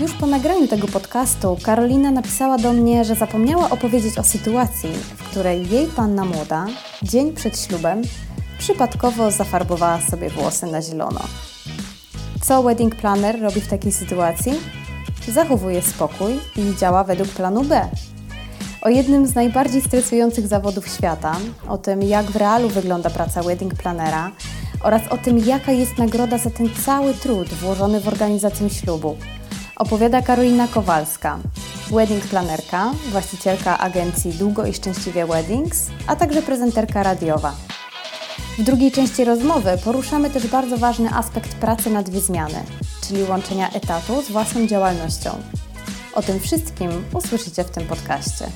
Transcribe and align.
Już 0.00 0.12
po 0.12 0.26
nagraniu 0.26 0.68
tego 0.68 0.88
podcastu 0.88 1.56
Karolina 1.62 2.10
napisała 2.10 2.58
do 2.58 2.72
mnie, 2.72 3.04
że 3.04 3.14
zapomniała 3.14 3.70
opowiedzieć 3.70 4.18
o 4.18 4.22
sytuacji, 4.22 4.92
w 4.92 5.22
której 5.30 5.70
jej 5.70 5.86
panna 5.86 6.24
młoda, 6.24 6.66
dzień 7.02 7.32
przed 7.32 7.60
ślubem, 7.60 8.02
przypadkowo 8.58 9.30
zafarbowała 9.30 10.00
sobie 10.00 10.30
włosy 10.30 10.66
na 10.66 10.82
zielono. 10.82 11.20
Co 12.42 12.62
wedding 12.62 12.94
planner 12.94 13.40
robi 13.42 13.60
w 13.60 13.68
takiej 13.68 13.92
sytuacji? 13.92 14.52
Zachowuje 15.28 15.82
spokój 15.82 16.32
i 16.56 16.76
działa 16.76 17.04
według 17.04 17.28
planu 17.28 17.64
B. 17.64 17.88
O 18.82 18.88
jednym 18.88 19.26
z 19.26 19.34
najbardziej 19.34 19.82
stresujących 19.82 20.46
zawodów 20.46 20.88
świata, 20.88 21.36
o 21.68 21.78
tym 21.78 22.02
jak 22.02 22.26
w 22.26 22.36
realu 22.36 22.68
wygląda 22.68 23.10
praca 23.10 23.42
wedding 23.42 23.74
planera 23.74 24.30
oraz 24.82 25.02
o 25.10 25.18
tym 25.18 25.38
jaka 25.38 25.72
jest 25.72 25.98
nagroda 25.98 26.38
za 26.38 26.50
ten 26.50 26.68
cały 26.84 27.14
trud 27.14 27.48
włożony 27.48 28.00
w 28.00 28.08
organizację 28.08 28.70
ślubu 28.70 29.16
opowiada 29.76 30.22
Karolina 30.22 30.68
Kowalska, 30.68 31.38
wedding 31.90 32.24
planerka, 32.24 32.92
właścicielka 33.10 33.78
agencji 33.78 34.32
Długo 34.32 34.66
i 34.66 34.74
Szczęśliwie 34.74 35.26
Weddings, 35.26 35.86
a 36.06 36.16
także 36.16 36.42
prezenterka 36.42 37.02
radiowa. 37.02 37.54
W 38.58 38.62
drugiej 38.62 38.92
części 38.92 39.24
rozmowy 39.24 39.78
poruszamy 39.84 40.30
też 40.30 40.46
bardzo 40.46 40.76
ważny 40.78 41.10
aspekt 41.10 41.54
pracy 41.54 41.90
na 41.90 42.02
dwie 42.02 42.20
zmiany, 42.20 42.64
czyli 43.08 43.22
łączenia 43.22 43.70
etatu 43.70 44.22
z 44.22 44.30
własną 44.30 44.66
działalnością. 44.66 45.30
O 46.14 46.22
tym 46.22 46.40
wszystkim 46.40 46.90
usłyszycie 47.14 47.64
w 47.64 47.70
tym 47.70 47.86
podcaście. 47.86 48.46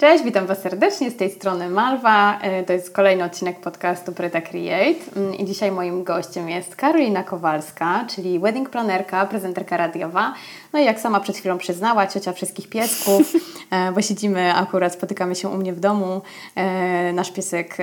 Cześć, 0.00 0.24
witam 0.24 0.46
Was 0.46 0.62
serdecznie, 0.62 1.10
z 1.10 1.16
tej 1.16 1.30
strony 1.30 1.70
Malwa. 1.70 2.38
E, 2.40 2.62
to 2.62 2.72
jest 2.72 2.90
kolejny 2.90 3.24
odcinek 3.24 3.60
podcastu 3.60 4.12
Preta 4.12 4.40
Create 4.40 4.98
mm, 5.16 5.34
i 5.34 5.44
dzisiaj 5.44 5.72
moim 5.72 6.04
gościem 6.04 6.48
jest 6.48 6.76
Karolina 6.76 7.24
Kowalska, 7.24 8.04
czyli 8.14 8.38
wedding 8.38 8.70
planerka, 8.70 9.26
prezenterka 9.26 9.76
radiowa. 9.76 10.34
No 10.72 10.78
i 10.78 10.84
jak 10.84 11.00
sama 11.00 11.20
przed 11.20 11.36
chwilą 11.36 11.58
przyznała, 11.58 12.06
ciocia 12.06 12.32
wszystkich 12.32 12.68
piesków, 12.68 13.32
e, 13.70 13.92
bo 13.92 14.02
siedzimy 14.02 14.54
akurat, 14.54 14.92
spotykamy 14.92 15.34
się 15.34 15.48
u 15.48 15.56
mnie 15.56 15.72
w 15.72 15.80
domu. 15.80 16.22
E, 16.56 17.12
nasz 17.12 17.32
piesek 17.32 17.76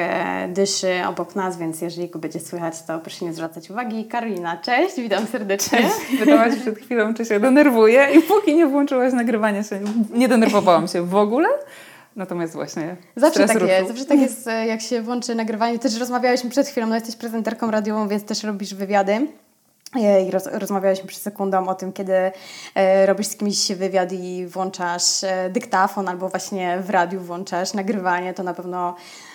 dyszy 0.47 0.93
obok 1.07 1.35
nas, 1.35 1.57
więc 1.57 1.81
jeżeli 1.81 2.09
go 2.09 2.19
będzie 2.19 2.39
słychać, 2.39 2.73
to 2.87 2.99
proszę 2.99 3.25
nie 3.25 3.33
zwracać 3.33 3.69
uwagi. 3.71 4.05
Karolina, 4.05 4.57
cześć, 4.57 4.95
witam 4.97 5.27
serdecznie. 5.27 5.77
Cześć. 5.77 6.19
Pytałaś 6.19 6.55
przed 6.55 6.79
chwilą, 6.79 7.13
czy 7.13 7.25
się 7.25 7.39
denerwuję 7.39 8.07
i 8.17 8.21
póki 8.21 8.55
nie 8.55 8.67
włączyłaś 8.67 9.13
nagrywania 9.13 9.63
się, 9.63 9.79
nie 10.13 10.27
denerwowałam 10.27 10.87
się 10.87 11.01
w 11.01 11.15
ogóle. 11.15 11.47
Natomiast 12.15 12.53
właśnie. 12.53 12.95
Zawsze 13.15 13.47
tak 13.47 13.61
jest, 13.61 13.87
zawsze 13.87 14.05
tak 14.05 14.19
jest, 14.19 14.47
e, 14.47 14.67
jak 14.67 14.81
się 14.81 15.01
włączy 15.01 15.35
nagrywanie. 15.35 15.79
Też 15.79 15.99
rozmawiałyśmy 15.99 16.49
przed 16.49 16.67
chwilą, 16.67 16.87
no 16.87 16.95
jesteś 16.95 17.15
prezenterką 17.15 17.71
radiową, 17.71 18.07
więc 18.07 18.25
też 18.25 18.43
robisz 18.43 18.73
wywiady. 18.73 19.27
I 20.27 20.31
roz, 20.31 20.47
rozmawialiśmy 20.51 21.07
przed 21.07 21.21
sekundą 21.21 21.67
o 21.67 21.75
tym, 21.75 21.93
kiedy 21.93 22.31
e, 22.75 23.05
robisz 23.05 23.27
z 23.27 23.35
kimś 23.35 23.71
wywiad 23.71 24.11
i 24.11 24.47
włączasz 24.47 25.23
e, 25.23 25.49
dyktafon 25.49 26.07
albo 26.07 26.29
właśnie 26.29 26.79
w 26.79 26.89
radiu 26.89 27.19
włączasz 27.19 27.73
nagrywanie, 27.73 28.33
to 28.33 28.43
na 28.43 28.53
pewno 28.53 28.95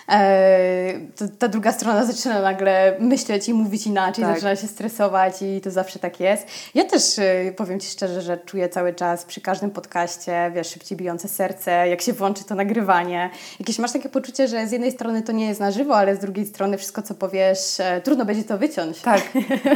to, 1.15 1.25
ta 1.39 1.47
druga 1.47 1.71
strona 1.71 2.05
zaczyna 2.05 2.41
nagle 2.41 2.95
myśleć 2.99 3.49
i 3.49 3.53
mówić 3.53 3.87
inaczej, 3.87 4.23
tak. 4.23 4.33
zaczyna 4.33 4.55
się 4.55 4.67
stresować 4.67 5.41
i 5.41 5.61
to 5.61 5.71
zawsze 5.71 5.99
tak 5.99 6.19
jest. 6.19 6.47
Ja 6.75 6.83
też 6.83 7.19
e, 7.19 7.51
powiem 7.55 7.79
Ci 7.79 7.87
szczerze, 7.87 8.21
że 8.21 8.37
czuję 8.37 8.69
cały 8.69 8.93
czas 8.93 9.25
przy 9.25 9.41
każdym 9.41 9.71
podcaście, 9.71 10.51
wiesz, 10.55 10.67
szybciej 10.67 10.97
bijące 10.97 11.27
serce, 11.27 11.71
jak 11.71 12.01
się 12.01 12.13
włączy 12.13 12.43
to 12.43 12.55
nagrywanie. 12.55 13.29
Jakieś 13.59 13.79
masz 13.79 13.91
takie 13.91 14.09
poczucie, 14.09 14.47
że 14.47 14.67
z 14.67 14.71
jednej 14.71 14.91
strony 14.91 15.21
to 15.21 15.31
nie 15.31 15.47
jest 15.47 15.59
na 15.59 15.71
żywo, 15.71 15.97
ale 15.97 16.15
z 16.15 16.19
drugiej 16.19 16.45
strony 16.45 16.77
wszystko, 16.77 17.01
co 17.01 17.13
powiesz, 17.13 17.79
e, 17.79 18.01
trudno 18.01 18.25
będzie 18.25 18.43
to 18.43 18.57
wyciąć. 18.57 19.01
Tak, 19.01 19.21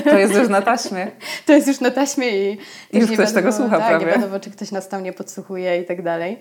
to 0.04 0.18
jest 0.18 0.34
już 0.34 0.50
na 0.50 0.62
taśmie. 0.62 1.12
to 1.46 1.54
jest 1.54 1.68
już 1.68 1.80
na 1.80 1.92
taśmie 1.92 2.30
i... 2.30 2.58
I 2.94 3.00
już 3.00 3.06
ktoś 3.06 3.18
wiadomo, 3.18 3.34
tego 3.34 3.54
słucha 3.54 3.78
tak, 3.78 3.88
prawie. 3.88 4.06
nie 4.06 4.12
wiadomo, 4.12 4.40
czy 4.40 4.52
ktoś 4.52 4.72
nas 4.72 4.88
tam 4.88 5.04
nie 5.04 5.14
podsłuchuje 5.14 5.82
i 5.82 5.86
tak 5.86 6.02
dalej. 6.02 6.40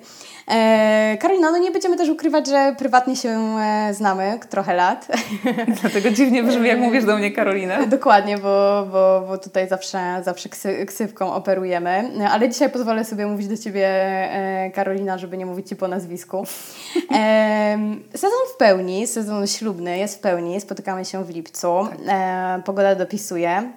E, 0.48 1.16
Karolina, 1.20 1.50
no 1.50 1.58
nie 1.58 1.70
będziemy 1.70 1.96
też 1.96 2.08
ukrywać, 2.08 2.46
że 2.46 2.74
prywatnie 2.78 3.16
się 3.16 3.56
znamy 3.92 4.38
trochę 4.50 4.74
lat. 4.74 5.08
Dlatego 5.80 6.10
dziwnie 6.10 6.42
brzmi, 6.42 6.68
jak 6.68 6.78
mówisz 6.78 7.04
do 7.04 7.16
mnie 7.16 7.30
Karolina. 7.32 7.86
Dokładnie, 7.96 8.38
bo, 8.38 8.86
bo, 8.92 9.24
bo 9.28 9.38
tutaj 9.38 9.68
zawsze, 9.68 10.22
zawsze 10.24 10.48
ksy, 10.48 10.86
ksywką 10.86 11.34
operujemy. 11.34 12.10
Ale 12.30 12.48
dzisiaj 12.48 12.70
pozwolę 12.70 13.04
sobie 13.04 13.26
mówić 13.26 13.48
do 13.48 13.56
Ciebie 13.56 13.88
e, 13.88 14.70
Karolina, 14.70 15.18
żeby 15.18 15.36
nie 15.36 15.46
mówić 15.46 15.68
Ci 15.68 15.76
po 15.76 15.88
nazwisku. 15.88 16.44
Sezon 18.14 18.40
w 18.54 18.56
pełni, 18.56 19.06
sezon 19.06 19.46
ślubny 19.46 19.98
jest 19.98 20.18
w 20.18 20.20
pełni. 20.20 20.60
Spotykamy 20.60 21.04
się 21.04 21.24
w 21.24 21.30
lipcu. 21.30 21.88
Tak. 21.90 21.98
E, 22.08 22.62
pogoda 22.64 22.94
dopisuje. 22.94 23.72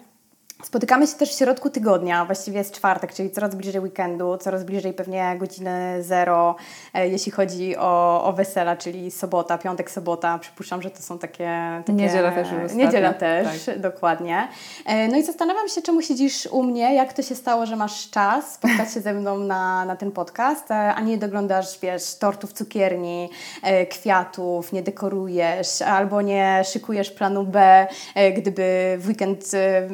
Spotykamy 0.63 1.07
się 1.07 1.13
też 1.13 1.29
w 1.29 1.37
środku 1.37 1.69
tygodnia, 1.69 2.25
właściwie 2.25 2.57
jest 2.57 2.75
czwartek, 2.75 3.13
czyli 3.13 3.31
coraz 3.31 3.55
bliżej 3.55 3.81
weekendu, 3.81 4.37
coraz 4.37 4.63
bliżej 4.63 4.93
pewnie 4.93 5.35
godziny 5.39 6.03
zero, 6.03 6.55
e, 6.93 7.07
jeśli 7.07 7.31
chodzi 7.31 7.77
o, 7.77 8.23
o 8.23 8.33
wesela, 8.33 8.75
czyli 8.75 9.11
sobota, 9.11 9.57
piątek, 9.57 9.91
sobota. 9.91 10.39
Przypuszczam, 10.39 10.81
że 10.81 10.91
to 10.91 11.01
są 11.01 11.19
takie... 11.19 11.49
takie 11.85 11.93
niedziela 11.93 12.31
też 12.31 12.47
już 12.51 12.73
Niedziela 12.73 13.13
też, 13.13 13.65
tak. 13.65 13.79
dokładnie. 13.79 14.47
E, 14.85 15.07
no 15.07 15.17
i 15.17 15.23
zastanawiam 15.23 15.67
się, 15.67 15.81
czemu 15.81 16.01
siedzisz 16.01 16.45
u 16.51 16.63
mnie, 16.63 16.95
jak 16.95 17.13
to 17.13 17.21
się 17.21 17.35
stało, 17.35 17.65
że 17.65 17.75
masz 17.75 18.09
czas 18.09 18.53
spotkać 18.53 18.93
się 18.93 19.01
ze 19.01 19.13
mną 19.13 19.37
na, 19.37 19.85
na 19.85 19.95
ten 19.95 20.11
podcast, 20.11 20.71
e, 20.71 20.93
a 20.95 21.01
nie 21.01 21.17
doglądasz, 21.17 21.79
wiesz, 21.79 22.15
tortów 22.15 22.53
cukierni, 22.53 23.29
kwiatów, 23.89 24.73
nie 24.73 24.83
dekorujesz, 24.83 25.81
albo 25.81 26.21
nie 26.21 26.61
szykujesz 26.63 27.11
planu 27.11 27.43
B, 27.43 27.87
gdyby 28.37 28.95
w 28.99 29.07
weekend 29.07 29.51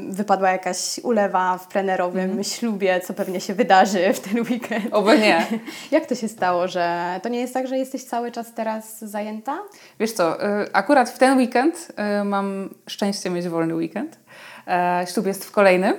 wypadła 0.10 0.53
jakaś 0.54 1.00
ulewa 1.04 1.58
w 1.58 1.68
plenerowym 1.68 2.32
mm. 2.32 2.44
ślubie, 2.44 3.02
co 3.02 3.14
pewnie 3.14 3.42
się 3.42 3.54
wydarzy 3.54 4.14
w 4.14 4.20
ten 4.20 4.42
weekend. 4.42 4.88
Oby 4.92 5.20
nie. 5.20 5.48
Jak 5.92 6.06
to 6.06 6.16
się 6.16 6.28
stało, 6.28 6.68
że 6.68 7.20
to 7.24 7.30
nie 7.30 7.40
jest 7.40 7.54
tak, 7.54 7.68
że 7.68 7.78
jesteś 7.78 8.04
cały 8.04 8.32
czas 8.32 8.54
teraz 8.54 9.00
zajęta? 9.00 9.60
Wiesz 10.00 10.12
co, 10.12 10.46
y, 10.62 10.74
akurat 10.74 11.10
w 11.10 11.18
ten 11.18 11.38
weekend 11.38 11.88
y, 12.22 12.24
mam 12.24 12.70
szczęście 12.88 13.30
mieć 13.30 13.48
wolny 13.48 13.76
weekend. 13.76 14.18
E, 14.68 15.06
ślub 15.14 15.26
jest 15.26 15.46
w 15.46 15.52
kolejny. 15.52 15.94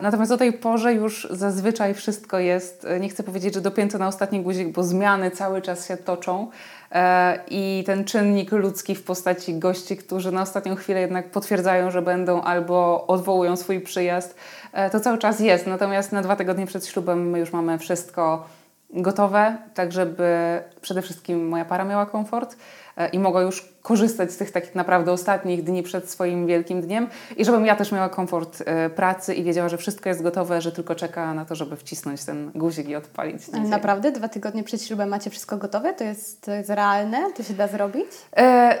Natomiast 0.00 0.32
o 0.32 0.36
tej 0.36 0.52
porze 0.52 0.94
już 0.94 1.28
zazwyczaj 1.30 1.94
wszystko 1.94 2.38
jest, 2.38 2.84
y, 2.84 3.00
nie 3.00 3.08
chcę 3.08 3.22
powiedzieć, 3.22 3.54
że 3.54 3.60
dopięte 3.60 3.98
na 3.98 4.08
ostatni 4.08 4.40
guzik, 4.40 4.68
bo 4.68 4.82
zmiany 4.82 5.30
cały 5.30 5.62
czas 5.62 5.88
się 5.88 5.96
toczą. 5.96 6.50
E, 6.92 7.38
i 7.50 7.82
ten 7.86 8.04
czynnik 8.04 8.52
ludzki 8.52 8.94
w 8.94 9.02
postaci 9.04 9.58
gości, 9.58 9.96
którzy 9.96 10.32
na 10.32 10.42
ostatnią 10.42 10.76
chwilę 10.76 11.00
jednak 11.00 11.30
potwierdzają, 11.30 11.90
że 11.90 12.02
będą 12.02 12.42
albo 12.42 13.06
odwołują 13.06 13.56
swój 13.56 13.80
przyjazd, 13.80 14.34
e, 14.72 14.90
to 14.90 15.00
cały 15.00 15.18
czas 15.18 15.40
jest. 15.40 15.66
Natomiast 15.66 16.12
na 16.12 16.22
dwa 16.22 16.36
tygodnie 16.36 16.66
przed 16.66 16.86
ślubem 16.86 17.30
my 17.30 17.38
już 17.38 17.52
mamy 17.52 17.78
wszystko 17.78 18.46
gotowe, 18.92 19.56
tak 19.74 19.92
żeby 19.92 20.60
przede 20.80 21.02
wszystkim 21.02 21.48
moja 21.48 21.64
para 21.64 21.84
miała 21.84 22.06
komfort 22.06 22.56
e, 22.96 23.08
i 23.08 23.18
mogła 23.18 23.42
już 23.42 23.72
korzystać 23.82 24.32
z 24.32 24.36
tych 24.36 24.50
takich 24.50 24.74
naprawdę 24.74 25.12
ostatnich 25.12 25.64
dni 25.64 25.82
przed 25.82 26.10
swoim 26.10 26.46
wielkim 26.46 26.80
dniem 26.80 27.08
i 27.36 27.44
żebym 27.44 27.66
ja 27.66 27.76
też 27.76 27.92
miała 27.92 28.08
komfort 28.08 28.62
e, 28.66 28.90
pracy 28.90 29.34
i 29.34 29.44
wiedziała, 29.44 29.68
że 29.68 29.76
wszystko 29.76 30.08
jest 30.08 30.22
gotowe, 30.22 30.60
że 30.60 30.72
tylko 30.72 30.94
czeka 30.94 31.34
na 31.34 31.44
to, 31.44 31.54
żeby 31.54 31.76
wcisnąć 31.76 32.24
ten 32.24 32.50
guzik 32.54 32.88
i 32.88 32.96
odpalić. 32.96 33.48
Naprawdę? 33.48 34.12
Dwa 34.12 34.28
tygodnie 34.28 34.64
przed 34.64 34.82
ślubem 34.82 35.08
macie 35.08 35.30
wszystko 35.30 35.56
gotowe? 35.56 35.94
To 35.94 36.04
jest, 36.04 36.42
to 36.42 36.52
jest 36.52 36.70
realne? 36.70 37.32
To 37.36 37.42
się 37.42 37.54
da 37.54 37.68
zrobić? 37.68 38.06
E, 38.36 38.78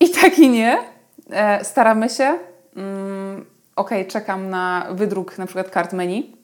I 0.00 0.10
tak 0.10 0.38
i 0.38 0.48
nie. 0.48 0.78
E, 1.30 1.64
staramy 1.64 2.10
się. 2.10 2.38
Mm, 2.76 3.46
ok, 3.76 3.90
czekam 4.08 4.50
na 4.50 4.86
wydruk 4.90 5.38
na 5.38 5.46
przykład 5.46 5.70
kart 5.70 5.92
menu 5.92 6.35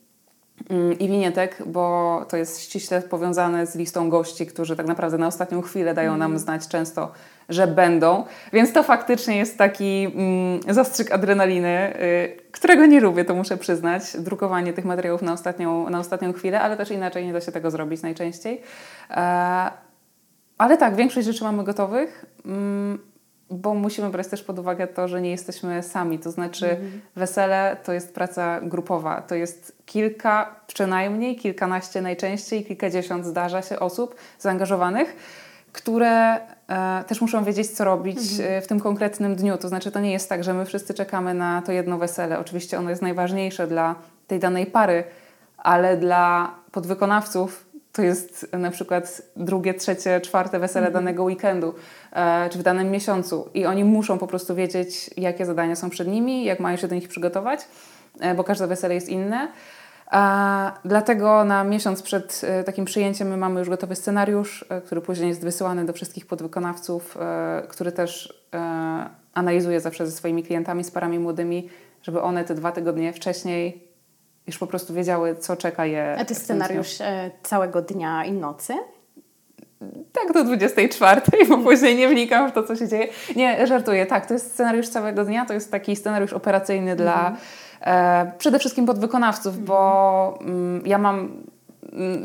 i 0.99 1.09
winietek, 1.09 1.63
bo 1.67 2.27
to 2.29 2.37
jest 2.37 2.61
ściśle 2.61 3.03
powiązane 3.03 3.67
z 3.67 3.77
listą 3.77 4.11
gości, 4.11 4.47
którzy 4.47 4.77
tak 4.77 4.87
naprawdę 4.87 5.19
na 5.19 5.27
ostatnią 5.27 5.63
chwilę 5.63 5.95
dają 5.95 6.11
nam 6.11 6.33
mhm. 6.33 6.39
znać 6.39 6.69
często, 6.69 7.13
że 7.49 7.67
będą. 7.67 8.25
Więc 8.53 8.73
to 8.73 8.83
faktycznie 8.83 9.37
jest 9.37 9.59
taki 9.59 10.05
mm, 10.15 10.75
zastrzyk 10.75 11.13
adrenaliny, 11.13 11.97
y, 11.97 12.51
którego 12.53 12.87
nie 12.87 13.01
lubię, 13.01 13.25
to 13.25 13.35
muszę 13.35 13.57
przyznać. 13.57 14.03
Drukowanie 14.19 14.73
tych 14.73 14.85
materiałów 14.85 15.23
na 15.23 15.33
ostatnią, 15.33 15.91
na 15.91 15.99
ostatnią 15.99 16.33
chwilę, 16.33 16.61
ale 16.61 16.77
też 16.77 16.91
inaczej 16.91 17.27
nie 17.27 17.33
da 17.33 17.41
się 17.41 17.53
tego 17.53 17.71
zrobić 17.71 18.03
najczęściej. 18.03 18.63
E, 19.11 19.71
ale 20.59 20.77
tak, 20.77 20.97
większość 20.97 21.27
rzeczy 21.27 21.45
mamy 21.45 21.65
gotowych. 21.65 22.25
Mm, 22.47 23.12
bo 23.53 23.75
musimy 23.75 24.11
brać 24.11 24.27
też 24.27 24.43
pod 24.43 24.59
uwagę 24.59 24.87
to, 24.87 25.09
że 25.09 25.21
nie 25.21 25.31
jesteśmy 25.31 25.83
sami. 25.83 26.19
To 26.19 26.31
znaczy, 26.31 26.71
mhm. 26.71 27.01
wesele 27.17 27.77
to 27.85 27.93
jest 27.93 28.15
praca 28.15 28.61
grupowa. 28.61 29.23
To 29.23 29.35
jest 29.35 29.77
kilka, 29.87 30.55
przynajmniej 30.67 31.37
kilkanaście 31.37 32.03
najczęściej, 32.03 32.65
kilkadziesiąt 32.65 33.27
zdarza 33.27 33.63
się 33.63 33.79
osób 33.79 34.15
zaangażowanych, 34.39 35.17
które 35.73 36.37
e, 36.69 37.05
też 37.07 37.21
muszą 37.21 37.45
wiedzieć, 37.45 37.71
co 37.71 37.85
robić 37.85 38.19
mhm. 38.19 38.59
E, 38.59 38.61
w 38.61 38.67
tym 38.67 38.81
konkretnym 38.81 39.37
dniu. 39.37 39.59
To 39.59 39.69
znaczy, 39.69 39.91
to 39.91 40.01
nie 40.01 40.13
jest 40.13 40.29
tak, 40.29 40.45
że 40.45 40.55
my 40.55 40.65
wszyscy 40.65 40.95
czekamy 40.95 41.35
na 41.35 41.63
to 41.63 41.73
jedno 41.73 41.99
wesele. 41.99 42.39
Oczywiście 42.39 42.79
ono 42.79 42.91
jest 42.91 43.03
najważniejsze 43.03 43.67
dla 43.67 43.95
tej 44.27 44.39
danej 44.39 44.67
pary, 44.67 45.05
ale 45.57 45.97
dla 45.97 46.55
podwykonawców 46.73 47.72
to 47.93 48.03
jest 48.03 48.47
na 48.53 48.71
przykład 48.71 49.23
drugie, 49.37 49.75
trzecie, 49.75 50.21
czwarte 50.21 50.59
wesele 50.59 50.87
mm. 50.87 50.93
danego 50.93 51.25
weekendu 51.25 51.75
e, 52.13 52.51
czy 52.51 52.59
w 52.59 52.63
danym 52.63 52.91
miesiącu 52.91 53.49
i 53.55 53.67
oni 53.67 53.85
muszą 53.85 54.19
po 54.19 54.27
prostu 54.27 54.55
wiedzieć, 54.55 55.11
jakie 55.17 55.47
zadania 55.47 55.77
są 55.77 55.91
przed 55.91 56.09
nimi, 56.09 56.45
jak 56.45 56.61
mają 56.61 56.77
się 56.77 56.89
do 56.89 56.95
nich 56.95 57.09
przygotować. 57.09 57.61
bo 58.37 58.45
każde 58.45 58.67
wesele 58.67 58.95
jest 58.95 59.09
inne. 59.09 59.49
A 60.07 60.73
dlatego 60.85 61.45
na 61.45 61.65
miesiąc 61.65 62.03
przed 62.03 62.41
takim 62.67 62.85
przyjęciem 62.85 63.29
my 63.29 63.37
mamy 63.37 63.61
już 63.61 63.69
gotowy 63.69 63.97
scenariusz, 63.97 64.65
który 64.87 65.01
później 65.01 65.29
jest 65.29 65.43
wysyłany 65.43 65.85
do 65.87 65.93
wszystkich 65.93 66.27
podwykonawców, 66.27 67.19
który 67.69 67.93
też 67.93 68.43
analizuje 69.35 69.81
zawsze 69.81 70.07
ze 70.07 70.13
swoimi 70.13 70.43
klientami, 70.43 70.85
z 70.85 70.91
parami 70.91 71.19
młodymi, 71.19 71.69
żeby 72.03 72.23
one 72.23 72.45
te 72.45 72.55
dwa 72.55 72.73
tygodnie 72.73 73.13
wcześniej 73.13 73.92
już 74.47 74.59
po 74.59 74.67
prostu 74.67 74.95
wiedziały, 74.95 75.37
co 75.37 75.57
czeka 75.57 75.87
je. 75.87 76.17
A 76.19 76.25
to 76.25 76.31
jest 76.31 76.45
scenariusz 76.45 77.01
e, 77.01 77.31
całego 77.43 77.83
dnia 77.83 78.25
i 78.25 78.33
nocy? 78.33 78.75
Tak, 80.13 80.33
do 80.33 80.45
24, 80.45 81.21
bo 81.49 81.59
później 81.59 81.97
nie 81.97 82.09
wnikam 82.09 82.51
w 82.51 82.53
to, 82.53 82.63
co 82.63 82.77
się 82.77 82.89
dzieje. 82.89 83.09
Nie, 83.37 83.67
żartuję. 83.67 84.07
Tak, 84.07 84.27
to 84.27 84.35
jest 84.35 84.53
scenariusz 84.53 84.89
całego 84.89 85.25
dnia, 85.25 85.47
to 85.47 85.55
jest 85.55 85.71
taki 85.71 85.97
scenariusz 85.97 86.33
operacyjny 86.33 86.91
mm. 86.91 86.97
dla 86.97 87.29
mhm. 87.29 87.37
e, 87.81 88.33
przede 88.39 88.59
wszystkim 88.59 88.87
podwykonawców, 88.87 89.55
mm. 89.55 89.67
bo 89.67 90.39
mm, 90.41 90.83
ja 90.87 90.99
mam 90.99 91.43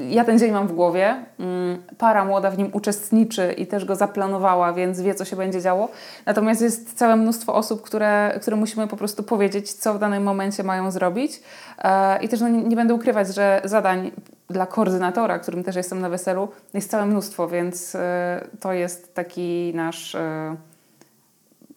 ja 0.10 0.26
ten 0.26 0.40
dzień 0.40 0.52
mam 0.52 0.68
w 0.68 0.72
głowie. 0.72 1.16
Mm, 1.40 1.84
para 1.98 2.26
młoda 2.26 2.52
w 2.52 2.58
nim 2.58 2.70
uczestniczy 2.74 3.54
i 3.58 3.68
też 3.68 3.86
go 3.86 3.96
zaplanowała, 3.96 4.74
więc 4.74 5.02
wie, 5.02 5.16
co 5.16 5.26
się 5.26 5.36
będzie 5.36 5.62
działo. 5.62 5.90
Natomiast 6.26 6.62
jest 6.62 6.98
całe 6.98 7.16
mnóstwo 7.16 7.56
osób, 7.56 7.82
które, 7.82 8.40
które 8.42 8.58
musimy 8.58 8.88
po 8.88 8.98
prostu 8.98 9.24
powiedzieć, 9.24 9.74
co 9.74 9.94
w 9.94 10.00
danym 10.00 10.24
momencie 10.24 10.64
mają 10.64 10.92
zrobić. 10.92 11.42
E, 11.78 12.24
I 12.24 12.30
też 12.30 12.42
no, 12.42 12.48
nie, 12.48 12.64
nie 12.64 12.76
będę 12.76 12.94
ukrywać, 12.94 13.36
że 13.36 13.62
zadań 13.64 14.12
dla 14.50 14.66
koordynatora, 14.66 15.40
którym 15.40 15.64
też 15.64 15.76
jestem 15.76 16.02
na 16.02 16.10
weselu, 16.10 16.48
jest 16.74 16.92
całe 16.92 17.06
mnóstwo, 17.06 17.48
więc 17.48 17.96
e, 17.96 18.48
to 18.60 18.74
jest 18.74 19.16
taki 19.16 19.72
nasz 19.76 20.16
e, 20.16 20.56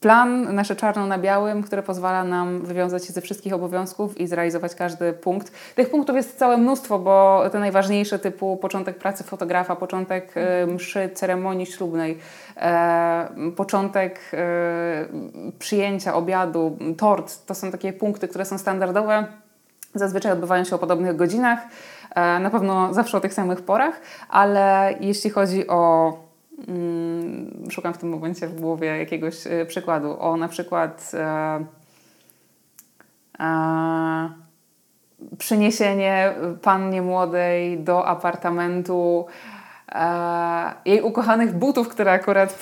plan, 0.00 0.55
nasze 0.55 0.76
czarno 0.76 1.06
na 1.06 1.19
białym, 1.19 1.62
które 1.62 1.82
pozwala 1.82 2.25
nam 2.25 2.61
wywiązać 2.62 3.05
się 3.05 3.12
ze 3.12 3.20
wszystkich 3.20 3.52
obowiązków 3.52 4.20
i 4.20 4.26
zrealizować 4.26 4.75
każdy 4.75 5.12
punkt. 5.12 5.52
Tych 5.75 5.91
punktów 5.91 6.17
jest 6.17 6.38
całe 6.38 6.56
mnóstwo, 6.56 6.99
bo 6.99 7.43
te 7.52 7.58
najważniejsze 7.58 8.19
typu 8.19 8.56
początek 8.56 8.99
pracy 8.99 9.25
fotografa, 9.25 9.76
początek 9.76 10.32
e, 10.37 10.67
mszy, 10.67 11.11
ceremonii 11.14 11.67
ślubnej, 11.67 12.19
e, 12.56 13.29
początek 13.56 14.20
e, 14.32 14.38
przyjęcia 15.58 16.14
obiadu, 16.14 16.79
tort, 16.99 17.47
to 17.47 17.55
są 17.55 17.70
takie 17.70 17.93
punkty, 17.93 18.29
które 18.29 18.44
są 18.44 18.58
standardowe. 18.58 19.26
Zazwyczaj 19.94 20.32
odbywają 20.32 20.64
się 20.64 20.76
o 20.76 20.79
podobnych 20.79 21.17
godzinach, 21.17 21.58
na 22.17 22.50
pewno 22.50 22.94
zawsze 22.94 23.17
o 23.17 23.20
tych 23.20 23.35
samych 23.35 23.62
porach, 23.62 24.00
ale 24.29 24.94
jeśli 25.00 25.31
chodzi 25.31 25.69
o 25.69 26.12
szukam 27.71 27.95
w 27.95 27.99
tym 27.99 28.09
momencie 28.09 28.47
w 28.47 28.61
głowie 28.61 28.87
jakiegoś 28.87 29.47
e, 29.47 29.67
przykładu. 29.67 30.21
O 30.21 30.37
na 30.37 30.49
przykład 30.49 31.12
e, 31.15 31.65
e, 33.41 34.31
przyniesienie 35.39 36.35
pannie 36.62 37.03
młodej 37.03 37.79
do 37.79 38.07
apartamentu 38.07 39.27
jej 40.84 41.02
ukochanych 41.02 41.54
butów, 41.54 41.88
które 41.88 42.12
akurat 42.12 42.58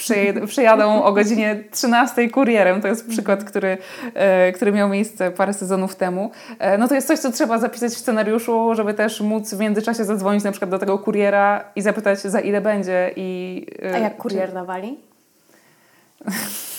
przyjadą 0.46 1.02
o 1.02 1.12
godzinie 1.12 1.64
13 1.70 2.30
kurierem. 2.30 2.80
To 2.80 2.88
jest 2.88 3.08
przykład, 3.08 3.44
który, 3.44 3.78
e, 4.14 4.52
który 4.52 4.72
miał 4.72 4.88
miejsce 4.88 5.30
parę 5.30 5.54
sezonów 5.54 5.96
temu. 5.96 6.30
E, 6.58 6.78
no 6.78 6.88
to 6.88 6.94
jest 6.94 7.06
coś, 7.06 7.18
co 7.18 7.32
trzeba 7.32 7.58
zapisać 7.58 7.92
w 7.92 7.98
scenariuszu, 7.98 8.74
żeby 8.74 8.94
też 8.94 9.20
móc 9.20 9.54
w 9.54 9.58
międzyczasie 9.58 10.04
zadzwonić 10.04 10.44
na 10.44 10.50
przykład 10.50 10.70
do 10.70 10.78
tego 10.78 10.98
kuriera 10.98 11.64
i 11.76 11.82
zapytać 11.82 12.18
za 12.18 12.40
ile 12.40 12.60
będzie. 12.60 13.10
I, 13.16 13.66
e, 13.82 13.94
A 13.94 13.98
jak 13.98 14.16
kurier 14.16 14.52
dawali? 14.52 14.98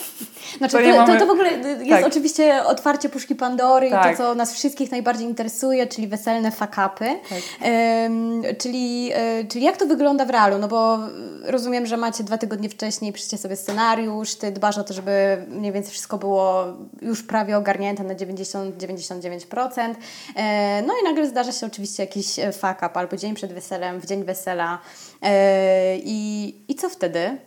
Znaczy, 0.57 0.77
to, 0.77 0.97
mamy... 0.97 1.13
to, 1.13 1.19
to, 1.19 1.25
w 1.25 1.29
ogóle 1.29 1.51
jest 1.51 1.89
tak. 1.89 2.07
oczywiście 2.07 2.63
otwarcie 2.63 3.09
puszki 3.09 3.35
Pandory 3.35 3.89
tak. 3.89 4.13
i 4.13 4.17
to, 4.17 4.23
co 4.23 4.35
nas 4.35 4.53
wszystkich 4.53 4.91
najbardziej 4.91 5.27
interesuje, 5.27 5.87
czyli 5.87 6.07
weselne 6.07 6.51
fakapy. 6.51 7.05
Tak. 7.29 7.39
Um, 7.71 8.41
czyli, 8.57 9.11
e, 9.13 9.45
czyli 9.45 9.65
jak 9.65 9.77
to 9.77 9.85
wygląda 9.85 10.25
w 10.25 10.29
realu? 10.29 10.57
No 10.57 10.67
bo 10.67 10.99
rozumiem, 11.43 11.85
że 11.85 11.97
macie 11.97 12.23
dwa 12.23 12.37
tygodnie 12.37 12.69
wcześniej, 12.69 13.13
piszecie 13.13 13.37
sobie 13.37 13.55
scenariusz, 13.55 14.35
ty 14.35 14.51
dbasz 14.51 14.77
o 14.77 14.83
to, 14.83 14.93
żeby 14.93 15.45
mniej 15.47 15.71
więcej 15.71 15.91
wszystko 15.91 16.17
było 16.17 16.65
już 17.01 17.23
prawie 17.23 17.57
ogarnięte 17.57 18.03
na 18.03 18.15
90-99%. 18.15 19.95
E, 20.35 20.81
no 20.81 20.93
i 21.01 21.03
nagle 21.03 21.27
zdarza 21.27 21.51
się 21.51 21.65
oczywiście 21.65 22.03
jakiś 22.03 22.39
e, 22.39 22.51
fakap 22.51 22.97
albo 22.97 23.17
dzień 23.17 23.35
przed 23.35 23.53
weselem, 23.53 23.99
w 23.99 24.05
dzień 24.05 24.23
wesela. 24.23 24.79
E, 25.21 25.97
i, 25.97 26.55
I 26.67 26.75
co 26.75 26.89
wtedy? 26.89 27.37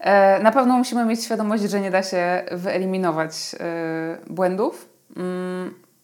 E, 0.00 0.42
na 0.42 0.52
pewno 0.52 0.78
musimy 0.78 1.04
mieć 1.04 1.24
świadomość, 1.24 1.62
że 1.62 1.80
nie 1.80 1.90
da 1.90 2.02
się 2.02 2.44
wyeliminować 2.52 3.32
e, 3.60 4.18
błędów. 4.26 4.88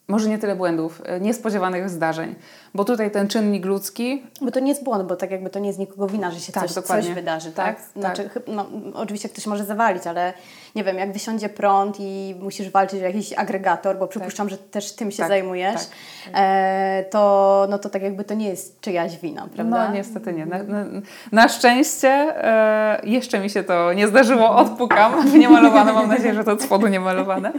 Może 0.09 0.29
nie 0.29 0.39
tyle 0.39 0.57
błędów, 0.57 1.03
e, 1.05 1.21
niespodziewanych 1.21 1.91
zdarzeń, 1.91 2.35
bo 2.75 2.85
tutaj 2.85 3.11
ten 3.11 3.29
czynnik 3.29 3.65
ludzki... 3.65 4.23
Bo 4.41 4.51
to 4.51 4.61
nie 4.61 4.69
jest 4.69 4.85
błąd, 4.85 5.09
bo 5.09 5.17
tak 5.17 5.31
jakby 5.31 5.51
to 5.51 5.59
nie 5.59 5.67
jest 5.67 5.79
nikogo 5.79 6.07
wina, 6.07 6.31
że 6.31 6.41
się 6.41 6.53
tak, 6.53 6.71
coś, 6.71 6.85
coś 6.85 7.09
wydarzy, 7.09 7.53
tak? 7.53 7.77
tak? 7.77 7.87
Znaczy, 7.97 8.31
tak. 8.35 8.43
No, 8.47 8.67
oczywiście 8.95 9.29
ktoś 9.29 9.47
może 9.47 9.65
zawalić, 9.65 10.07
ale 10.07 10.33
nie 10.75 10.85
wiem, 10.85 10.99
jak 10.99 11.13
wysiądzie 11.13 11.49
prąd 11.49 11.97
i 12.01 12.35
musisz 12.41 12.71
walczyć 12.71 13.01
o 13.01 13.05
jakiś 13.05 13.33
agregator, 13.33 13.99
bo 13.99 14.07
przypuszczam, 14.07 14.49
tak. 14.49 14.59
że 14.59 14.65
też 14.65 14.93
tym 14.93 15.11
się 15.11 15.17
tak, 15.17 15.29
zajmujesz, 15.29 15.87
tak. 15.87 16.33
e, 16.35 17.05
to, 17.11 17.67
no 17.71 17.79
to 17.79 17.91
tak 17.91 18.03
jakby 18.03 18.25
to 18.25 18.35
nie 18.35 18.49
jest 18.49 18.81
czyjaś 18.81 19.19
wina, 19.19 19.49
prawda? 19.55 19.89
No 19.89 19.95
niestety 19.95 20.33
nie. 20.33 20.47
Na, 20.47 20.63
na, 20.63 20.85
na 21.33 21.49
szczęście 21.49 22.09
e, 22.09 23.01
jeszcze 23.05 23.39
mi 23.39 23.51
się 23.51 23.63
to 23.63 23.93
nie 23.93 24.09
zdarzyło, 24.09 24.57
odpukam 24.57 25.29
w 25.29 25.35
niemalowane, 25.35 25.93
mam 25.93 26.09
nadzieję, 26.09 26.35
że 26.35 26.45
to 26.45 26.53
od 26.53 26.63
spodu 26.63 26.87
niemalowane. 26.87 27.53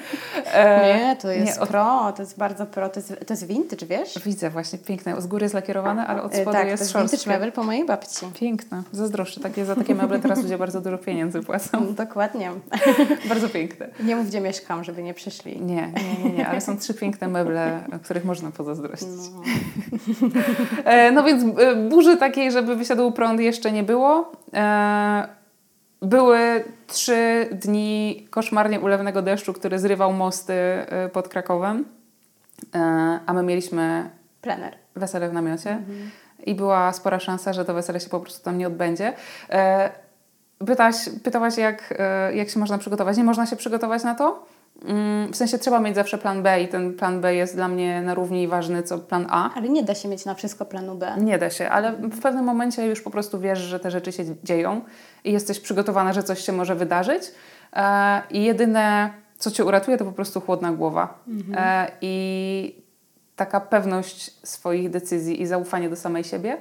E, 0.53 0.97
nie, 0.97 1.15
to 1.15 1.31
jest 1.31 1.57
nie, 1.57 1.63
od... 1.63 1.69
pro, 1.69 2.13
to 2.15 2.21
jest 2.21 2.34
bardzo 2.37 2.65
pro, 2.65 2.89
to 2.89 2.99
jest, 2.99 3.09
to 3.27 3.33
jest 3.33 3.47
vintage, 3.47 3.85
wiesz? 3.85 4.19
Widzę 4.25 4.49
właśnie, 4.49 4.79
piękne. 4.79 5.21
Z 5.21 5.27
góry 5.27 5.45
jest 5.45 5.55
lakierowane, 5.55 6.07
ale 6.07 6.21
od 6.21 6.33
e, 6.33 6.41
spodu 6.41 6.57
tak, 6.57 6.67
jest 6.67 6.93
to 6.93 7.01
jest 7.01 7.27
mebel 7.27 7.51
po 7.51 7.63
mojej 7.63 7.85
babci. 7.85 8.25
Piękne, 8.39 8.83
zazdroszczę. 8.91 9.41
Takie, 9.41 9.65
za 9.65 9.75
takie 9.75 9.95
meble 9.95 10.19
teraz 10.19 10.43
ludzie 10.43 10.57
bardzo 10.57 10.81
dużo 10.81 10.97
pieniędzy 10.97 11.41
płacą. 11.41 11.93
Dokładnie. 12.05 12.51
Bardzo 13.29 13.49
piękne. 13.49 13.87
Nie 14.03 14.15
mów, 14.15 14.27
gdzie 14.27 14.41
mieszkam, 14.41 14.83
żeby 14.83 15.03
nie 15.03 15.13
przyszli. 15.13 15.61
Nie, 15.61 15.75
nie, 15.75 16.23
nie, 16.23 16.37
nie 16.37 16.47
ale 16.47 16.61
są 16.61 16.77
trzy 16.77 16.93
piękne 16.93 17.27
meble, 17.27 17.83
o 17.95 17.99
których 17.99 18.25
można 18.25 18.51
pozazdrościć. 18.51 19.09
No, 19.33 19.43
e, 20.91 21.11
no 21.11 21.23
więc 21.23 21.59
e, 21.59 21.75
burzy 21.75 22.17
takiej, 22.17 22.51
żeby 22.51 22.75
wysiadł 22.75 23.11
prąd 23.11 23.39
jeszcze 23.39 23.71
nie 23.71 23.83
było. 23.83 24.31
Były 26.01 26.63
trzy 26.87 27.49
dni 27.51 28.27
koszmarnie 28.29 28.79
ulewnego 28.79 29.21
deszczu, 29.21 29.53
który 29.53 29.79
zrywał 29.79 30.13
mosty 30.13 30.53
pod 31.13 31.27
Krakowem, 31.27 31.85
a 33.25 33.33
my 33.33 33.43
mieliśmy 33.43 34.09
Plener. 34.41 34.77
wesele 34.95 35.29
w 35.29 35.33
namiocie. 35.33 35.71
Mhm. 35.71 36.11
I 36.45 36.55
była 36.55 36.93
spora 36.93 37.19
szansa, 37.19 37.53
że 37.53 37.65
to 37.65 37.73
wesele 37.73 37.99
się 37.99 38.09
po 38.09 38.19
prostu 38.19 38.43
tam 38.43 38.57
nie 38.57 38.67
odbędzie. 38.67 39.13
Pytałaś, 40.65 40.95
pytałaś 41.23 41.57
jak, 41.57 41.93
e, 41.99 42.35
jak 42.35 42.49
się 42.49 42.59
można 42.59 42.77
przygotować. 42.77 43.17
Nie 43.17 43.23
można 43.23 43.45
się 43.45 43.55
przygotować 43.55 44.03
na 44.03 44.15
to. 44.15 44.45
Mm, 44.85 45.33
w 45.33 45.35
sensie 45.35 45.57
trzeba 45.57 45.79
mieć 45.79 45.95
zawsze 45.95 46.17
plan 46.17 46.43
B 46.43 46.61
i 46.61 46.67
ten 46.67 46.93
plan 46.93 47.21
B 47.21 47.35
jest 47.35 47.55
dla 47.55 47.67
mnie 47.67 48.01
na 48.01 48.13
równi 48.13 48.47
ważny 48.47 48.83
co 48.83 48.99
plan 48.99 49.27
A. 49.29 49.53
Ale 49.55 49.69
nie 49.69 49.83
da 49.83 49.95
się 49.95 50.09
mieć 50.09 50.25
na 50.25 50.33
wszystko 50.33 50.65
planu 50.65 50.95
B. 50.95 51.15
Nie 51.17 51.37
da 51.37 51.49
się, 51.49 51.69
ale 51.69 51.91
w 51.91 52.21
pewnym 52.21 52.45
momencie 52.45 52.87
już 52.87 53.01
po 53.01 53.09
prostu 53.09 53.39
wiesz, 53.39 53.59
że 53.59 53.79
te 53.79 53.91
rzeczy 53.91 54.11
się 54.11 54.23
dzieją 54.43 54.81
i 55.23 55.31
jesteś 55.31 55.59
przygotowana, 55.59 56.13
że 56.13 56.23
coś 56.23 56.39
się 56.39 56.51
może 56.51 56.75
wydarzyć. 56.75 57.23
E, 57.73 58.21
I 58.29 58.43
jedyne, 58.43 59.09
co 59.37 59.51
cię 59.51 59.65
uratuje, 59.65 59.97
to 59.97 60.05
po 60.05 60.11
prostu 60.11 60.41
chłodna 60.41 60.71
głowa. 60.71 61.19
Mhm. 61.27 61.55
E, 61.57 61.91
I 62.01 62.85
taka 63.35 63.59
pewność 63.59 64.47
swoich 64.47 64.89
decyzji 64.89 65.41
i 65.41 65.47
zaufanie 65.47 65.89
do 65.89 65.95
samej 65.95 66.23
siebie, 66.23 66.57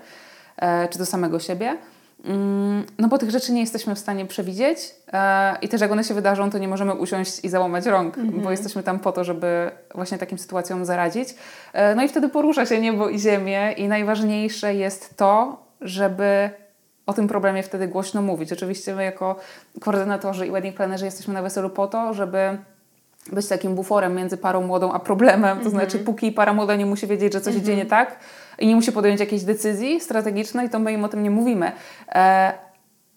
czy 0.90 0.99
do 0.99 1.07
samego 1.07 1.40
siebie. 1.40 1.76
Mm, 2.25 2.85
no 2.99 3.09
bo 3.09 3.19
tych 3.19 3.31
rzeczy 3.31 3.52
nie 3.52 3.61
jesteśmy 3.61 3.95
w 3.95 3.99
stanie 3.99 4.26
przewidzieć 4.26 4.95
e, 5.12 5.57
i 5.62 5.69
też 5.69 5.81
jak 5.81 5.93
one 5.93 6.04
się 6.04 6.14
wydarzą, 6.14 6.50
to 6.50 6.59
nie 6.59 6.69
możemy 6.69 6.95
usiąść 6.95 7.45
i 7.45 7.49
załamać 7.49 7.87
rąk, 7.87 8.16
bo 8.16 8.23
mhm. 8.23 8.50
jesteśmy 8.50 8.83
tam 8.83 8.99
po 8.99 9.12
to, 9.12 9.25
żeby 9.25 9.71
właśnie 9.95 10.19
takim 10.19 10.38
sytuacjom 10.38 10.85
zaradzić. 10.85 11.35
E, 11.73 11.95
no 11.95 12.02
i 12.02 12.09
wtedy 12.09 12.28
porusza 12.28 12.66
się 12.66 12.81
niebo 12.81 13.09
i 13.09 13.19
ziemię 13.19 13.73
i 13.76 13.88
najważniejsze 13.88 14.75
jest 14.75 15.16
to, 15.16 15.62
żeby 15.81 16.50
o 17.06 17.12
tym 17.12 17.28
problemie 17.28 17.62
wtedy 17.62 17.88
głośno 17.88 18.23
mówić. 18.23 18.52
Oczywiście 18.52 18.94
my 18.94 19.04
jako 19.04 19.37
koordynatorzy 19.80 20.46
i 20.46 20.50
wedding 20.50 20.76
planerzy 20.76 21.04
jesteśmy 21.04 21.34
na 21.34 21.42
weselu 21.42 21.70
po 21.70 21.87
to, 21.87 22.14
żeby 22.14 22.58
być 23.32 23.49
takim 23.49 23.75
buforem 23.75 24.14
między 24.14 24.37
parą 24.37 24.66
młodą 24.66 24.92
a 24.92 24.99
problemem, 24.99 25.61
to 25.61 25.70
znaczy 25.70 25.99
póki 25.99 26.32
para 26.32 26.52
młoda 26.52 26.76
nie 26.76 26.87
musi 26.87 27.06
wiedzieć, 27.06 27.32
że 27.32 27.40
coś 27.40 27.54
mm 27.54 27.62
-hmm. 27.62 27.66
dzieje 27.66 27.78
nie 27.78 27.87
tak, 27.87 28.18
i 28.58 28.66
nie 28.66 28.75
musi 28.75 28.92
podjąć 28.92 29.20
jakiejś 29.20 29.42
decyzji 29.42 30.00
strategicznej, 30.00 30.70
to 30.70 30.78
my 30.78 30.92
im 30.92 31.04
o 31.04 31.08
tym 31.08 31.23
nie 31.23 31.30
mówimy. 31.30 31.73
E, 32.08 32.52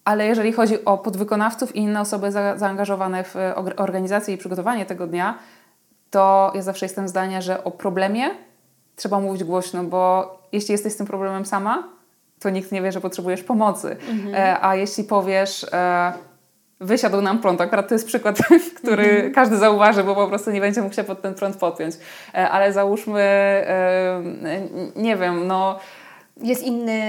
ale 0.04 0.26
jeżeli 0.26 0.52
chodzi 0.52 0.84
o 0.84 0.98
podwykonawców 0.98 1.76
i 1.76 1.78
inne 1.78 2.00
osoby 2.00 2.32
za, 2.32 2.58
zaangażowane 2.58 3.24
w 3.24 3.34
organizację 3.76 4.34
i 4.34 4.38
przygotowanie 4.38 4.86
tego 4.86 5.06
dnia, 5.06 5.38
to 6.10 6.52
ja 6.54 6.62
zawsze 6.62 6.86
jestem 6.86 7.08
zdania, 7.08 7.40
że 7.40 7.64
o 7.64 7.70
problemie 7.70 8.30
trzeba 8.96 9.20
mówić 9.20 9.44
głośno, 9.44 9.84
bo 9.84 10.32
jeśli 10.52 10.72
jesteś 10.72 10.92
z 10.92 10.96
tym 10.96 11.06
problemem 11.06 11.46
sama, 11.46 11.88
to 12.40 12.50
nikt 12.50 12.72
nie 12.72 12.82
wie, 12.82 12.92
że 12.92 13.00
potrzebujesz 13.00 13.42
pomocy. 13.42 13.96
Mhm. 14.10 14.34
E, 14.34 14.64
a 14.64 14.76
jeśli 14.76 15.04
powiesz, 15.04 15.66
e, 15.72 16.12
wysiadł 16.80 17.20
nam 17.20 17.38
prąd. 17.38 17.60
Akurat 17.60 17.88
to 17.88 17.94
jest 17.94 18.06
przykład, 18.06 18.38
który 18.82 19.04
-hmm. 19.04 19.34
każdy 19.34 19.56
zauważy, 19.56 20.04
bo 20.04 20.14
po 20.14 20.28
prostu 20.28 20.50
nie 20.50 20.60
będzie 20.60 20.82
mógł 20.82 20.94
się 20.94 21.04
pod 21.04 21.22
ten 21.22 21.34
prąd 21.34 21.56
podpiąć. 21.56 21.94
E, 22.34 22.50
ale 22.50 22.72
załóżmy, 22.72 23.22
nie 24.96 25.16
wiem, 25.16 25.46
no... 25.46 25.78
Jest 26.42 26.62
inny 26.62 27.00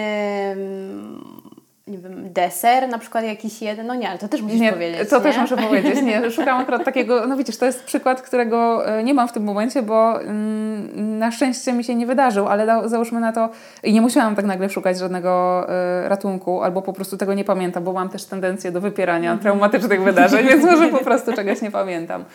nie 1.89 1.98
wiem, 1.98 2.34
deser, 2.34 2.89
na 2.89 3.00
przykład 3.00 3.24
jakiś 3.24 3.62
jeden, 3.62 3.88
no 3.88 3.96
nie, 3.96 4.10
ale 4.10 4.19
to 4.19 4.27
też 4.27 4.41
musisz 4.41 4.60
nie, 4.60 4.74
powiedzieć. 4.74 5.10
To 5.10 5.17
nie? 5.17 5.24
też 5.24 5.38
muszę 5.38 5.58
powiedzieć, 5.58 6.01
nie, 6.01 6.31
szukam 6.31 6.62
akurat 6.62 6.84
takiego, 6.84 7.27
no 7.27 7.38
widzisz, 7.38 7.58
to 7.58 7.65
jest 7.65 7.84
przykład, 7.84 8.22
którego 8.22 8.88
e, 8.88 9.03
nie 9.03 9.13
mam 9.13 9.27
w 9.27 9.31
tym 9.31 9.43
momencie, 9.43 9.81
bo 9.81 10.22
mm, 10.22 11.17
na 11.19 11.31
szczęście 11.31 11.74
mi 11.74 11.84
się 11.84 11.96
nie 11.96 12.05
wydarzył, 12.05 12.48
ale 12.48 12.65
da, 12.65 12.88
załóżmy 12.88 13.19
na 13.19 13.34
to, 13.34 13.50
i 13.84 13.93
nie 13.93 14.01
musiałam 14.01 14.36
tak 14.36 14.46
nagle 14.46 14.69
szukać 14.69 14.98
żadnego 14.98 15.63
y, 16.05 16.10
ratunku, 16.10 16.63
albo 16.63 16.81
po 16.81 16.93
prostu 16.93 17.17
tego 17.17 17.34
nie 17.34 17.43
pamiętam, 17.43 17.84
bo 17.84 17.93
mam 17.93 18.10
też 18.10 18.25
tendencję 18.25 18.72
do 18.72 18.81
wypierania 18.81 19.31
mhm. 19.31 19.39
traumatycznych 19.39 20.03
wydarzeń, 20.03 20.48
więc 20.48 20.65
może 20.65 20.88
po 20.88 21.03
prostu 21.03 21.34
czegoś 21.34 21.62
nie 21.62 21.72
pamiętam. 21.72 22.25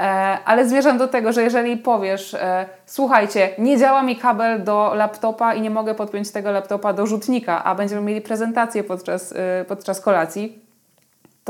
E, 0.00 0.38
ale 0.44 0.68
zmierzam 0.68 0.98
do 0.98 1.08
tego, 1.08 1.32
że 1.32 1.42
jeżeli 1.42 1.76
powiesz, 1.76 2.34
e, 2.34 2.66
słuchajcie, 2.86 3.50
nie 3.58 3.78
działa 3.78 4.02
mi 4.02 4.16
kabel 4.16 4.64
do 4.64 4.92
laptopa 4.94 5.54
i 5.54 5.60
nie 5.60 5.70
mogę 5.70 5.94
podpiąć 5.94 6.30
tego 6.30 6.50
laptopa 6.50 6.92
do 6.92 7.06
rzutnika, 7.06 7.64
a 7.64 7.74
będziemy 7.74 8.02
mieli 8.02 8.20
prezentację 8.20 8.84
podczas, 8.84 9.32
y, 9.32 9.36
podczas 9.68 10.00
kolacji, 10.00 10.69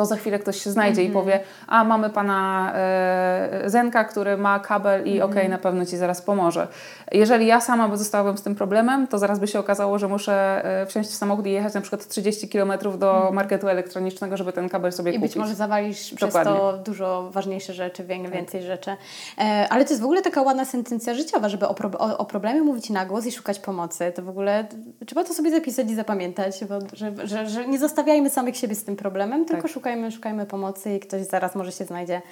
to 0.00 0.06
za 0.06 0.16
chwilę 0.16 0.38
ktoś 0.38 0.62
się 0.62 0.70
znajdzie 0.70 1.02
mm 1.02 1.12
-hmm. 1.12 1.14
i 1.14 1.18
mhm. 1.18 1.24
powie, 1.24 1.40
a 1.66 1.84
mamy 1.84 2.10
pana 2.10 2.72
e, 2.74 3.62
Zenka, 3.66 4.04
który 4.04 4.36
ma 4.36 4.60
kabel 4.60 5.06
i 5.06 5.10
mm 5.10 5.20
-hmm. 5.20 5.30
okej, 5.30 5.42
okay, 5.42 5.48
na 5.48 5.58
pewno 5.58 5.86
Ci 5.86 5.96
zaraz 5.96 6.22
pomoże. 6.22 6.68
Jeżeli 7.12 7.46
ja 7.46 7.60
sama 7.60 7.88
by 7.88 7.96
zostałabym 7.96 8.38
z 8.38 8.42
tym 8.42 8.54
problemem, 8.54 9.06
to 9.06 9.18
zaraz 9.18 9.38
by 9.38 9.46
się 9.46 9.58
okazało, 9.58 9.98
że 9.98 10.08
muszę 10.08 10.64
e, 10.82 10.86
wsiąść 10.86 11.10
w 11.10 11.14
samochód 11.14 11.46
i 11.46 11.50
jechać 11.50 11.74
na 11.74 11.80
przykład 11.80 12.08
30 12.08 12.48
km 12.48 12.72
do 12.98 13.12
-hmm. 13.12 13.32
marketu 13.32 13.68
elektronicznego, 13.68 14.36
żeby 14.36 14.52
ten 14.52 14.68
kabel 14.68 14.92
sobie 14.92 15.12
I 15.12 15.14
kupić. 15.14 15.32
I 15.32 15.34
być 15.34 15.40
może 15.40 15.54
zawalisz 15.54 16.14
Dokładnie. 16.14 16.30
przez 16.30 16.44
to 16.44 16.78
dużo 16.78 17.30
ważniejsze 17.30 17.72
rzeczy, 17.72 18.04
więcej 18.04 18.60
tak. 18.60 18.70
rzeczy. 18.70 18.90
E, 19.38 19.66
ale 19.70 19.84
to 19.84 19.90
jest 19.90 20.02
w 20.02 20.04
ogóle 20.04 20.22
taka 20.22 20.42
ładna 20.42 20.64
sentencja 20.64 21.14
życiowa, 21.14 21.48
żeby 21.48 21.68
o, 21.68 21.74
pro, 21.74 21.90
o, 21.98 22.18
o, 22.18 22.24
problemie 22.24 22.62
mówić 22.62 22.90
na 22.90 23.06
głos 23.06 23.26
i 23.26 23.32
szukać 23.32 23.58
pomocy. 23.58 24.12
To 24.14 24.22
w 24.22 24.28
ogóle 24.28 24.66
trzeba 25.06 25.24
to 25.24 25.34
sobie 25.34 25.50
zapisać 25.50 25.90
i 25.90 25.94
zapamiętać, 25.94 26.64
bo, 26.64 26.78
że, 26.92 27.12
że, 27.24 27.48
że 27.48 27.68
nie 27.68 27.78
zostawiajmy 27.78 28.30
samych 28.30 28.56
siebie 28.56 28.74
z 28.74 28.84
tym 28.84 28.96
problemem, 28.96 29.44
tylko 29.44 29.62
tak. 29.62 29.70
szukajmy, 29.70 29.89
szukajmy 30.10 30.46
pomocy 30.46 30.94
i 30.94 31.00
ktoś 31.00 31.22
zaraz 31.22 31.54
może 31.54 31.72
się 31.72 31.84
znajdzie 31.84 32.22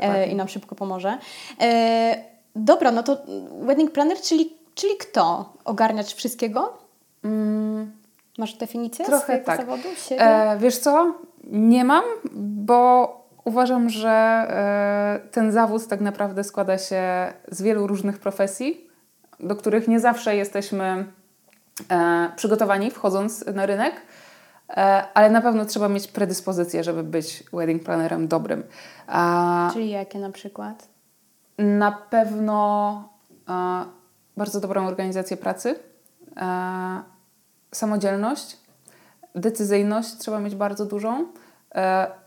e, 0.00 0.26
i 0.26 0.34
nam 0.34 0.48
szybko 0.48 0.74
pomoże. 0.74 1.18
E, 1.60 2.16
dobra, 2.56 2.90
no 2.92 3.02
to 3.02 3.18
wedding 3.60 3.90
planner, 3.90 4.20
czyli, 4.20 4.52
czyli 4.74 4.96
kto? 4.96 5.52
Ogarniacz 5.64 6.14
wszystkiego? 6.14 6.78
Mm. 7.24 7.92
Masz 8.38 8.54
definicję 8.54 9.04
Trochę 9.04 9.38
tak. 9.38 9.60
zawodu? 9.60 9.88
E, 10.10 10.58
wiesz 10.58 10.78
co? 10.78 11.14
Nie 11.44 11.84
mam, 11.84 12.04
bo 12.34 13.10
uważam, 13.44 13.90
że 13.90 14.10
e, 14.10 15.28
ten 15.30 15.52
zawód 15.52 15.88
tak 15.88 16.00
naprawdę 16.00 16.44
składa 16.44 16.78
się 16.78 17.02
z 17.48 17.62
wielu 17.62 17.86
różnych 17.86 18.18
profesji, 18.18 18.90
do 19.40 19.56
których 19.56 19.88
nie 19.88 20.00
zawsze 20.00 20.36
jesteśmy 20.36 21.04
e, 21.90 22.30
przygotowani 22.36 22.90
wchodząc 22.90 23.46
na 23.46 23.66
rynek. 23.66 23.94
E, 24.70 25.04
ale 25.14 25.30
na 25.30 25.40
pewno 25.40 25.64
trzeba 25.64 25.88
mieć 25.88 26.08
predyspozycję, 26.08 26.84
żeby 26.84 27.02
być 27.02 27.44
wedding 27.52 27.82
plannerem 27.82 28.28
dobrym. 28.28 28.62
Czyli 29.72 29.90
jakie 29.90 30.18
na 30.18 30.32
przykład? 30.32 30.88
Na 31.58 31.92
pewno 31.92 33.08
e, 33.48 33.84
bardzo 34.36 34.60
dobrą 34.60 34.86
organizację 34.86 35.36
pracy, 35.36 35.78
e, 36.36 37.02
samodzielność, 37.72 38.56
decyzyjność 39.34 40.16
trzeba 40.18 40.40
mieć 40.40 40.54
bardzo 40.54 40.86
dużą 40.86 41.26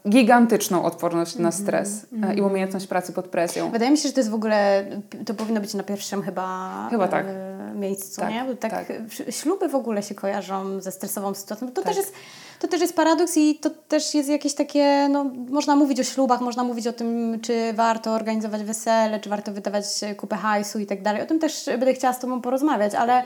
gigantyczną 0.10 0.84
odporność 0.84 1.36
na 1.36 1.48
mhm, 1.48 1.64
stres 1.64 2.06
mm 2.14 2.38
i 2.38 2.42
umiejętność 2.42 2.88
pracy 2.88 3.14
pod 3.14 3.28
presją. 3.28 3.72
Wydaje 3.72 3.92
mi 3.92 3.98
się, 3.98 4.08
że 4.08 4.14
to 4.14 4.20
jest 4.20 4.30
w 4.30 4.34
ogóle, 4.34 4.86
to 5.26 5.34
powinno 5.34 5.62
być 5.62 5.74
na 5.74 5.84
pierwszym 5.84 6.22
chyba, 6.22 6.88
chyba 6.90 7.08
tak. 7.08 7.26
E, 7.30 7.74
miejscu, 7.76 8.22
tak, 8.22 8.32
nie? 8.32 8.44
Bo 8.44 8.56
tak, 8.56 8.72
tak, 8.72 8.88
śluby 9.30 9.70
w 9.70 9.76
ogóle 9.76 10.04
się 10.04 10.16
kojarzą 10.16 10.82
ze 10.82 10.92
stresową 10.92 11.34
sytuacją. 11.34 11.68
To, 11.68 11.74
tak. 11.74 11.86
też 11.86 11.98
jest, 11.98 12.14
to 12.60 12.68
też 12.68 12.82
jest 12.82 12.96
paradoks 12.96 13.38
i 13.38 13.56
to 13.56 13.70
też 13.70 14.14
jest 14.14 14.30
jakieś 14.30 14.54
takie, 14.54 15.08
no 15.12 15.24
można 15.50 15.76
mówić 15.76 16.00
o 16.00 16.04
ślubach, 16.04 16.42
można 16.42 16.64
mówić 16.64 16.88
o 16.88 16.94
tym, 16.94 17.40
czy 17.42 17.74
warto 17.74 18.12
organizować 18.12 18.64
wesele, 18.64 19.20
czy 19.20 19.30
warto 19.30 19.52
wydawać 19.52 19.86
kupę 20.18 20.36
hajsu 20.36 20.80
i 20.80 20.86
tak 20.86 21.02
dalej. 21.02 21.22
O 21.22 21.26
tym 21.26 21.40
też 21.40 21.66
będę 21.66 21.94
chciała 21.94 22.14
z 22.14 22.20
Tobą 22.20 22.42
porozmawiać, 22.42 22.96
ale, 22.96 23.24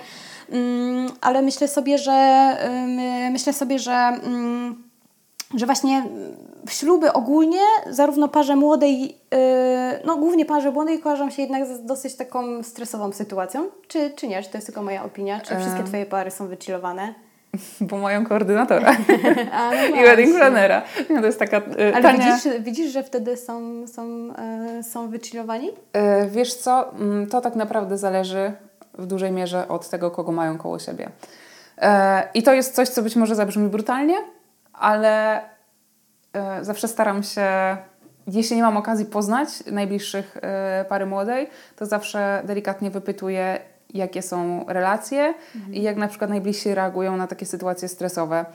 mm, 0.49 1.09
ale 1.21 1.41
myślę 1.41 1.67
sobie, 1.67 1.97
że 1.97 2.57
myślę 3.31 3.53
sobie, 3.53 3.79
że 3.79 3.93
mm, 3.93 4.92
że 5.55 5.65
właśnie 5.65 6.03
śluby 6.69 7.13
ogólnie, 7.13 7.61
zarówno 7.89 8.27
parze 8.27 8.55
młodej, 8.55 9.01
yy, 9.01 9.17
no 10.05 10.17
głównie 10.17 10.45
parze 10.45 10.71
młodej 10.71 10.99
kojarzą 10.99 11.29
się 11.29 11.41
jednak 11.41 11.65
z 11.65 11.85
dosyć 11.85 12.15
taką 12.15 12.63
stresową 12.63 13.11
sytuacją. 13.11 13.65
Czy, 13.87 14.11
czy 14.15 14.27
nie? 14.27 14.43
Czy 14.43 14.49
to 14.49 14.57
jest 14.57 14.67
tylko 14.67 14.83
moja 14.83 15.03
opinia? 15.03 15.41
Czy 15.41 15.55
wszystkie 15.55 15.83
Twoje 15.83 16.05
pary 16.05 16.31
są 16.31 16.47
wychillowane? 16.47 17.13
Bo 17.81 17.97
mają 17.97 18.25
koordynatora 18.25 18.97
no 19.91 19.95
i 19.95 20.03
wedding 20.03 20.35
plannera. 20.35 20.81
No, 21.09 21.19
to 21.19 21.25
jest 21.25 21.39
taka 21.39 21.57
yy, 21.57 21.93
Ale 21.93 22.01
tania... 22.01 22.35
widzisz, 22.35 22.53
widzisz, 22.59 22.91
że 22.91 23.03
wtedy 23.03 23.37
są, 23.37 23.87
są, 23.87 24.27
yy, 24.75 24.83
są 24.83 25.09
wychillowani? 25.09 25.67
Yy, 25.67 26.29
wiesz 26.29 26.53
co, 26.53 26.93
mm, 26.93 27.27
to 27.27 27.41
tak 27.41 27.55
naprawdę 27.55 27.97
zależy 27.97 28.51
w 28.97 29.05
dużej 29.05 29.31
mierze 29.31 29.67
od 29.67 29.89
tego, 29.89 30.11
kogo 30.11 30.31
mają 30.31 30.57
koło 30.57 30.79
siebie. 30.79 31.09
I 32.33 32.43
to 32.43 32.53
jest 32.53 32.75
coś, 32.75 32.89
co 32.89 33.01
być 33.03 33.15
może 33.15 33.35
zabrzmi 33.35 33.67
brutalnie, 33.67 34.15
ale 34.73 35.41
e, 36.33 36.63
zawsze 36.63 36.87
staram 36.87 37.23
się, 37.23 37.77
jeśli 38.27 38.55
nie 38.55 38.63
mam 38.63 38.77
okazji 38.77 39.05
poznać 39.05 39.49
najbliższych 39.71 40.37
e, 40.41 40.85
pary 40.89 41.05
młodej, 41.05 41.49
to 41.75 41.85
zawsze 41.85 42.41
delikatnie 42.45 42.91
wypytuję, 42.91 43.59
jakie 43.93 44.21
są 44.21 44.65
relacje 44.67 45.33
mhm. 45.55 45.73
i 45.73 45.81
jak 45.81 45.97
na 45.97 46.07
przykład 46.07 46.29
najbliżsi 46.29 46.75
reagują 46.75 47.17
na 47.17 47.27
takie 47.27 47.45
sytuacje 47.45 47.87
stresowe. 47.87 48.45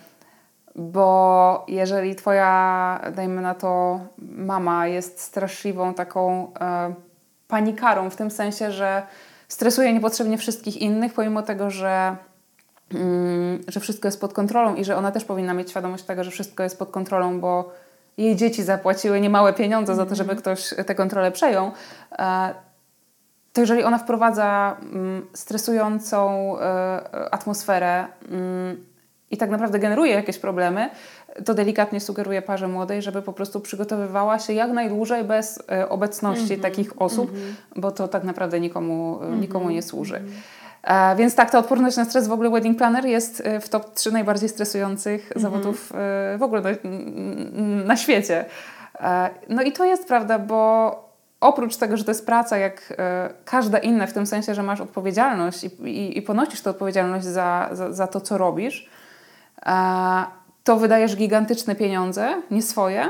Bo 0.74 1.64
jeżeli 1.68 2.14
twoja, 2.14 3.00
dajmy 3.16 3.42
na 3.42 3.54
to, 3.54 4.00
mama 4.18 4.86
jest 4.86 5.20
straszliwą 5.20 5.94
taką 5.94 6.52
e, 6.60 6.94
panikarą, 7.48 8.10
w 8.10 8.16
tym 8.16 8.30
sensie, 8.30 8.72
że 8.72 9.02
stresuje 9.48 9.92
niepotrzebnie 9.92 10.38
wszystkich 10.38 10.76
innych, 10.76 11.14
pomimo 11.14 11.42
tego, 11.42 11.70
że 11.70 12.16
że 13.68 13.80
wszystko 13.80 14.08
jest 14.08 14.20
pod 14.20 14.32
kontrolą 14.32 14.74
i 14.74 14.84
że 14.84 14.96
ona 14.96 15.12
też 15.12 15.24
powinna 15.24 15.54
mieć 15.54 15.70
świadomość 15.70 16.04
tego, 16.04 16.24
że 16.24 16.30
wszystko 16.30 16.62
jest 16.62 16.78
pod 16.78 16.90
kontrolą, 16.90 17.40
bo 17.40 17.72
jej 18.18 18.36
dzieci 18.36 18.62
zapłaciły 18.62 19.20
niemałe 19.20 19.52
pieniądze 19.52 19.94
za 19.94 20.06
to, 20.06 20.14
żeby 20.14 20.32
mhm. 20.32 20.38
ktoś 20.38 20.86
tę 20.86 20.94
kontrolę 20.94 21.32
przejął, 21.32 21.70
e, 22.18 22.54
to 23.52 23.60
jeżeli 23.60 23.82
ona 23.82 23.98
wprowadza 23.98 24.76
mm, 24.82 25.26
stresującą 25.32 26.54
e, 26.60 27.34
atmosferę 27.34 28.06
mm, 28.30 28.84
i 29.30 29.36
tak 29.36 29.50
naprawdę 29.50 29.78
generuje 29.78 30.12
jakieś 30.12 30.38
problemy, 30.38 30.90
to 31.44 31.54
delikatnie 31.54 32.00
sugeruje 32.00 32.42
parze 32.42 32.68
młodej, 32.68 33.02
żeby 33.02 33.22
po 33.22 33.32
prostu 33.32 33.60
przygotowywała 33.60 34.38
się 34.38 34.52
jak 34.52 34.70
najdłużej 34.70 35.24
bez 35.24 35.62
e, 35.72 35.88
obecności 35.88 36.54
mm 36.54 36.58
-hmm, 36.58 36.62
takich 36.62 37.02
osób, 37.02 37.30
mm 37.30 37.42
-hmm. 37.42 37.80
bo 37.80 37.90
to 37.90 38.08
tak 38.08 38.24
naprawdę 38.24 38.60
nikomu, 38.60 39.18
mm 39.22 39.34
-hmm, 39.34 39.40
nikomu 39.40 39.70
nie 39.70 39.82
służy. 39.82 40.22
Mhm. 40.82 41.12
E, 41.12 41.16
więc 41.16 41.34
tak, 41.34 41.50
ta 41.50 41.58
odporność 41.58 41.96
na 41.96 42.04
stres 42.04 42.28
w 42.28 42.32
ogóle 42.32 42.50
Wedding 42.50 42.78
Planner 42.78 43.06
jest 43.06 43.42
e, 43.44 43.60
w 43.60 43.68
top 43.68 43.94
3 43.94 44.12
najbardziej 44.12 44.48
stresujących 44.48 45.30
-hmm. 45.30 45.40
zawodów 45.40 45.92
e, 45.92 46.38
w 46.38 46.42
ogóle 46.42 46.62
na, 46.62 46.70
na 47.84 47.96
świecie. 47.96 48.44
No 49.48 49.62
i 49.62 49.72
to 49.72 49.84
jest 49.84 50.08
prawda, 50.08 50.38
bo 50.38 51.08
oprócz 51.40 51.76
tego, 51.76 51.96
że 51.96 52.04
to 52.04 52.10
jest 52.10 52.26
praca 52.26 52.58
jak 52.58 52.94
każda 53.44 53.78
inna, 53.78 54.06
w 54.06 54.12
tym 54.12 54.26
sensie, 54.26 54.54
że 54.54 54.62
masz 54.62 54.80
odpowiedzialność 54.80 55.64
i, 55.64 55.66
i, 55.66 56.18
i 56.18 56.22
ponosisz 56.22 56.60
tę 56.60 56.70
odpowiedzialność 56.70 57.26
za, 57.26 57.68
za, 57.72 57.92
za, 57.92 58.06
to, 58.06 58.20
co 58.20 58.38
robisz, 58.38 58.90
to 60.64 60.76
wydajesz 60.76 61.16
gigantyczne 61.16 61.74
pieniądze, 61.74 62.42
nie 62.50 62.62
swoje, 62.62 63.08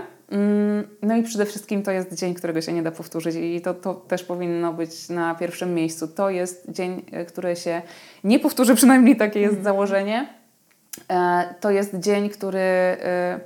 no 1.02 1.16
i 1.16 1.22
przede 1.22 1.46
wszystkim 1.46 1.82
to 1.82 1.90
jest 1.90 2.14
dzień, 2.14 2.34
którego 2.34 2.60
się 2.60 2.72
nie 2.72 2.82
da 2.82 2.90
powtórzyć 2.90 3.36
i 3.36 3.60
to, 3.60 3.74
to 3.74 3.94
też 3.94 4.24
powinno 4.24 4.72
być 4.72 5.08
na 5.08 5.34
pierwszym 5.34 5.74
miejscu. 5.74 6.08
To 6.08 6.30
jest 6.30 6.70
dzień, 6.70 7.04
e, 7.12 7.24
który 7.24 7.56
się 7.56 7.82
nie 8.24 8.40
powtórzy, 8.40 8.74
przynajmniej 8.80 9.16
takie 9.16 9.40
jest 9.40 9.62
założenie. 9.62 10.28
E, 11.10 11.54
to 11.60 11.70
jest 11.70 11.94
dzień, 11.98 12.28
który, 12.28 12.58
e, 12.58 13.40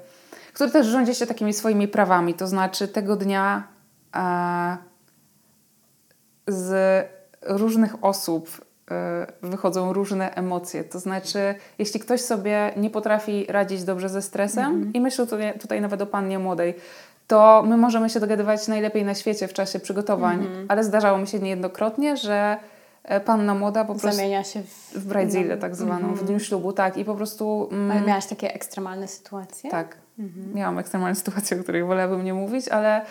który 0.52 0.70
też 0.70 0.86
rządzi 0.86 1.14
się 1.14 1.26
takimi 1.26 1.52
swoimi 1.52 1.88
prawami, 1.88 2.34
to 2.34 2.46
znaczy 2.46 2.88
tego 2.88 3.16
dnia 3.16 3.68
z 6.48 7.06
różnych 7.42 8.04
osób 8.04 8.64
wychodzą 9.42 9.92
różne 9.92 10.34
emocje. 10.34 10.84
To 10.84 10.98
znaczy, 10.98 11.54
jeśli 11.78 12.00
ktoś 12.00 12.20
sobie 12.20 12.72
nie 12.76 12.90
potrafi 12.90 13.46
radzić 13.48 13.84
dobrze 13.84 14.08
ze 14.08 14.22
stresem, 14.22 14.64
mm 14.64 14.84
-hmm. 14.84 14.96
i 14.96 15.00
myślę 15.00 15.26
tutaj, 15.26 15.58
tutaj 15.58 15.80
nawet 15.80 16.02
o 16.02 16.06
pannie 16.06 16.38
młodej, 16.38 16.74
to 17.26 17.62
my 17.66 17.76
możemy 17.76 18.10
się 18.10 18.20
dogadywać 18.20 18.68
najlepiej 18.68 19.04
na 19.04 19.14
świecie 19.14 19.48
w 19.48 19.52
czasie 19.52 19.80
przygotowań, 19.80 20.38
mm 20.38 20.52
-hmm. 20.52 20.66
ale 20.68 20.84
zdarzało 20.84 21.18
mi 21.18 21.26
się 21.26 21.38
niejednokrotnie, 21.38 22.16
że 22.16 22.56
panna 23.25 23.54
młoda 23.54 23.85
po 23.85 23.94
prostu 23.94 24.16
zamienia 24.16 24.44
się 24.44 24.62
w, 24.62 24.92
w 24.94 25.06
bridezillę 25.06 25.56
tak 25.56 25.76
zwaną, 25.76 26.14
w 26.14 26.25
dniu 26.25 26.40
ślubu, 26.40 26.73
tak. 26.73 26.97
I 26.97 27.04
po 27.04 27.14
prostu... 27.14 27.68
Mm, 27.73 27.90
ale 27.90 28.00
miałaś 28.00 28.26
takie 28.26 28.54
ekstremalne 28.54 29.09
sytuacje? 29.09 29.71
Tak. 29.71 29.97
Mhm. 30.18 30.54
Miałam 30.54 30.78
ekstremalne 30.78 31.14
sytuacje, 31.25 31.61
o 31.61 31.62
których 31.62 31.87
wolałabym 31.87 32.25
nie 32.25 32.35
mówić, 32.35 32.68
ale 32.68 33.04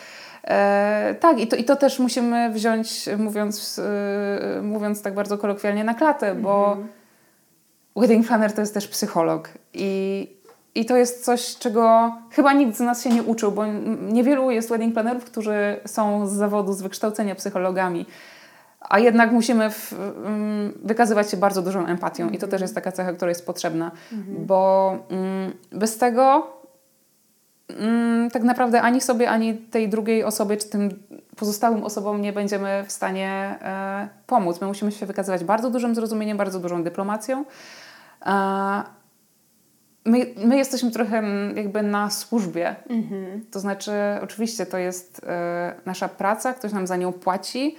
e, 0.44 1.16
tak, 1.20 1.40
i 1.40 1.48
to, 1.48 1.56
i 1.56 1.64
to 1.64 1.76
też 1.76 2.00
musimy 2.00 2.52
wziąć, 2.52 3.10
mówiąc, 3.18 3.80
e, 3.80 4.62
mówiąc 4.62 5.02
tak 5.02 5.14
bardzo 5.14 5.38
kolokwialnie, 5.38 5.84
na 5.84 5.94
klatę, 5.94 6.36
bo 6.36 6.68
mhm. 6.68 6.88
wedding 7.96 8.28
planner 8.28 8.54
to 8.54 8.62
jest 8.62 8.74
też 8.74 8.88
psycholog 8.88 9.50
i 9.74 10.42
i 10.76 10.86
to 10.86 10.98
jest 10.98 11.26
coś, 11.26 11.58
czego 11.58 12.14
chyba 12.32 12.54
nikt 12.54 12.78
z 12.78 12.80
nas 12.80 13.04
się 13.04 13.10
nie 13.10 13.24
uczył, 13.24 13.52
bo 13.52 13.66
niewielu 14.12 14.52
jest 14.52 14.70
wedding 14.70 14.94
plannerów, 14.94 15.26
którzy 15.26 15.80
są 15.86 16.28
z 16.28 16.32
zawodu, 16.32 16.74
z 16.74 16.82
wykształcenia 16.82 17.36
psychologami. 17.36 18.06
A 18.82 19.00
jednak 19.00 19.32
musimy 19.32 19.70
w, 19.70 19.94
um, 19.94 20.74
wykazywać 20.84 21.32
się 21.32 21.38
bardzo 21.38 21.62
dużą 21.62 21.86
empatią 21.86 22.30
i 22.30 22.38
to 22.38 22.48
też 22.48 22.62
jest 22.62 22.76
taka 22.76 22.92
cecha, 22.92 23.14
która 23.14 23.30
jest 23.30 23.46
potrzebna, 23.46 23.92
mhm. 24.14 24.46
bo 24.46 24.98
um, 25.10 25.54
bez 25.72 25.98
tego 25.98 26.48
um, 27.80 28.30
tak 28.32 28.44
naprawdę 28.44 28.82
ani 28.82 29.02
sobie, 29.02 29.30
ani 29.30 29.58
tej 29.58 29.90
drugiej 29.90 30.24
osobie, 30.24 30.58
czy 30.58 30.70
tym 30.70 30.90
pozostałym 31.36 31.84
osobom 31.84 32.22
nie 32.22 32.34
będziemy 32.34 32.84
w 32.88 32.92
stanie 32.92 33.30
e, 33.62 34.10
pomóc. 34.28 34.62
My 34.62 34.68
musimy 34.68 34.92
się 34.92 35.06
wykazywać 35.06 35.44
bardzo 35.44 35.70
dużym 35.70 35.96
zrozumieniem, 35.96 36.38
bardzo 36.38 36.60
dużą 36.60 36.84
dyplomacją. 36.84 37.46
E, 38.26 38.84
my, 40.06 40.26
my 40.38 40.58
jesteśmy 40.58 40.92
trochę 40.92 41.18
mm, 41.18 41.58
jakby 41.58 41.84
na 41.84 42.10
służbie. 42.10 42.76
Mhm. 42.90 43.46
To 43.52 43.60
znaczy, 43.60 43.92
oczywiście 44.22 44.66
to 44.66 44.78
jest 44.78 45.22
e, 45.28 45.74
nasza 45.86 46.10
praca, 46.10 46.54
ktoś 46.54 46.72
nam 46.72 46.88
za 46.88 46.98
nią 46.98 47.14
płaci, 47.14 47.76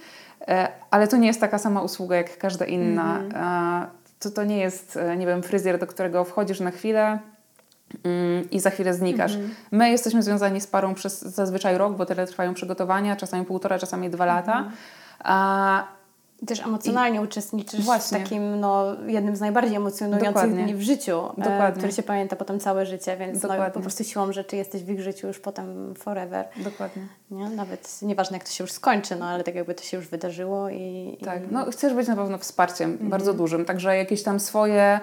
ale 0.91 1.07
to 1.07 1.17
nie 1.17 1.27
jest 1.27 1.41
taka 1.41 1.57
sama 1.57 1.81
usługa 1.81 2.15
jak 2.15 2.37
każda 2.37 2.65
inna. 2.65 3.19
E, 3.19 4.03
to, 4.19 4.31
to 4.31 4.43
nie 4.43 4.57
jest, 4.57 4.97
e, 4.97 5.17
nie 5.17 5.27
wiem, 5.27 5.43
fryzjer, 5.43 5.79
do 5.79 5.87
którego 5.87 6.23
wchodzisz 6.23 6.59
na 6.59 6.71
chwilę 6.71 7.19
mm, 8.03 8.49
i 8.51 8.59
za 8.59 8.69
chwilę 8.69 8.93
znikasz. 8.93 9.33
Mhm. 9.33 9.55
My 9.71 9.89
jesteśmy 9.89 10.23
związani 10.23 10.61
z 10.61 10.67
parą 10.67 10.93
przez 10.93 11.21
zazwyczaj 11.21 11.77
rok, 11.77 11.97
bo 11.97 12.05
tyle 12.05 12.27
trwają 12.27 12.53
przygotowania, 12.53 13.15
czasami 13.15 13.45
półtora, 13.45 13.79
czasami 13.79 14.09
dwa 14.09 14.25
lata. 14.25 14.57
Mhm. 14.57 14.75
A, 15.23 15.87
też 16.47 16.59
emocjonalnie 16.59 17.19
I 17.19 17.23
uczestniczysz 17.23 17.81
właśnie. 17.81 18.19
w 18.19 18.23
takim 18.23 18.59
no, 18.59 18.85
jednym 19.07 19.35
z 19.35 19.39
najbardziej 19.39 19.75
emocjonujących 19.75 20.33
Dokładnie. 20.33 20.63
dni 20.63 20.75
w 20.75 20.81
życiu, 20.81 21.21
e, 21.37 21.71
który 21.77 21.91
się 21.91 22.03
pamięta 22.03 22.35
potem 22.35 22.59
całe 22.59 22.85
życie, 22.85 23.17
więc 23.17 23.43
no, 23.43 23.49
po 23.73 23.79
prostu 23.79 24.03
siłą 24.03 24.31
rzeczy 24.31 24.55
jesteś 24.55 24.83
w 24.83 24.89
ich 24.89 25.01
życiu 25.01 25.27
już 25.27 25.39
potem 25.39 25.93
forever. 25.95 26.45
Dokładnie. 26.57 27.07
Nie? 27.31 27.49
Nawet 27.49 28.01
nieważne 28.01 28.37
jak 28.37 28.43
to 28.43 28.51
się 28.51 28.63
już 28.63 28.71
skończy, 28.71 29.15
no 29.15 29.25
ale 29.25 29.43
tak 29.43 29.55
jakby 29.55 29.75
to 29.75 29.83
się 29.83 29.97
już 29.97 30.07
wydarzyło 30.07 30.69
i... 30.69 31.17
Tak, 31.25 31.43
i... 31.43 31.47
no 31.51 31.65
chcesz 31.71 31.93
być 31.93 32.07
na 32.07 32.15
pewno 32.15 32.37
wsparciem 32.37 32.91
mhm. 32.91 33.09
bardzo 33.09 33.33
dużym, 33.33 33.65
także 33.65 33.97
jakieś 33.97 34.23
tam 34.23 34.39
swoje 34.39 34.99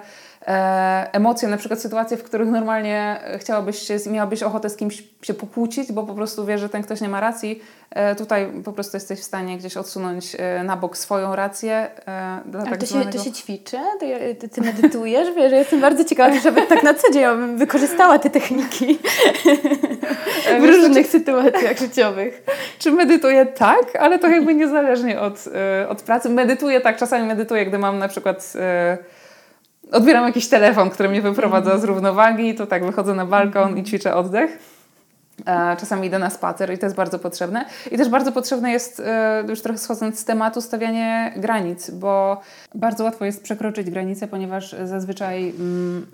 emocje, 1.11 1.47
na 1.47 1.57
przykład 1.57 1.81
sytuacje, 1.81 2.17
w 2.17 2.23
których 2.23 2.47
normalnie 2.47 3.19
chciałabyś 3.37 3.79
się, 3.79 3.97
miałabyś 4.11 4.43
ochotę 4.43 4.69
z 4.69 4.75
kimś 4.75 5.03
się 5.21 5.33
pokłócić, 5.33 5.91
bo 5.91 6.03
po 6.03 6.13
prostu 6.13 6.45
wiesz, 6.45 6.61
że 6.61 6.69
ten 6.69 6.83
ktoś 6.83 7.01
nie 7.01 7.09
ma 7.09 7.19
racji, 7.19 7.61
e, 7.89 8.15
tutaj 8.15 8.47
po 8.65 8.73
prostu 8.73 8.97
jesteś 8.97 9.19
w 9.19 9.23
stanie 9.23 9.57
gdzieś 9.57 9.77
odsunąć 9.77 10.35
e, 10.39 10.63
na 10.63 10.77
bok 10.77 10.97
swoją 10.97 11.35
rację. 11.35 11.87
E, 12.07 12.39
dla 12.45 12.63
tak 12.63 12.77
to, 12.77 12.85
zwanego... 12.85 13.11
się, 13.11 13.17
to 13.17 13.23
się 13.23 13.31
ćwiczy? 13.31 13.77
Ty, 14.39 14.49
ty 14.49 14.61
medytujesz? 14.61 15.35
Wiesz, 15.35 15.51
jestem 15.51 15.81
bardzo 15.81 16.03
ciekawa, 16.03 16.39
żeby 16.39 16.61
tak 16.61 16.83
na 16.83 16.93
co 16.93 17.11
dzień 17.13 17.23
bym 17.23 17.57
wykorzystała 17.57 18.19
te 18.19 18.29
techniki 18.29 18.99
e, 20.47 20.59
w 20.59 20.65
różnych 20.65 21.07
sytuacjach 21.07 21.77
życiowych. 21.77 22.43
Czy 22.79 22.91
medytuję? 22.91 23.45
Tak, 23.45 23.95
ale 23.99 24.19
to 24.19 24.27
jakby 24.27 24.55
niezależnie 24.55 25.19
od, 25.19 25.43
e, 25.81 25.89
od 25.89 26.01
pracy. 26.01 26.29
Medytuję 26.29 26.81
tak, 26.81 26.97
czasami 26.97 27.27
medytuję, 27.27 27.65
gdy 27.65 27.77
mam 27.77 27.99
na 27.99 28.07
przykład 28.07 28.53
odbieram 29.91 30.25
jakiś 30.25 30.49
telefon, 30.49 30.89
który 30.89 31.09
mnie 31.09 31.21
wyprowadza 31.21 31.77
z 31.77 31.83
równowagi, 31.83 32.55
to 32.55 32.67
tak 32.67 32.85
wychodzę 32.85 33.13
na 33.13 33.25
balkon 33.25 33.77
i 33.77 33.83
ćwiczę 33.83 34.15
oddech. 34.15 34.59
E, 35.45 35.77
czasami 35.77 36.07
idę 36.07 36.19
na 36.19 36.29
spacer 36.29 36.73
i 36.73 36.77
to 36.77 36.85
jest 36.85 36.95
bardzo 36.95 37.19
potrzebne. 37.19 37.65
I 37.91 37.97
też 37.97 38.09
bardzo 38.09 38.31
potrzebne 38.31 38.71
jest, 38.71 38.99
e, 38.99 39.43
już 39.49 39.61
trochę 39.61 39.77
schodząc 39.77 40.19
z 40.19 40.25
tematu, 40.25 40.61
stawianie 40.61 41.33
granic, 41.37 41.89
bo 41.89 42.41
bardzo 42.75 43.03
łatwo 43.03 43.25
jest 43.25 43.43
przekroczyć 43.43 43.89
granice, 43.89 44.27
ponieważ 44.27 44.75
zazwyczaj, 44.83 45.49
mm, 45.49 46.07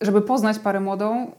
żeby 0.00 0.22
poznać 0.22 0.58
parę 0.58 0.80
młodą, 0.80 1.30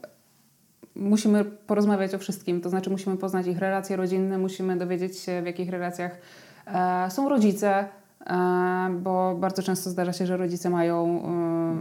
musimy 0.96 1.46
porozmawiać 1.46 2.14
o 2.14 2.18
wszystkim. 2.18 2.62
To 2.62 2.70
znaczy, 2.70 2.90
musimy 2.90 3.18
poznać 3.18 3.48
ich 3.48 3.60
relacje 3.60 3.96
rodzinne, 3.96 4.38
musimy 4.38 4.76
dowiedzieć 4.78 5.20
się, 5.20 5.42
w 5.42 5.46
jakich 5.46 5.70
relacjach 5.70 6.12
e, 6.68 7.12
są 7.12 7.30
rodzice, 7.30 7.86
bo 9.00 9.36
bardzo 9.36 9.64
często 9.64 9.90
zdarza 9.90 10.14
się, 10.14 10.26
że 10.26 10.38
rodzice 10.38 10.70
mają 10.70 11.24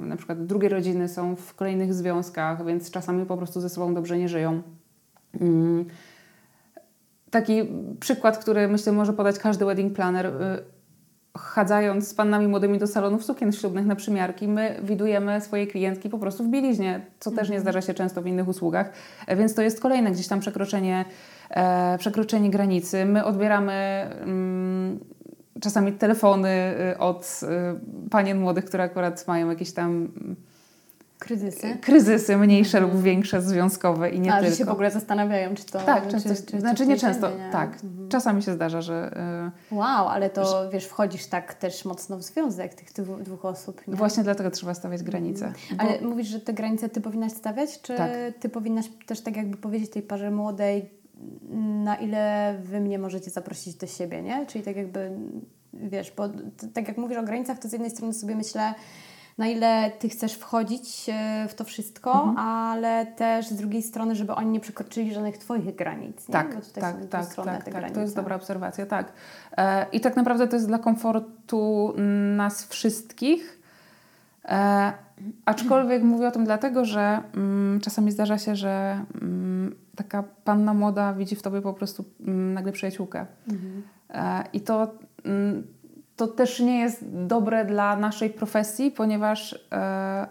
na 0.02 0.16
przykład 0.16 0.46
drugie 0.46 0.68
rodziny, 0.68 1.08
są 1.08 1.36
w 1.36 1.54
kolejnych 1.54 1.94
związkach, 1.94 2.64
więc 2.66 2.90
czasami 2.90 3.26
po 3.26 3.36
prostu 3.36 3.60
ze 3.60 3.68
sobą 3.68 3.94
dobrze 3.94 4.18
nie 4.18 4.28
żyją. 4.28 4.62
Mm. 5.40 5.84
Taki 7.30 7.62
przykład, 8.00 8.38
który 8.38 8.68
myślę 8.68 8.92
może 8.92 9.12
podać 9.12 9.38
każdy 9.38 9.64
wedding 9.64 9.92
planner, 9.92 10.26
y, 10.26 10.30
chadzając 11.38 12.08
z 12.08 12.14
pannami 12.14 12.48
młodymi 12.48 12.78
do 12.78 12.86
salonów 12.86 13.24
sukien 13.24 13.52
ślubnych 13.52 13.86
na 13.86 13.96
przymiarki, 13.96 14.48
my 14.48 14.80
widujemy 14.82 15.40
swoje 15.40 15.66
klientki 15.66 16.08
po 16.08 16.18
prostu 16.18 16.44
w 16.44 16.48
bieliźnie, 16.48 17.06
co 17.20 17.30
też 17.30 17.48
nie 17.48 17.56
mhm. 17.56 17.60
zdarza 17.60 17.80
się 17.80 17.94
często 17.94 18.22
w 18.22 18.26
innych 18.26 18.48
usługach, 18.48 18.92
e, 19.26 19.36
więc 19.36 19.54
to 19.54 19.62
jest 19.62 19.80
kolejne 19.80 20.10
gdzieś 20.10 20.28
tam 20.28 20.40
przekroczenie, 20.40 21.04
e, 21.50 21.98
przekroczenie 21.98 22.50
granicy. 22.50 23.04
My 23.04 23.24
odbieramy 23.24 23.72
mm, 24.20 25.00
czasami 25.60 25.92
telefony 25.92 26.74
y, 26.92 26.98
od 26.98 27.40
y, 27.42 28.08
panien 28.10 28.40
młodych, 28.40 28.64
które 28.64 28.84
akurat 28.84 29.26
mają 29.28 29.50
jakieś 29.50 29.72
tam 29.72 30.08
Kryzysy? 31.20 31.76
Kryzysy 31.80 32.36
mniejsze 32.36 32.78
mhm. 32.78 32.94
lub 32.94 33.02
większe, 33.02 33.42
związkowe 33.42 34.10
i 34.10 34.20
nie 34.20 34.32
A, 34.32 34.36
tylko. 34.36 34.50
że 34.50 34.56
się 34.56 34.64
w 34.64 34.68
ogóle 34.68 34.90
zastanawiają, 34.90 35.54
czy 35.54 35.64
to... 35.64 35.80
Tak, 35.80 36.08
często, 36.08 36.34
czy, 36.34 36.42
czy, 36.42 36.60
znaczy 36.60 36.86
nie 36.86 36.96
często, 36.96 37.30
nie? 37.30 37.48
tak. 37.52 37.74
Mhm. 37.84 38.08
Czasami 38.08 38.42
się 38.42 38.52
zdarza, 38.52 38.80
że... 38.80 39.14
Wow, 39.70 40.08
ale 40.08 40.30
to 40.30 40.44
że, 40.44 40.70
wiesz, 40.72 40.86
wchodzisz 40.86 41.26
tak 41.26 41.54
też 41.54 41.84
mocno 41.84 42.16
w 42.16 42.22
związek 42.22 42.74
tych 42.74 42.92
dwóch 43.22 43.44
osób. 43.44 43.86
Nie? 43.86 43.94
Właśnie 43.94 44.22
dlatego 44.22 44.50
trzeba 44.50 44.74
stawiać 44.74 45.02
granice. 45.02 45.46
Mhm. 45.46 45.76
Bo... 45.76 45.82
Ale 45.82 46.08
mówisz, 46.08 46.26
że 46.26 46.40
te 46.40 46.52
granice 46.52 46.88
Ty 46.88 47.00
powinnaś 47.00 47.32
stawiać, 47.32 47.80
czy 47.80 47.96
tak. 47.96 48.10
Ty 48.40 48.48
powinnaś 48.48 48.90
też 49.06 49.20
tak 49.20 49.36
jakby 49.36 49.56
powiedzieć 49.56 49.90
tej 49.90 50.02
parze 50.02 50.30
młodej, 50.30 50.90
na 51.84 51.96
ile 51.96 52.54
Wy 52.62 52.80
mnie 52.80 52.98
możecie 52.98 53.30
zaprosić 53.30 53.74
do 53.74 53.86
siebie, 53.86 54.22
nie? 54.22 54.46
Czyli 54.46 54.64
tak 54.64 54.76
jakby, 54.76 55.10
wiesz, 55.72 56.12
bo 56.16 56.28
tak 56.74 56.88
jak 56.88 56.98
mówisz 56.98 57.18
o 57.18 57.22
granicach, 57.22 57.58
to 57.58 57.68
z 57.68 57.72
jednej 57.72 57.90
strony 57.90 58.14
sobie 58.14 58.36
myślę, 58.36 58.74
na 59.38 59.46
ile 59.46 59.90
ty 59.98 60.08
chcesz 60.08 60.34
wchodzić 60.34 61.06
e, 61.08 61.46
w 61.48 61.54
to 61.54 61.64
wszystko, 61.64 62.12
mhm. 62.12 62.38
ale 62.38 63.06
też 63.06 63.48
z 63.48 63.54
drugiej 63.54 63.82
strony, 63.82 64.14
żeby 64.14 64.34
oni 64.34 64.50
nie 64.50 64.60
przekroczyli 64.60 65.14
żadnych 65.14 65.38
twoich 65.38 65.74
granic. 65.74 66.28
Nie? 66.28 66.32
Tak, 66.32 66.54
tak, 66.54 67.08
tak, 67.10 67.34
tak, 67.34 67.64
tak. 67.64 67.90
to 67.90 68.00
jest 68.00 68.16
dobra 68.16 68.36
obserwacja, 68.36 68.86
tak. 68.86 69.12
E, 69.56 69.86
I 69.92 70.00
tak 70.00 70.16
naprawdę 70.16 70.48
to 70.48 70.56
jest 70.56 70.66
dla 70.66 70.78
komfortu 70.78 71.94
nas 72.36 72.66
wszystkich. 72.66 73.59
E, 74.50 74.92
aczkolwiek 75.44 76.02
mówię 76.02 76.28
o 76.28 76.30
tym 76.30 76.44
dlatego, 76.44 76.84
że 76.84 77.22
mm, 77.36 77.80
czasami 77.80 78.12
zdarza 78.12 78.38
się, 78.38 78.56
że 78.56 79.04
mm, 79.22 79.74
taka 79.96 80.22
panna 80.44 80.74
młoda 80.74 81.12
widzi 81.12 81.36
w 81.36 81.42
tobie 81.42 81.62
po 81.62 81.74
prostu 81.74 82.04
mm, 82.20 82.54
nagle 82.54 82.72
przyjaciółkę. 82.72 83.26
Mhm. 83.48 83.82
E, 84.10 84.44
I 84.52 84.60
to 84.60 84.94
mm, 85.24 85.66
to 86.16 86.26
też 86.26 86.60
nie 86.60 86.78
jest 86.80 87.04
dobre 87.26 87.64
dla 87.64 87.96
naszej 87.96 88.30
profesji, 88.30 88.90
ponieważ 88.90 89.66
e, 89.72 90.26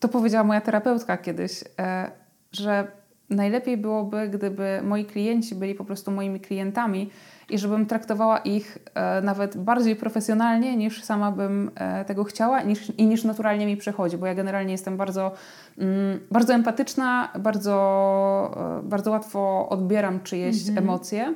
to 0.00 0.08
powiedziała 0.08 0.44
moja 0.44 0.60
terapeutka 0.60 1.16
kiedyś, 1.16 1.64
e, 1.78 2.10
że 2.52 2.86
najlepiej 3.30 3.76
byłoby, 3.76 4.28
gdyby 4.28 4.80
moi 4.82 5.04
klienci 5.04 5.54
byli 5.54 5.74
po 5.74 5.84
prostu 5.84 6.10
moimi 6.10 6.40
klientami 6.40 7.10
i 7.50 7.58
żebym 7.58 7.86
traktowała 7.86 8.38
ich 8.38 8.78
e, 8.94 9.22
nawet 9.22 9.56
bardziej 9.56 9.96
profesjonalnie 9.96 10.76
niż 10.76 11.04
sama 11.04 11.32
bym 11.32 11.70
e, 11.74 12.04
tego 12.04 12.24
chciała 12.24 12.62
niż, 12.62 12.92
i 12.98 13.06
niż 13.06 13.24
naturalnie 13.24 13.66
mi 13.66 13.76
przychodzi, 13.76 14.18
bo 14.18 14.26
ja 14.26 14.34
generalnie 14.34 14.72
jestem 14.72 14.96
bardzo, 14.96 15.32
mm, 15.78 16.20
bardzo 16.30 16.54
empatyczna, 16.54 17.28
bardzo, 17.38 18.80
e, 18.80 18.88
bardzo 18.88 19.10
łatwo 19.10 19.68
odbieram 19.68 20.20
czyjeś 20.20 20.56
-hmm. 20.56 20.78
emocje. 20.78 21.34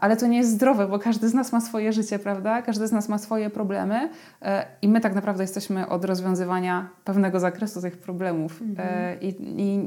Ale 0.00 0.16
to 0.16 0.26
nie 0.26 0.38
jest 0.38 0.50
zdrowe, 0.50 0.88
bo 0.88 0.98
każdy 0.98 1.28
z 1.28 1.34
nas 1.34 1.52
ma 1.52 1.60
swoje 1.60 1.92
życie, 1.92 2.18
prawda? 2.18 2.62
Każdy 2.62 2.86
z 2.86 2.92
nas 2.92 3.08
ma 3.08 3.18
swoje 3.18 3.50
problemy 3.50 4.08
i 4.82 4.88
my 4.88 5.00
tak 5.00 5.14
naprawdę 5.14 5.44
jesteśmy 5.44 5.88
od 5.88 6.04
rozwiązywania 6.04 6.88
pewnego 7.04 7.40
zakresu 7.40 7.82
tych 7.82 7.98
problemów. 7.98 8.62
Mhm. 8.62 9.20
I, 9.20 9.28
i, 9.56 9.80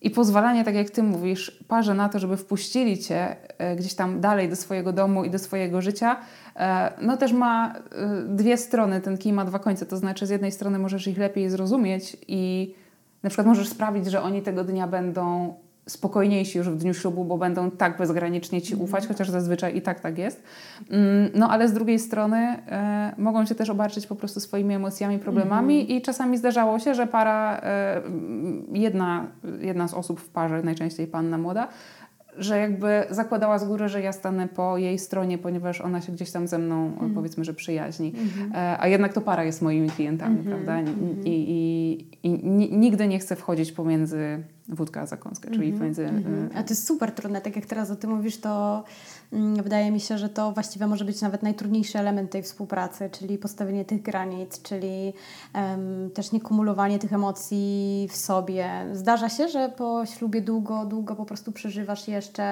I 0.00 0.10
pozwalanie, 0.10 0.64
tak 0.64 0.74
jak 0.74 0.90
ty 0.90 1.02
mówisz, 1.02 1.64
parze 1.68 1.94
na 1.94 2.08
to, 2.08 2.18
żeby 2.18 2.36
wpuścili 2.36 2.98
cię 2.98 3.36
gdzieś 3.76 3.94
tam 3.94 4.20
dalej 4.20 4.48
do 4.48 4.56
swojego 4.56 4.92
domu 4.92 5.24
i 5.24 5.30
do 5.30 5.38
swojego 5.38 5.80
życia, 5.80 6.16
no 7.00 7.16
też 7.16 7.32
ma 7.32 7.74
dwie 8.26 8.56
strony. 8.56 9.00
Ten 9.00 9.18
kij 9.18 9.32
ma 9.32 9.44
dwa 9.44 9.58
końce. 9.58 9.86
To 9.86 9.96
znaczy, 9.96 10.26
z 10.26 10.30
jednej 10.30 10.52
strony 10.52 10.78
możesz 10.78 11.06
ich 11.06 11.18
lepiej 11.18 11.50
zrozumieć 11.50 12.16
i 12.28 12.74
na 13.22 13.30
przykład 13.30 13.46
możesz 13.46 13.68
sprawić, 13.68 14.06
że 14.06 14.22
oni 14.22 14.42
tego 14.42 14.64
dnia 14.64 14.86
będą 14.86 15.54
spokojniejsi 15.88 16.58
już 16.58 16.68
w 16.68 16.76
dniu 16.76 16.94
ślubu, 16.94 17.24
bo 17.24 17.38
będą 17.38 17.70
tak 17.70 17.98
bezgranicznie 17.98 18.62
Ci 18.62 18.74
ufać, 18.74 19.04
mm. 19.04 19.14
chociaż 19.14 19.28
zazwyczaj 19.30 19.76
i 19.76 19.82
tak 19.82 20.00
tak 20.00 20.18
jest. 20.18 20.42
Mm, 20.90 21.30
no 21.34 21.50
ale 21.50 21.68
z 21.68 21.72
drugiej 21.72 21.98
strony 21.98 22.36
e, 22.36 23.14
mogą 23.18 23.46
Cię 23.46 23.54
też 23.54 23.70
obarczyć 23.70 24.06
po 24.06 24.16
prostu 24.16 24.40
swoimi 24.40 24.74
emocjami, 24.74 25.18
problemami 25.18 25.74
mm. 25.74 25.88
i 25.88 26.02
czasami 26.02 26.38
zdarzało 26.38 26.78
się, 26.78 26.94
że 26.94 27.06
para, 27.06 27.60
e, 27.62 28.02
jedna, 28.72 29.26
jedna 29.60 29.88
z 29.88 29.94
osób 29.94 30.20
w 30.20 30.28
parze, 30.28 30.62
najczęściej 30.62 31.06
panna 31.06 31.38
młoda, 31.38 31.68
że 32.38 32.58
jakby 32.58 33.04
zakładała 33.10 33.58
z 33.58 33.64
góry, 33.64 33.88
że 33.88 34.00
ja 34.00 34.12
stanę 34.12 34.48
po 34.48 34.78
jej 34.78 34.98
stronie, 34.98 35.38
ponieważ 35.38 35.80
ona 35.80 36.00
się 36.00 36.12
gdzieś 36.12 36.30
tam 36.30 36.48
ze 36.48 36.58
mną 36.58 36.92
mm. 37.00 37.14
powiedzmy, 37.14 37.44
że 37.44 37.54
przyjaźni. 37.54 38.12
Mm 38.16 38.28
-hmm. 38.28 38.76
A 38.78 38.88
jednak 38.88 39.12
to 39.12 39.20
para 39.20 39.44
jest 39.44 39.62
moimi 39.62 39.90
klientami, 39.90 40.40
mm 40.40 40.44
-hmm. 40.44 40.48
prawda? 40.48 40.80
I, 40.80 40.82
mm 40.82 40.94
-hmm. 40.94 41.26
i, 41.26 41.50
i, 42.22 42.28
i, 42.28 42.30
nigdy 42.78 43.08
nie 43.08 43.18
chcę 43.18 43.36
wchodzić 43.36 43.72
pomiędzy 43.72 44.42
wódka 44.68 45.00
a 45.00 45.06
zakąskę, 45.06 45.50
czyli 45.50 45.64
mhm. 45.64 45.78
pomiędzy... 45.78 46.04
Mhm. 46.04 46.50
A 46.54 46.62
to 46.62 46.70
jest 46.70 46.86
super 46.86 47.12
trudne, 47.12 47.40
tak 47.40 47.56
jak 47.56 47.66
teraz 47.66 47.90
o 47.90 47.96
tym 47.96 48.10
mówisz, 48.10 48.40
to 48.40 48.84
wydaje 49.62 49.90
mi 49.90 50.00
się, 50.00 50.18
że 50.18 50.28
to 50.28 50.52
właściwie 50.52 50.86
może 50.86 51.04
być 51.04 51.20
nawet 51.20 51.42
najtrudniejszy 51.42 51.98
element 51.98 52.30
tej 52.30 52.42
współpracy, 52.42 53.10
czyli 53.12 53.38
postawienie 53.38 53.84
tych 53.84 54.02
granic, 54.02 54.62
czyli 54.62 55.12
um, 55.54 56.10
też 56.10 56.32
nie 56.32 56.40
kumulowanie 56.40 56.98
tych 56.98 57.12
emocji 57.12 58.08
w 58.10 58.16
sobie. 58.16 58.70
Zdarza 58.92 59.28
się, 59.28 59.48
że 59.48 59.68
po 59.68 60.06
ślubie 60.06 60.40
długo, 60.40 60.86
długo 60.86 61.16
po 61.16 61.24
prostu 61.24 61.52
przeżywasz 61.52 62.08
jeszcze 62.08 62.44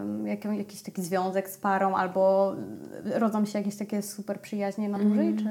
um, 0.00 0.26
jak, 0.26 0.44
jakiś 0.44 0.82
taki 0.82 1.02
związek 1.02 1.50
z 1.50 1.58
parą 1.58 1.94
albo 1.94 2.54
rodzą 3.04 3.44
się 3.44 3.58
jakieś 3.58 3.76
takie 3.76 4.02
super 4.02 4.40
przyjaźnie 4.40 4.88
na 4.88 4.98
dłużej, 4.98 5.28
mm. 5.28 5.38
czy, 5.38 5.44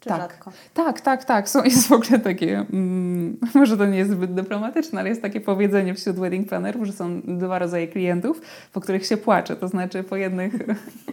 czy 0.00 0.08
tak. 0.08 0.20
rzadko? 0.20 0.52
Tak, 0.74 1.00
tak, 1.00 1.24
tak. 1.24 1.48
Są, 1.48 1.64
jest 1.64 1.88
w 1.88 1.92
ogóle 1.92 2.18
takie, 2.18 2.58
mm, 2.58 3.36
może 3.54 3.76
to 3.76 3.86
nie 3.86 3.98
jest 3.98 4.10
zbyt 4.10 4.34
dyplomatyczne, 4.34 5.00
ale 5.00 5.08
jest 5.08 5.22
takie 5.22 5.40
powiedzenie 5.40 5.94
wśród 5.94 6.16
wedding 6.16 6.48
plannerów, 6.48 6.86
że 6.86 6.92
są 6.92 7.20
dwa 7.20 7.58
rodzaje 7.58 7.88
klientów, 7.88 8.40
po 8.72 8.80
których 8.80 9.06
się 9.06 9.16
płacze. 9.16 9.56
To 9.56 9.67
znaczy 9.68 10.02
po 10.02 10.16
jednych, 10.16 10.52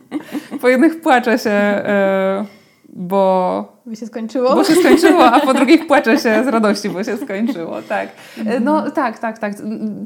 po 0.62 0.70
jednych 0.70 1.02
płacze 1.02 1.40
się... 1.40 1.50
E, 1.50 2.46
bo... 2.90 3.82
Bo 3.86 3.96
się 3.96 4.06
skończyło. 4.06 4.56
Bo 4.56 4.64
się 4.64 4.76
skończyło, 4.76 5.26
a 5.26 5.40
po 5.40 5.54
drugich 5.60 5.88
płacze 5.88 6.18
się 6.18 6.44
z 6.44 6.48
radości, 6.48 6.90
bo 6.90 7.04
się 7.04 7.18
skończyło, 7.18 7.82
tak. 7.82 8.10
E, 8.46 8.60
no 8.60 8.92
tak, 8.92 9.20
tak, 9.20 9.40
tak. 9.40 9.54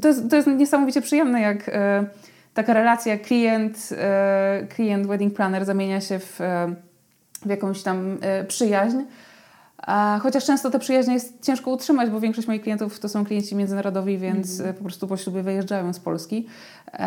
To 0.02 0.08
jest, 0.08 0.30
to 0.30 0.36
jest 0.36 0.48
niesamowicie 0.48 1.00
przyjemne, 1.00 1.40
jak 1.40 1.68
e, 1.68 2.04
taka 2.54 2.74
relacja 2.74 3.18
klient, 3.18 3.88
klient 4.74 5.06
wedding 5.06 5.34
planner 5.34 5.64
zamienia 5.64 6.00
się 6.00 6.18
w, 6.18 6.40
w 7.46 7.50
jakąś 7.50 7.82
tam 7.82 8.18
przyjaźń. 8.48 8.96
Chociaż 10.22 10.44
często 10.44 10.70
te 10.70 10.78
przyjaźnie 10.78 11.14
jest 11.14 11.44
ciężko 11.44 11.70
utrzymać, 11.70 12.10
bo 12.10 12.20
większość 12.20 12.48
moich 12.48 12.62
klientów 12.62 13.00
to 13.00 13.08
są 13.08 13.24
klienci 13.24 13.56
międzynarodowi, 13.56 14.18
więc 14.18 14.60
mm. 14.60 14.74
po 14.74 14.84
prostu 14.84 15.08
po 15.08 15.16
ślubie 15.16 15.42
wyjeżdżają 15.42 15.92
z 15.92 16.00
Polski. 16.00 16.46
E, 16.92 16.98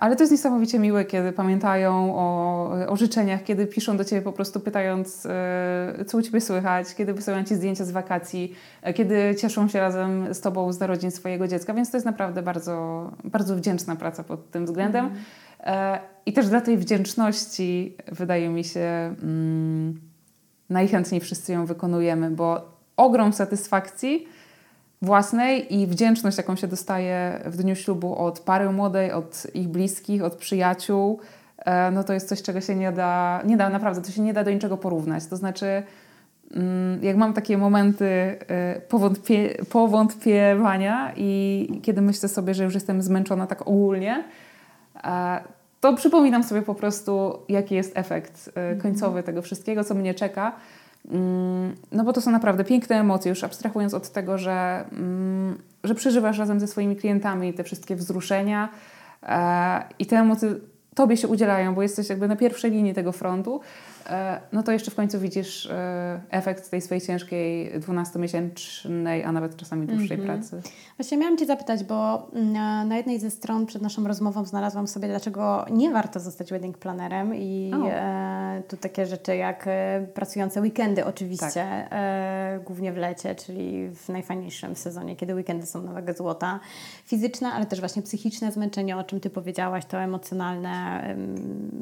ale 0.00 0.16
to 0.16 0.22
jest 0.22 0.32
niesamowicie 0.32 0.78
miłe, 0.78 1.04
kiedy 1.04 1.32
pamiętają 1.32 2.14
o, 2.16 2.70
o 2.88 2.96
życzeniach, 2.96 3.42
kiedy 3.42 3.66
piszą 3.66 3.96
do 3.96 4.04
Ciebie 4.04 4.22
po 4.22 4.32
prostu 4.32 4.60
pytając, 4.60 5.26
e, 5.26 6.04
co 6.06 6.18
u 6.18 6.22
Ciebie 6.22 6.40
słychać, 6.40 6.94
kiedy 6.94 7.14
wysyłają 7.14 7.44
Ci 7.44 7.54
zdjęcia 7.54 7.84
z 7.84 7.90
wakacji, 7.90 8.54
kiedy 8.94 9.34
cieszą 9.40 9.68
się 9.68 9.80
razem 9.80 10.34
z 10.34 10.40
Tobą 10.40 10.72
z 10.72 10.80
narodzin 10.80 11.10
swojego 11.10 11.48
dziecka, 11.48 11.74
więc 11.74 11.90
to 11.90 11.96
jest 11.96 12.06
naprawdę 12.06 12.42
bardzo, 12.42 13.10
bardzo 13.24 13.56
wdzięczna 13.56 13.96
praca 13.96 14.24
pod 14.24 14.50
tym 14.50 14.66
względem. 14.66 15.04
Mm. 15.04 15.98
I 16.26 16.32
też 16.32 16.48
dla 16.48 16.60
tej 16.60 16.78
wdzięczności 16.78 17.96
wydaje 18.12 18.48
mi 18.48 18.64
się... 18.64 19.14
Mm, 19.22 20.11
najchętniej 20.72 21.20
wszyscy 21.20 21.52
ją 21.52 21.66
wykonujemy, 21.66 22.30
bo 22.30 22.72
ogrom 22.96 23.32
satysfakcji 23.32 24.28
własnej 25.02 25.74
i 25.74 25.86
wdzięczność, 25.86 26.36
jaką 26.36 26.56
się 26.56 26.68
dostaje 26.68 27.40
w 27.44 27.56
dniu 27.56 27.76
ślubu 27.76 28.16
od 28.16 28.40
pary 28.40 28.70
młodej, 28.70 29.12
od 29.12 29.46
ich 29.54 29.68
bliskich, 29.68 30.24
od 30.24 30.34
przyjaciół, 30.34 31.20
e, 31.58 31.90
no 31.90 32.04
to 32.04 32.12
jest 32.12 32.28
coś, 32.28 32.42
czego 32.42 32.60
się 32.60 32.74
nie 32.74 32.92
da, 32.92 33.42
nie 33.44 33.56
da 33.56 33.70
naprawdę, 33.70 34.02
to 34.02 34.10
się 34.10 34.22
nie 34.22 34.32
da 34.32 34.44
do 34.44 34.50
niczego 34.50 34.76
porównać. 34.76 35.26
To 35.26 35.36
znaczy, 35.36 35.82
mm, 36.54 37.04
jak 37.04 37.16
mam 37.16 37.32
takie 37.32 37.58
momenty 37.58 38.04
e, 38.04 38.80
powątpie, 38.80 39.64
powątpiewania 39.70 41.12
i 41.16 41.68
kiedy 41.82 42.00
myślę 42.00 42.28
sobie, 42.28 42.54
że 42.54 42.64
już 42.64 42.74
jestem 42.74 43.02
zmęczona 43.02 43.46
tak 43.46 43.62
ogólnie, 43.62 44.24
e, 45.04 45.61
to 45.82 45.94
przypominam 45.94 46.44
sobie 46.44 46.62
po 46.62 46.74
prostu, 46.74 47.38
jaki 47.48 47.74
jest 47.74 47.92
efekt 47.94 48.52
końcowy 48.82 49.18
mhm. 49.18 49.24
tego 49.24 49.42
wszystkiego, 49.42 49.84
co 49.84 49.94
mnie 49.94 50.14
czeka. 50.14 50.52
Mm, 51.10 51.76
no 51.92 52.04
bo 52.04 52.12
to 52.12 52.20
są 52.20 52.30
naprawdę 52.30 52.64
piękne 52.64 52.96
emocje, 52.96 53.28
już 53.28 53.44
abstrahując 53.44 53.94
od 53.94 54.08
tego, 54.08 54.38
że, 54.38 54.84
mm, 54.92 55.58
że 55.84 55.94
przeżywasz 55.94 56.38
razem 56.38 56.60
ze 56.60 56.66
swoimi 56.66 56.96
klientami 56.96 57.54
te 57.54 57.64
wszystkie 57.64 57.96
wzruszenia 57.96 58.68
e, 59.22 59.84
i 59.98 60.06
te 60.06 60.16
emocje 60.16 60.54
Tobie 60.94 61.16
się 61.16 61.28
udzielają, 61.28 61.74
bo 61.74 61.82
jesteś 61.82 62.08
jakby 62.08 62.28
na 62.28 62.36
pierwszej 62.36 62.70
linii 62.70 62.94
tego 62.94 63.12
frontu, 63.12 63.60
E, 64.06 64.40
no 64.52 64.62
to 64.62 64.72
jeszcze 64.72 64.90
w 64.90 64.94
końcu 64.94 65.20
widzisz 65.20 65.66
e, 65.66 66.20
efekt 66.30 66.70
tej 66.70 66.80
swojej 66.80 67.00
ciężkiej 67.00 67.72
12-miesięcznej, 67.80 69.22
a 69.24 69.32
nawet 69.32 69.56
czasami 69.56 69.86
dłuższej 69.86 70.20
mm 70.20 70.26
-hmm. 70.26 70.38
pracy. 70.38 70.62
Właśnie 70.98 71.18
miałam 71.18 71.38
Cię 71.38 71.46
zapytać, 71.46 71.84
bo 71.84 72.28
mm, 72.32 72.88
na 72.88 72.96
jednej 72.96 73.20
ze 73.20 73.30
stron 73.30 73.66
przed 73.66 73.82
naszą 73.82 74.06
rozmową 74.06 74.44
znalazłam 74.44 74.88
sobie, 74.88 75.08
dlaczego 75.08 75.66
nie 75.70 75.90
warto 75.90 76.20
zostać 76.20 76.50
wedding 76.50 76.78
planerem 76.78 77.34
i 77.34 77.72
e, 77.90 78.62
tu 78.68 78.76
takie 78.76 79.06
rzeczy 79.06 79.36
jak 79.36 79.64
e, 79.66 80.06
pracujące 80.14 80.60
weekendy 80.60 81.04
oczywiście, 81.04 81.46
tak. 81.54 81.88
e, 81.90 82.60
głównie 82.64 82.92
w 82.92 82.96
lecie, 82.96 83.34
czyli 83.34 83.88
w 83.88 84.08
najfajniejszym 84.08 84.76
sezonie, 84.76 85.16
kiedy 85.16 85.34
weekendy 85.34 85.66
są 85.66 85.82
na 85.82 85.92
wagę 85.92 86.14
złota. 86.14 86.60
Fizyczne, 87.04 87.52
ale 87.52 87.66
też 87.66 87.80
właśnie 87.80 88.02
psychiczne 88.02 88.52
zmęczenie, 88.52 88.96
o 88.96 89.04
czym 89.04 89.20
Ty 89.20 89.30
powiedziałaś, 89.30 89.84
to 89.84 89.98
emocjonalne, 89.98 90.81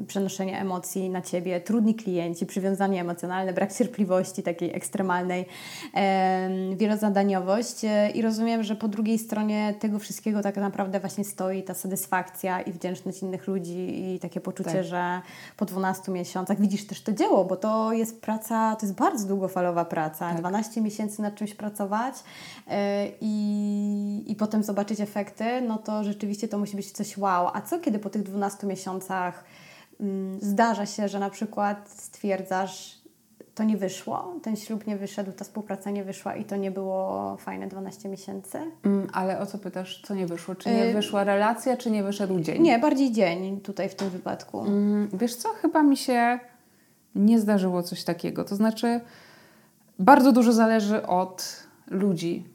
przenoszenie 0.07 0.59
emocji 0.59 1.09
na 1.09 1.21
Ciebie, 1.21 1.61
trudni 1.61 1.95
klienci, 1.95 2.45
przywiązanie 2.45 3.01
emocjonalne, 3.01 3.53
brak 3.53 3.73
cierpliwości 3.73 4.43
takiej 4.43 4.75
ekstremalnej, 4.75 5.45
e, 5.95 6.49
wielozadaniowość 6.75 7.81
i 8.13 8.21
rozumiem, 8.21 8.63
że 8.63 8.75
po 8.75 8.87
drugiej 8.87 9.19
stronie 9.19 9.73
tego 9.79 9.99
wszystkiego 9.99 10.41
tak 10.41 10.55
naprawdę 10.55 10.99
właśnie 10.99 11.23
stoi 11.23 11.63
ta 11.63 11.73
satysfakcja 11.73 12.61
i 12.61 12.71
wdzięczność 12.71 13.21
innych 13.21 13.47
ludzi 13.47 14.13
i 14.15 14.19
takie 14.19 14.41
poczucie, 14.41 14.71
tak. 14.71 14.83
że 14.83 15.21
po 15.57 15.65
12 15.65 16.11
miesiącach 16.11 16.61
widzisz 16.61 16.87
też 16.87 17.01
to 17.01 17.13
dzieło, 17.13 17.45
bo 17.45 17.55
to 17.55 17.93
jest 17.93 18.21
praca, 18.21 18.75
to 18.75 18.85
jest 18.85 18.97
bardzo 18.97 19.27
długofalowa 19.27 19.85
praca, 19.85 20.29
tak. 20.29 20.39
12 20.39 20.81
miesięcy 20.81 21.21
nad 21.21 21.35
czymś 21.35 21.53
pracować 21.53 22.15
e, 22.67 23.07
i, 23.21 24.23
i 24.27 24.35
potem 24.35 24.63
zobaczyć 24.63 24.99
efekty, 24.99 25.61
no 25.61 25.77
to 25.77 26.03
rzeczywiście 26.03 26.47
to 26.47 26.57
musi 26.57 26.75
być 26.75 26.91
coś 26.91 27.17
wow. 27.17 27.49
A 27.53 27.61
co 27.61 27.79
kiedy 27.79 27.99
po 27.99 28.09
tych 28.09 28.23
12 28.23 28.67
miesiącach 28.67 28.90
Mm, 29.99 30.41
zdarza 30.41 30.85
się, 30.85 31.07
że 31.07 31.19
na 31.19 31.29
przykład 31.29 31.89
stwierdzasz, 31.89 33.01
to 33.55 33.63
nie 33.63 33.77
wyszło, 33.77 34.35
ten 34.43 34.55
ślub 34.55 34.87
nie 34.87 34.97
wyszedł, 34.97 35.31
ta 35.31 35.43
współpraca 35.43 35.91
nie 35.91 36.03
wyszła 36.03 36.35
i 36.35 36.45
to 36.45 36.55
nie 36.55 36.71
było 36.71 37.37
fajne 37.37 37.67
12 37.67 38.09
miesięcy. 38.09 38.57
Mm, 38.83 39.07
ale 39.13 39.39
o 39.39 39.45
co 39.45 39.57
pytasz, 39.57 40.01
co 40.05 40.15
nie 40.15 40.27
wyszło? 40.27 40.55
Czy 40.55 40.69
nie 40.69 40.85
y 40.85 40.93
wyszła 40.93 41.23
relacja, 41.23 41.77
czy 41.77 41.91
nie 41.91 42.03
wyszedł 42.03 42.39
dzień? 42.39 42.61
Nie, 42.61 42.79
bardziej 42.79 43.11
dzień 43.11 43.61
tutaj 43.61 43.89
w 43.89 43.95
tym 43.95 44.09
wypadku. 44.09 44.61
Mm, 44.61 45.09
wiesz 45.13 45.35
co, 45.35 45.49
chyba 45.49 45.83
mi 45.83 45.97
się 45.97 46.39
nie 47.15 47.39
zdarzyło 47.39 47.83
coś 47.83 48.03
takiego. 48.03 48.43
To 48.43 48.55
znaczy, 48.55 49.01
bardzo 49.99 50.31
dużo 50.31 50.53
zależy 50.53 51.07
od 51.07 51.63
ludzi. 51.87 52.45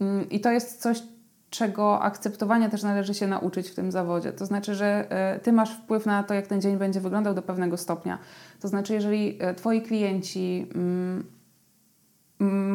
Mm, 0.00 0.30
I 0.30 0.40
to 0.40 0.50
jest 0.50 0.80
coś, 0.80 1.02
czego 1.50 2.02
akceptowania 2.02 2.68
też 2.68 2.82
należy 2.82 3.14
się 3.14 3.26
nauczyć 3.26 3.68
w 3.68 3.74
tym 3.74 3.92
zawodzie. 3.92 4.32
To 4.32 4.46
znaczy, 4.46 4.74
że 4.74 5.10
e, 5.10 5.40
ty 5.40 5.52
masz 5.52 5.76
wpływ 5.76 6.06
na 6.06 6.22
to, 6.22 6.34
jak 6.34 6.46
ten 6.46 6.60
dzień 6.60 6.76
będzie 6.76 7.00
wyglądał 7.00 7.34
do 7.34 7.42
pewnego 7.42 7.76
stopnia. 7.76 8.18
To 8.60 8.68
znaczy, 8.68 8.94
jeżeli 8.94 9.38
e, 9.40 9.54
twoi 9.54 9.82
klienci 9.82 10.66
mm, 10.74 11.24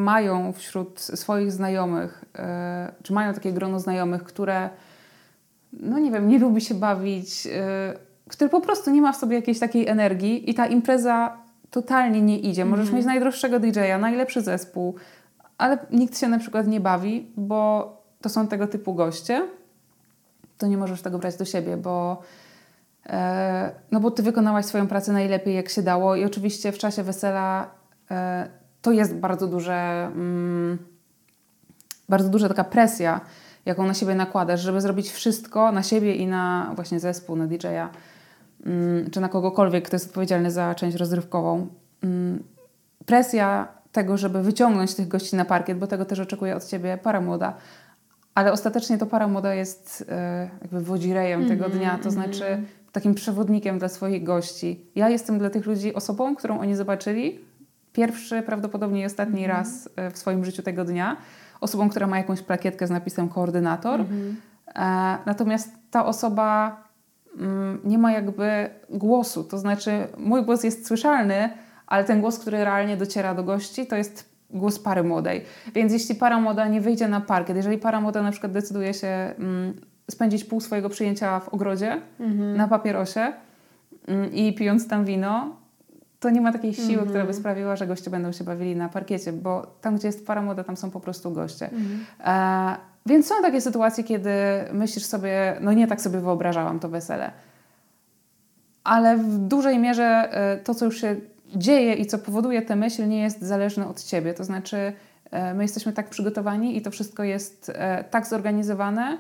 mają 0.04 0.54
wśród 0.54 1.00
swoich 1.00 1.52
znajomych, 1.52 2.26
e, 2.36 2.94
czy 3.04 3.14
mają 3.14 3.34
takie 3.34 3.54
grono 3.54 3.80
znajomych, 3.80 4.24
które, 4.24 4.70
no 5.74 6.00
nie 6.00 6.12
wiem, 6.12 6.28
nie 6.28 6.40
lubi 6.40 6.62
się 6.62 6.76
bawić, 6.76 7.48
który 8.30 8.50
po 8.50 8.62
prostu 8.62 8.92
nie 8.92 9.02
ma 9.02 9.12
w 9.12 9.18
sobie 9.18 9.36
jakiejś 9.36 9.60
takiej 9.60 9.88
energii 9.88 10.50
i 10.50 10.54
ta 10.54 10.68
impreza 10.68 11.38
totalnie 11.70 12.22
nie 12.22 12.40
idzie. 12.40 12.66
Możesz 12.66 12.86
mm 12.86 12.98
mieć 12.98 13.06
najdroższego 13.06 13.60
DJ-a, 13.60 13.98
najlepszy 13.98 14.42
zespół, 14.42 14.96
ale 15.58 15.78
nikt 15.92 16.20
się 16.20 16.28
na 16.28 16.40
przykład 16.40 16.68
nie 16.68 16.80
bawi, 16.80 17.32
bo 17.38 18.03
to 18.24 18.30
są 18.30 18.48
tego 18.48 18.68
typu 18.68 18.94
goście, 18.94 19.48
to 20.58 20.68
nie 20.68 20.78
możesz 20.78 21.02
tego 21.02 21.20
brać 21.20 21.38
do 21.38 21.46
siebie, 21.46 21.78
bo, 21.78 22.22
e, 23.06 23.72
no 23.92 24.00
bo 24.00 24.12
ty 24.12 24.24
wykonałaś 24.24 24.66
swoją 24.66 24.88
pracę 24.88 25.14
najlepiej, 25.14 25.56
jak 25.56 25.70
się 25.70 25.82
dało, 25.82 26.16
i 26.16 26.26
oczywiście 26.26 26.72
w 26.72 26.78
czasie 26.78 27.04
wesela 27.04 27.72
e, 28.12 28.48
to 28.82 28.92
jest 28.92 29.16
bardzo 29.16 29.48
duże, 29.48 30.06
mm, 30.16 30.78
bardzo 32.10 32.30
duża 32.30 32.48
taka 32.48 32.64
presja, 32.64 33.22
jaką 33.66 33.88
na 33.88 33.94
siebie 33.94 34.16
nakładasz, 34.16 34.62
żeby 34.62 34.82
zrobić 34.82 35.12
wszystko 35.12 35.72
na 35.72 35.84
siebie 35.84 36.16
i 36.16 36.28
na 36.28 36.72
właśnie 36.76 37.00
zespół, 37.00 37.36
na 37.36 37.48
DJ-a, 37.48 37.90
mm, 38.66 39.10
czy 39.10 39.22
na 39.22 39.30
kogokolwiek, 39.30 39.88
kto 39.88 39.96
jest 39.96 40.08
odpowiedzialny 40.08 40.52
za 40.52 40.76
część 40.76 40.98
rozrywkową. 40.98 41.68
Mm, 42.04 42.44
presja 43.06 43.68
tego, 43.92 44.18
żeby 44.18 44.44
wyciągnąć 44.44 44.96
tych 44.96 45.08
gości 45.08 45.36
na 45.36 45.46
parkiet, 45.46 45.78
bo 45.78 45.88
tego 45.88 46.06
też 46.06 46.20
oczekuje 46.20 46.56
od 46.56 46.66
ciebie 46.66 46.98
para 46.98 47.22
młoda, 47.22 47.54
ale 48.36 48.52
ostatecznie 48.52 48.98
to 48.98 49.06
para 49.06 49.28
moda 49.28 49.54
jest 49.54 50.06
e, 50.10 50.50
jakby 50.62 50.82
wodzirejem 50.82 51.48
tego 51.48 51.70
dnia, 51.70 51.98
to 51.98 52.10
-hmm. 52.10 52.12
znaczy 52.12 52.64
takim 52.92 53.14
przewodnikiem 53.14 53.80
dla 53.80 53.90
swoich 53.90 54.24
gości. 54.24 54.86
Ja 54.96 55.10
jestem 55.10 55.40
dla 55.40 55.50
tych 55.50 55.66
ludzi 55.66 55.94
osobą, 55.94 56.36
którą 56.36 56.60
oni 56.60 56.76
zobaczyli 56.76 57.40
pierwszy, 57.94 58.42
prawdopodobnie 58.42 59.02
i 59.02 59.06
ostatni 59.06 59.44
-hmm. 59.44 59.48
raz 59.48 59.90
e, 59.96 60.12
w 60.12 60.18
swoim 60.18 60.46
życiu 60.46 60.64
tego 60.64 60.86
dnia. 60.86 61.18
Osobą, 61.62 61.90
która 61.90 62.08
ma 62.08 62.18
jakąś 62.18 62.42
plakietkę 62.42 62.88
z 62.88 62.90
napisem 62.90 63.30
koordynator. 63.30 64.00
Mhm. 64.00 64.36
E, 64.76 65.18
natomiast 65.26 65.72
ta 65.92 66.06
osoba 66.06 66.78
mm, 67.40 67.80
nie 67.84 67.98
ma 67.98 68.12
jakby 68.12 68.70
głosu, 68.90 69.44
to 69.44 69.58
znaczy 69.58 70.08
mój 70.18 70.46
głos 70.46 70.64
jest 70.64 70.88
słyszalny, 70.88 71.50
ale 71.88 72.04
ten 72.04 72.22
głos, 72.22 72.40
który 72.40 72.64
realnie 72.64 72.98
dociera 72.98 73.36
do 73.36 73.44
gości, 73.44 73.88
to 73.88 73.96
jest 73.96 74.33
głos 74.54 74.80
pary 74.80 75.04
młodej. 75.04 75.42
Więc 75.76 75.94
jeśli 75.94 76.16
para 76.16 76.40
młoda 76.40 76.68
nie 76.68 76.82
wyjdzie 76.82 77.08
na 77.08 77.22
parkiet, 77.22 77.56
jeżeli 77.56 77.78
para 77.78 78.02
młoda 78.02 78.22
na 78.22 78.32
przykład 78.32 78.52
decyduje 78.52 78.94
się 78.94 79.08
mm, 79.08 79.74
spędzić 80.12 80.44
pół 80.44 80.62
swojego 80.62 80.90
przyjęcia 80.90 81.40
w 81.40 81.50
ogrodzie 81.50 82.02
mhm. 82.20 82.58
na 82.58 82.68
papierosie 82.68 83.34
mm, 84.08 84.34
i 84.34 84.56
pijąc 84.56 84.88
tam 84.88 85.06
wino, 85.06 85.56
to 86.20 86.30
nie 86.30 86.42
ma 86.42 86.52
takiej 86.52 86.74
siły, 86.74 87.08
która 87.08 87.26
by 87.26 87.34
sprawiła, 87.34 87.76
że 87.76 87.88
goście 87.88 88.12
będą 88.12 88.32
się 88.32 88.44
bawili 88.44 88.76
na 88.76 88.90
parkiecie, 88.90 89.34
bo 89.34 89.68
tam, 89.82 89.96
gdzie 89.96 90.08
jest 90.08 90.28
para 90.28 90.42
młoda, 90.42 90.64
tam 90.64 90.78
są 90.78 90.92
po 90.92 91.00
prostu 91.00 91.32
goście. 91.32 91.66
Mhm. 91.66 92.06
E, 92.26 92.78
więc 93.06 93.28
są 93.28 93.36
takie 93.42 93.62
sytuacje, 93.62 94.04
kiedy 94.04 94.30
myślisz 94.74 95.06
sobie, 95.06 95.58
no 95.62 95.74
nie 95.74 95.88
tak 95.88 96.02
sobie 96.02 96.20
wyobrażałam 96.20 96.80
to 96.80 96.90
wesele. 96.90 97.32
Ale 98.84 99.18
w 99.18 99.38
dużej 99.38 99.80
mierze 99.80 100.04
e, 100.04 100.58
to, 100.58 100.76
co 100.76 100.86
już 100.86 101.02
się 101.02 101.16
dzieje 101.56 101.94
i 101.94 102.06
co 102.06 102.20
powoduje 102.20 102.62
tę 102.62 102.76
myśl, 102.76 103.08
nie 103.08 103.22
jest 103.22 103.42
zależne 103.42 103.88
od 103.88 104.04
ciebie. 104.04 104.34
To 104.34 104.44
znaczy, 104.44 104.94
e, 105.32 105.54
my 105.54 105.64
jesteśmy 105.64 105.94
tak 105.94 106.10
przygotowani 106.10 106.78
i 106.78 106.82
to 106.82 106.92
wszystko 106.92 107.24
jest 107.24 107.72
e, 107.76 108.04
tak 108.04 108.28
zorganizowane, 108.28 109.18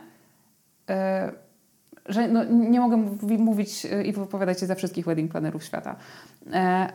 że 2.05 2.27
no, 2.27 2.43
nie 2.43 2.79
mogę 2.79 2.97
mówić 3.37 3.87
i 4.05 4.13
wypowiadać 4.13 4.59
się 4.59 4.65
za 4.65 4.75
wszystkich 4.75 5.05
wedding 5.05 5.31
planerów 5.31 5.63
świata. 5.63 5.95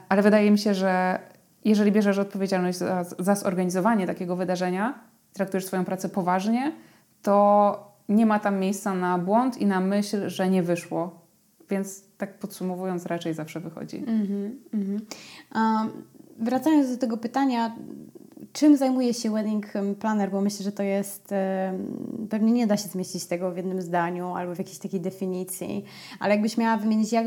Ale 0.08 0.22
wydaje 0.22 0.50
mi 0.50 0.58
się, 0.58 0.74
że 0.74 1.18
jeżeli 1.64 1.92
bierzesz 1.92 2.18
odpowiedzialność 2.18 2.78
za, 2.78 3.04
za 3.18 3.34
zorganizowanie 3.34 4.06
takiego 4.06 4.36
wydarzenia, 4.36 4.94
traktujesz 5.32 5.66
swoją 5.66 5.84
pracę 5.84 6.08
poważnie, 6.08 6.72
to 7.22 7.92
nie 8.08 8.26
ma 8.26 8.38
tam 8.38 8.58
miejsca 8.58 8.94
na 8.94 9.18
błąd 9.18 9.58
i 9.58 9.66
na 9.66 9.80
myśl, 9.80 10.28
że 10.28 10.50
nie 10.50 10.62
wyszło. 10.62 11.27
Więc 11.70 12.02
tak 12.18 12.38
podsumowując, 12.38 13.06
raczej 13.06 13.34
zawsze 13.34 13.60
wychodzi. 13.60 13.96
Mm 13.96 14.26
-hmm, 14.26 14.50
mm 14.74 14.86
-hmm. 14.86 15.00
Um, 15.54 15.90
wracając 16.38 16.90
do 16.90 16.96
tego 16.96 17.16
pytania, 17.16 17.76
czym 18.52 18.76
zajmuje 18.76 19.14
się 19.14 19.30
wedding 19.30 19.66
planner, 20.00 20.30
bo 20.30 20.40
myślę, 20.40 20.64
że 20.64 20.72
to 20.72 20.82
jest, 20.82 21.34
pewnie 22.30 22.52
nie 22.52 22.66
da 22.66 22.76
się 22.76 22.88
zmieścić 22.88 23.26
tego 23.26 23.52
w 23.52 23.56
jednym 23.56 23.82
zdaniu 23.82 24.34
albo 24.34 24.54
w 24.54 24.58
jakiejś 24.58 24.78
takiej 24.78 25.00
definicji, 25.00 25.84
ale 26.20 26.34
jakbyś 26.34 26.56
miała 26.56 26.76
wymienić, 26.76 27.12
jak, 27.12 27.26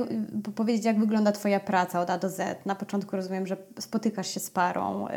powiedzieć, 0.56 0.86
jak 0.86 1.00
wygląda 1.00 1.32
Twoja 1.32 1.60
praca 1.60 2.02
od 2.02 2.10
A 2.10 2.18
do 2.18 2.30
Z. 2.30 2.66
Na 2.66 2.76
początku 2.76 3.16
rozumiem, 3.16 3.48
że 3.48 3.58
spotykasz 3.80 4.28
się 4.28 4.40
z 4.40 4.52
parą. 4.52 5.08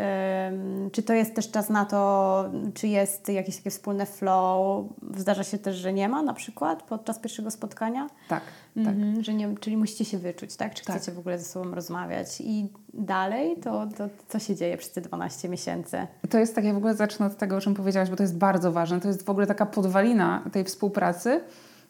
Czy 0.92 1.02
to 1.02 1.12
jest 1.12 1.34
też 1.34 1.50
czas 1.50 1.68
na 1.68 1.84
to, 1.84 2.44
czy 2.74 2.88
jest 2.88 3.28
jakieś 3.28 3.56
takie 3.56 3.70
wspólne 3.70 4.06
flow? 4.06 4.86
Zdarza 5.16 5.44
się 5.44 5.58
też, 5.58 5.76
że 5.76 5.92
nie 5.92 6.08
ma 6.08 6.22
na 6.22 6.34
przykład 6.34 6.82
podczas 6.82 7.18
pierwszego 7.18 7.50
spotkania? 7.50 8.08
Tak. 8.28 8.42
Mhm, 8.76 9.22
że 9.22 9.34
nie, 9.34 9.54
czyli 9.60 9.76
musicie 9.76 10.04
się 10.04 10.18
wyczuć, 10.18 10.56
tak? 10.56 10.74
Czy 10.74 10.84
tak. 10.84 10.96
chcecie 10.96 11.12
w 11.12 11.18
ogóle 11.18 11.38
ze 11.38 11.44
sobą 11.44 11.74
rozmawiać? 11.74 12.40
I 12.40 12.68
dalej 12.94 13.56
to, 13.56 13.86
to 13.96 14.08
co 14.28 14.38
się 14.38 14.56
dzieje 14.56 14.76
przez 14.76 14.92
te 14.92 15.00
12 15.00 15.48
miesięcy? 15.48 16.06
To 16.30 16.38
jest 16.38 16.54
tak, 16.54 16.64
ja 16.64 16.74
w 16.74 16.76
ogóle 16.76 16.94
zacznę 16.94 17.26
od 17.26 17.36
tego, 17.36 17.56
o 17.56 17.60
czym 17.60 17.74
powiedziałaś, 17.74 18.10
bo 18.10 18.16
to 18.16 18.22
jest 18.22 18.38
bardzo 18.38 18.72
ważne. 18.72 19.00
To 19.00 19.08
jest 19.08 19.24
w 19.24 19.30
ogóle 19.30 19.46
taka 19.46 19.66
podwalina 19.66 20.42
tej 20.52 20.64
współpracy, 20.64 21.40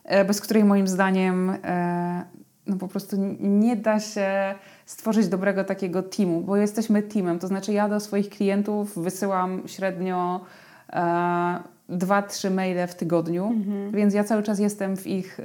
e, 0.05 0.25
bez 0.25 0.41
której 0.41 0.65
moim 0.65 0.89
zdaniem 0.89 1.57
e, 1.65 2.25
no 2.67 2.77
po 2.77 2.89
prostu 2.89 3.17
nie 3.41 3.77
da 3.77 4.01
się 4.01 4.55
stworzyć 4.87 5.29
dobrego 5.29 5.65
takiego 5.65 6.03
teamu, 6.03 6.41
bo 6.41 6.57
jesteśmy 6.57 7.03
teamem. 7.03 7.39
To 7.39 7.47
znaczy 7.47 7.73
ja 7.73 7.89
do 7.89 8.01
swoich 8.01 8.29
klientów 8.29 8.99
wysyłam 8.99 9.63
średnio 9.67 10.41
e, 10.93 11.74
dwa, 11.89 12.23
trzy 12.23 12.51
maile 12.51 12.87
w 12.87 12.95
tygodniu, 12.95 13.47
mhm. 13.47 13.93
więc 13.93 14.15
ja 14.15 14.25
cały 14.25 14.43
czas 14.43 14.59
jestem 14.59 14.97
w 14.97 15.07
ich, 15.07 15.41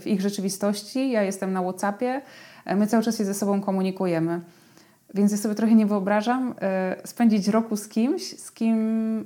w 0.00 0.02
ich 0.06 0.20
rzeczywistości, 0.20 1.10
ja 1.10 1.22
jestem 1.22 1.52
na 1.52 1.62
Whatsappie, 1.62 2.22
my 2.76 2.86
cały 2.86 3.02
czas 3.02 3.18
się 3.18 3.24
ze 3.24 3.34
sobą 3.34 3.60
komunikujemy. 3.60 4.40
Więc 5.14 5.32
ja 5.32 5.38
sobie 5.38 5.54
trochę 5.54 5.74
nie 5.74 5.86
wyobrażam 5.86 6.54
e, 6.60 6.96
spędzić 7.04 7.48
roku 7.48 7.76
z 7.76 7.88
kimś, 7.88 8.22
z 8.22 8.52
kim 8.52 9.24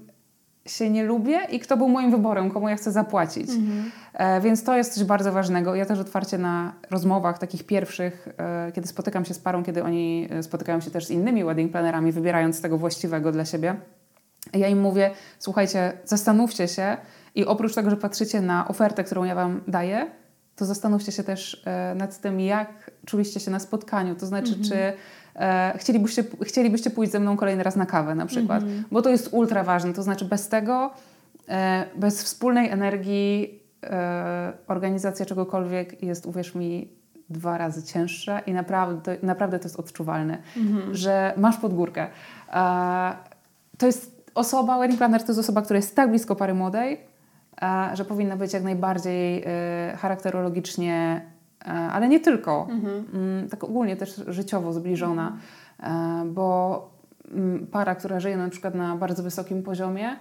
się 0.67 0.91
nie 0.91 1.05
lubię 1.05 1.41
i 1.51 1.61
kto 1.61 1.77
był 1.77 1.89
moim 1.89 2.11
wyborem, 2.11 2.51
komu 2.51 2.69
ja 2.69 2.77
chcę 2.77 2.93
zapłacić. 2.93 3.51
Mhm. 3.51 3.91
E, 4.15 4.41
więc 4.41 4.65
to 4.65 4.77
jest 4.77 4.95
coś 4.95 5.05
bardzo 5.05 5.33
ważnego. 5.33 5.75
Ja 5.75 5.87
też 5.87 5.99
otwarcie 5.99 6.39
na 6.39 6.73
rozmowach 6.91 7.39
takich 7.39 7.67
pierwszych, 7.67 8.29
e, 8.39 8.73
kiedy 8.73 8.89
spotykam 8.89 9.25
się 9.25 9.35
z 9.35 9.39
parą, 9.39 9.65
kiedy 9.65 9.85
oni 9.85 10.29
spotykają 10.43 10.81
się 10.81 10.91
też 10.91 11.07
z 11.07 11.11
innymi 11.11 11.45
wedding 11.45 11.73
planerami, 11.73 12.13
wybierając 12.13 12.61
tego 12.61 12.79
właściwego 12.79 13.33
dla 13.33 13.45
siebie. 13.45 13.77
Ja 14.53 14.69
im 14.69 14.81
mówię, 14.81 15.11
słuchajcie, 15.39 15.93
zastanówcie 16.05 16.69
się 16.69 16.97
i 17.35 17.45
oprócz 17.45 17.75
tego, 17.75 17.91
że 17.91 17.97
patrzycie 17.97 18.41
na 18.41 18.69
ofertę, 18.69 19.05
którą 19.05 19.25
ja 19.25 19.35
Wam 19.35 19.61
daję, 19.69 20.11
to 20.57 20.65
zastanówcie 20.65 21.13
się 21.13 21.25
też 21.25 21.65
nad 21.95 22.21
tym, 22.21 22.41
jak 22.41 22.91
czuliście 23.07 23.41
się 23.41 23.51
na 23.51 23.59
spotkaniu. 23.59 24.15
To 24.15 24.27
znaczy, 24.27 24.55
mhm. 24.55 24.65
czy 24.69 24.99
e, 25.37 25.75
chcielibyście, 25.79 26.25
chcielibyście 26.43 26.91
pójść 26.91 27.13
ze 27.13 27.21
mną 27.21 27.37
kolejny 27.37 27.63
raz 27.63 27.77
na 27.77 27.87
kawę 27.87 28.15
na 28.15 28.27
przykład, 28.27 28.63
mm 28.63 28.79
-hmm. 28.79 28.85
bo 28.91 29.03
to 29.03 29.11
jest 29.11 29.29
ultra 29.33 29.65
ważne. 29.65 29.93
To 29.93 30.03
znaczy 30.03 30.25
bez 30.25 30.49
tego, 30.49 30.91
e, 31.49 31.85
bez 31.97 32.23
wspólnej 32.23 32.71
energii 32.71 33.63
e, 33.83 34.53
organizacja 34.67 35.27
czegokolwiek 35.27 36.03
jest, 36.03 36.27
uwierz 36.27 36.55
mi, 36.55 36.89
dwa 37.31 37.59
razy 37.59 37.83
cięższa 37.83 38.41
i 38.41 38.53
naprawdę, 38.53 39.17
naprawdę 39.23 39.59
to 39.59 39.65
jest 39.65 39.81
odczuwalne, 39.81 40.39
mm 40.57 40.69
-hmm. 40.69 40.95
że 40.95 41.35
masz 41.37 41.57
podgórkę. 41.57 42.07
E, 42.53 43.17
to 43.79 43.87
jest 43.87 44.22
osoba, 44.35 44.79
wedding 44.79 44.99
planner 44.99 45.23
to 45.23 45.29
jest 45.29 45.41
osoba, 45.41 45.63
która 45.63 45.77
jest 45.77 45.97
tak 45.97 46.11
blisko 46.11 46.37
pary 46.37 46.55
młodej, 46.55 47.01
e, 47.63 47.91
że 47.97 48.05
powinna 48.05 48.37
być 48.37 48.53
jak 48.53 48.63
najbardziej 48.63 49.43
e, 49.47 49.97
charakterologicznie 49.97 51.21
E, 51.67 51.71
ale 51.71 52.09
nie 52.09 52.21
tylko. 52.21 52.67
Mhm. 52.71 53.05
Mm, 53.15 53.49
tak 53.49 53.65
ogólnie 53.65 53.97
też 53.97 54.23
życiowo 54.29 54.73
zbliżona, 54.73 55.37
bo 56.27 56.89
mm, 57.35 57.67
para, 57.67 57.95
która 57.95 58.21
żyje 58.21 58.37
na 58.37 58.49
przykład 58.49 58.75
na 58.75 58.97
bardzo 58.97 59.23
wysokim 59.23 59.63
poziomie, 59.63 60.17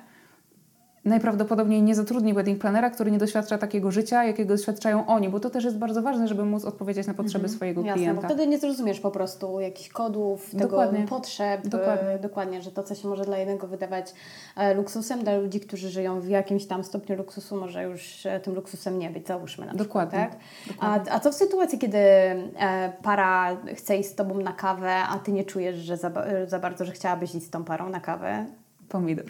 najprawdopodobniej 1.05 1.81
nie 1.81 1.95
zatrudni 1.95 2.33
wedding 2.33 2.59
planera, 2.59 2.89
który 2.89 3.11
nie 3.11 3.17
doświadcza 3.17 3.57
takiego 3.57 3.91
życia, 3.91 4.23
jakiego 4.23 4.53
doświadczają 4.53 5.07
oni, 5.07 5.29
bo 5.29 5.39
to 5.39 5.49
też 5.49 5.63
jest 5.63 5.77
bardzo 5.77 6.01
ważne, 6.01 6.27
żeby 6.27 6.45
móc 6.45 6.65
odpowiedzieć 6.65 7.07
na 7.07 7.13
potrzeby 7.13 7.45
mhm. 7.45 7.55
swojego 7.55 7.81
Jasne, 7.81 7.93
klienta. 7.93 8.21
Bo 8.21 8.27
wtedy 8.27 8.47
nie 8.47 8.59
zrozumiesz 8.59 8.99
po 8.99 9.11
prostu 9.11 9.59
jakichś 9.59 9.89
kodów, 9.89 10.51
tego 10.51 10.63
dokładnie. 10.63 11.05
potrzeb, 11.07 11.67
dokładnie. 11.67 12.19
dokładnie, 12.19 12.61
że 12.61 12.71
to, 12.71 12.83
co 12.83 12.95
się 12.95 13.07
może 13.07 13.25
dla 13.25 13.37
jednego 13.37 13.67
wydawać 13.67 14.13
e, 14.57 14.73
luksusem, 14.73 15.23
dla 15.23 15.37
ludzi, 15.37 15.59
którzy 15.59 15.89
żyją 15.89 16.21
w 16.21 16.27
jakimś 16.27 16.65
tam 16.65 16.83
stopniu 16.83 17.15
luksusu, 17.15 17.55
może 17.55 17.83
już 17.83 18.25
e, 18.25 18.39
tym 18.39 18.55
luksusem 18.55 18.99
nie 18.99 19.09
być, 19.09 19.27
załóżmy 19.27 19.65
na 19.65 19.73
dokładnie. 19.73 20.19
przykład. 20.29 20.41
Tak? 20.67 20.75
Dokładnie. 20.75 21.11
A, 21.11 21.15
a 21.15 21.19
co 21.19 21.31
w 21.31 21.35
sytuacji, 21.35 21.79
kiedy 21.79 21.97
e, 21.97 22.93
para 23.03 23.57
chce 23.75 23.97
iść 23.97 24.09
z 24.09 24.15
Tobą 24.15 24.37
na 24.37 24.53
kawę, 24.53 24.95
a 24.95 25.19
Ty 25.19 25.31
nie 25.31 25.43
czujesz, 25.43 25.75
że 25.75 25.97
za, 25.97 26.11
za 26.47 26.59
bardzo, 26.59 26.85
że 26.85 26.91
chciałabyś 26.91 27.35
iść 27.35 27.45
z 27.45 27.49
tą 27.49 27.63
parą 27.63 27.89
na 27.89 27.99
kawę? 27.99 28.45
Pomidor. 28.91 29.25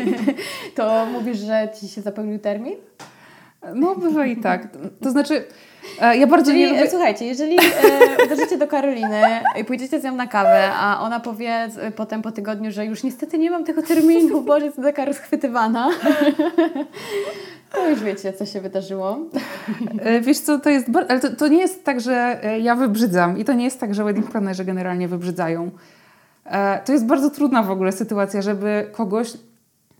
to 0.76 1.06
mówisz, 1.12 1.38
że 1.38 1.68
ci 1.80 1.88
się 1.88 2.00
zapełnił 2.00 2.38
termin? 2.38 2.74
No, 3.74 3.94
bywa 3.94 4.26
i 4.26 4.36
tak. 4.36 4.68
To 5.02 5.10
znaczy, 5.10 5.44
e, 6.00 6.16
ja 6.16 6.26
bardzo 6.26 6.50
Czyli, 6.50 6.60
nie 6.60 6.68
lubię... 6.68 6.90
Słuchajcie, 6.90 7.26
jeżeli 7.26 7.58
e, 7.58 8.24
uderzycie 8.26 8.58
do 8.58 8.66
Karoliny 8.66 9.22
i 9.60 9.64
pójdziecie 9.64 10.00
z 10.00 10.04
nią 10.04 10.14
na 10.16 10.26
kawę, 10.26 10.70
a 10.74 11.00
ona 11.00 11.20
powie 11.20 11.50
e, 11.50 11.90
potem 11.90 12.22
po 12.22 12.32
tygodniu, 12.32 12.72
że 12.72 12.86
już 12.86 13.02
niestety 13.02 13.38
nie 13.38 13.50
mam 13.50 13.64
tego 13.64 13.82
terminu, 13.82 14.42
bo 14.42 14.58
jest 14.58 14.76
taka 14.76 15.04
rozchwytywana, 15.04 15.90
to 17.72 17.88
już 17.88 18.02
wiecie, 18.02 18.32
co 18.32 18.46
się 18.46 18.60
wydarzyło. 18.60 19.18
E, 20.00 20.20
wiesz 20.20 20.38
co, 20.38 20.58
to 20.58 20.70
jest... 20.70 20.86
Ale 21.08 21.20
to, 21.20 21.36
to 21.36 21.48
nie 21.48 21.58
jest 21.58 21.84
tak, 21.84 22.00
że 22.00 22.40
ja 22.60 22.74
wybrzydzam 22.74 23.38
i 23.38 23.44
to 23.44 23.52
nie 23.52 23.64
jest 23.64 23.80
tak, 23.80 23.94
że 23.94 24.04
wedding 24.04 24.30
planerzy 24.30 24.64
generalnie 24.64 25.08
wybrzydzają. 25.08 25.70
E, 26.44 26.80
to 26.84 26.92
jest 26.92 27.06
bardzo 27.06 27.30
trudna 27.30 27.62
w 27.62 27.70
ogóle 27.70 27.92
sytuacja, 27.92 28.42
żeby 28.42 28.88
kogoś 28.92 29.32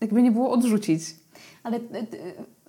jakby 0.00 0.22
nie 0.22 0.32
było 0.32 0.50
odrzucić. 0.50 1.02
Ale 1.62 1.76
e, 1.76 1.80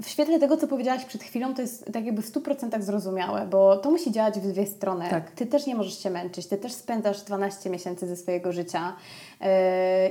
w 0.01 0.07
świetle 0.09 0.39
tego, 0.39 0.57
co 0.57 0.67
powiedziałaś 0.67 1.05
przed 1.05 1.23
chwilą, 1.23 1.53
to 1.53 1.61
jest 1.61 1.85
tak 1.93 2.05
jakby 2.05 2.21
w 2.21 2.31
100% 2.31 2.81
zrozumiałe, 2.81 3.47
bo 3.47 3.77
to 3.77 3.91
musi 3.91 4.11
działać 4.11 4.39
w 4.39 4.51
dwie 4.51 4.65
strony. 4.65 5.05
Tak. 5.09 5.31
Ty 5.31 5.45
też 5.45 5.67
nie 5.67 5.75
możesz 5.75 6.03
się 6.03 6.09
męczyć, 6.09 6.47
ty 6.47 6.57
też 6.57 6.73
spędzasz 6.73 7.21
12 7.21 7.69
miesięcy 7.69 8.07
ze 8.07 8.15
swojego 8.15 8.51
życia 8.51 8.95
yy, 9.41 9.47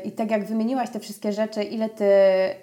i 0.05 0.13
tak 0.13 0.31
jak 0.31 0.47
wymieniłaś 0.47 0.91
te 0.91 1.01
wszystkie 1.01 1.33
rzeczy, 1.33 1.65
ile 1.65 1.89
ty 1.89 2.05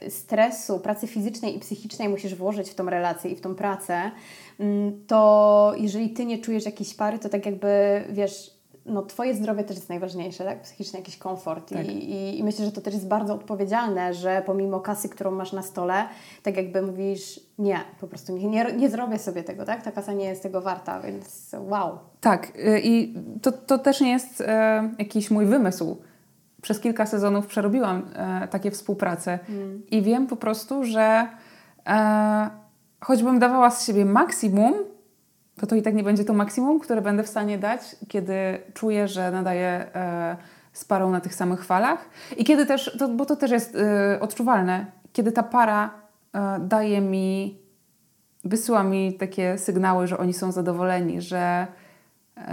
stresu, 0.10 0.80
pracy 0.80 1.08
fizycznej 1.08 1.58
i 1.58 1.60
psychicznej 1.60 2.10
musisz 2.10 2.36
włożyć 2.36 2.70
w 2.70 2.76
tą 2.76 2.86
relację 2.86 3.32
i 3.32 3.36
w 3.36 3.42
tą 3.42 3.56
pracę, 3.56 4.12
yy, 4.60 4.66
to 5.08 5.74
jeżeli 5.78 6.10
ty 6.10 6.26
nie 6.26 6.38
czujesz 6.38 6.66
jakiejś 6.66 6.94
pary, 6.94 7.20
to 7.20 7.30
tak 7.30 7.46
jakby, 7.46 8.04
wiesz, 8.10 8.57
no, 8.88 9.02
Twoje 9.02 9.34
zdrowie 9.34 9.64
też 9.64 9.76
jest 9.76 9.90
najważniejsze, 9.90 10.44
tak? 10.44 10.62
Psychiczny 10.62 11.00
jakiś 11.00 11.18
komfort. 11.18 11.70
Tak. 11.70 11.88
I, 11.88 12.12
i, 12.12 12.40
I 12.40 12.44
myślę, 12.44 12.66
że 12.66 12.72
to 12.72 12.82
też 12.82 12.94
jest 12.94 13.08
bardzo 13.08 13.34
odpowiedzialne, 13.34 14.14
że 14.14 14.44
pomimo 14.46 14.80
kasy, 14.80 15.10
którą 15.10 15.32
masz 15.32 15.54
na 15.54 15.62
stole, 15.62 16.06
tak 16.44 16.58
jakby 16.58 16.82
mówisz, 16.82 17.40
nie, 17.60 17.80
po 18.00 18.08
prostu 18.08 18.38
nie, 18.38 18.48
nie, 18.48 18.74
nie 18.74 18.90
zrobię 18.90 19.20
sobie 19.20 19.44
tego, 19.44 19.66
tak? 19.66 19.84
Ta 19.84 19.92
kasa 19.92 20.14
nie 20.14 20.26
jest 20.26 20.44
tego 20.44 20.62
warta, 20.62 21.02
więc 21.02 21.56
wow. 21.60 21.98
Tak, 22.22 22.48
y, 22.56 22.82
i 22.84 23.14
to, 23.42 23.52
to 23.52 23.78
też 23.78 24.02
nie 24.02 24.12
jest 24.12 24.42
e, 24.42 24.90
jakiś 25.00 25.32
mój 25.32 25.46
wymysł. 25.46 25.98
Przez 26.62 26.80
kilka 26.80 27.06
sezonów 27.06 27.48
przerobiłam 27.48 28.10
e, 28.16 28.48
takie 28.48 28.72
współprace 28.72 29.40
i 29.92 30.02
wiem 30.02 30.28
po 30.28 30.36
prostu, 30.36 30.84
że 30.84 31.28
e, 31.88 32.50
choćbym 33.02 33.40
dawała 33.40 33.72
z 33.72 33.86
siebie 33.86 34.06
maksimum, 34.06 34.74
to 35.60 35.68
to 35.68 35.76
i 35.76 35.82
tak 35.82 35.94
nie 35.94 36.04
będzie 36.04 36.26
to 36.26 36.34
maksimum, 36.34 36.80
które 36.80 37.02
będę 37.02 37.24
w 37.24 37.28
stanie 37.28 37.58
dać, 37.58 37.96
kiedy 38.08 38.34
czuję, 38.74 39.08
że 39.08 39.32
nadaję 39.32 39.86
e, 39.96 40.38
z 40.74 40.86
parą 40.86 41.12
na 41.12 41.22
tych 41.22 41.36
samych 41.36 41.66
falach. 41.66 42.10
I 42.38 42.44
kiedy 42.46 42.66
też, 42.66 42.98
to, 43.00 43.08
bo 43.08 43.26
to 43.26 43.36
też 43.36 43.52
jest 43.52 43.76
e, 43.76 44.20
odczuwalne, 44.20 44.86
kiedy 45.14 45.32
ta 45.32 45.44
para 45.44 45.92
e, 46.34 46.60
daje 46.60 47.02
mi, 47.02 47.58
wysyła 48.44 48.84
mi 48.84 49.14
takie 49.14 49.58
sygnały, 49.58 50.08
że 50.08 50.18
oni 50.18 50.34
są 50.34 50.52
zadowoleni, 50.52 51.22
że, 51.22 51.68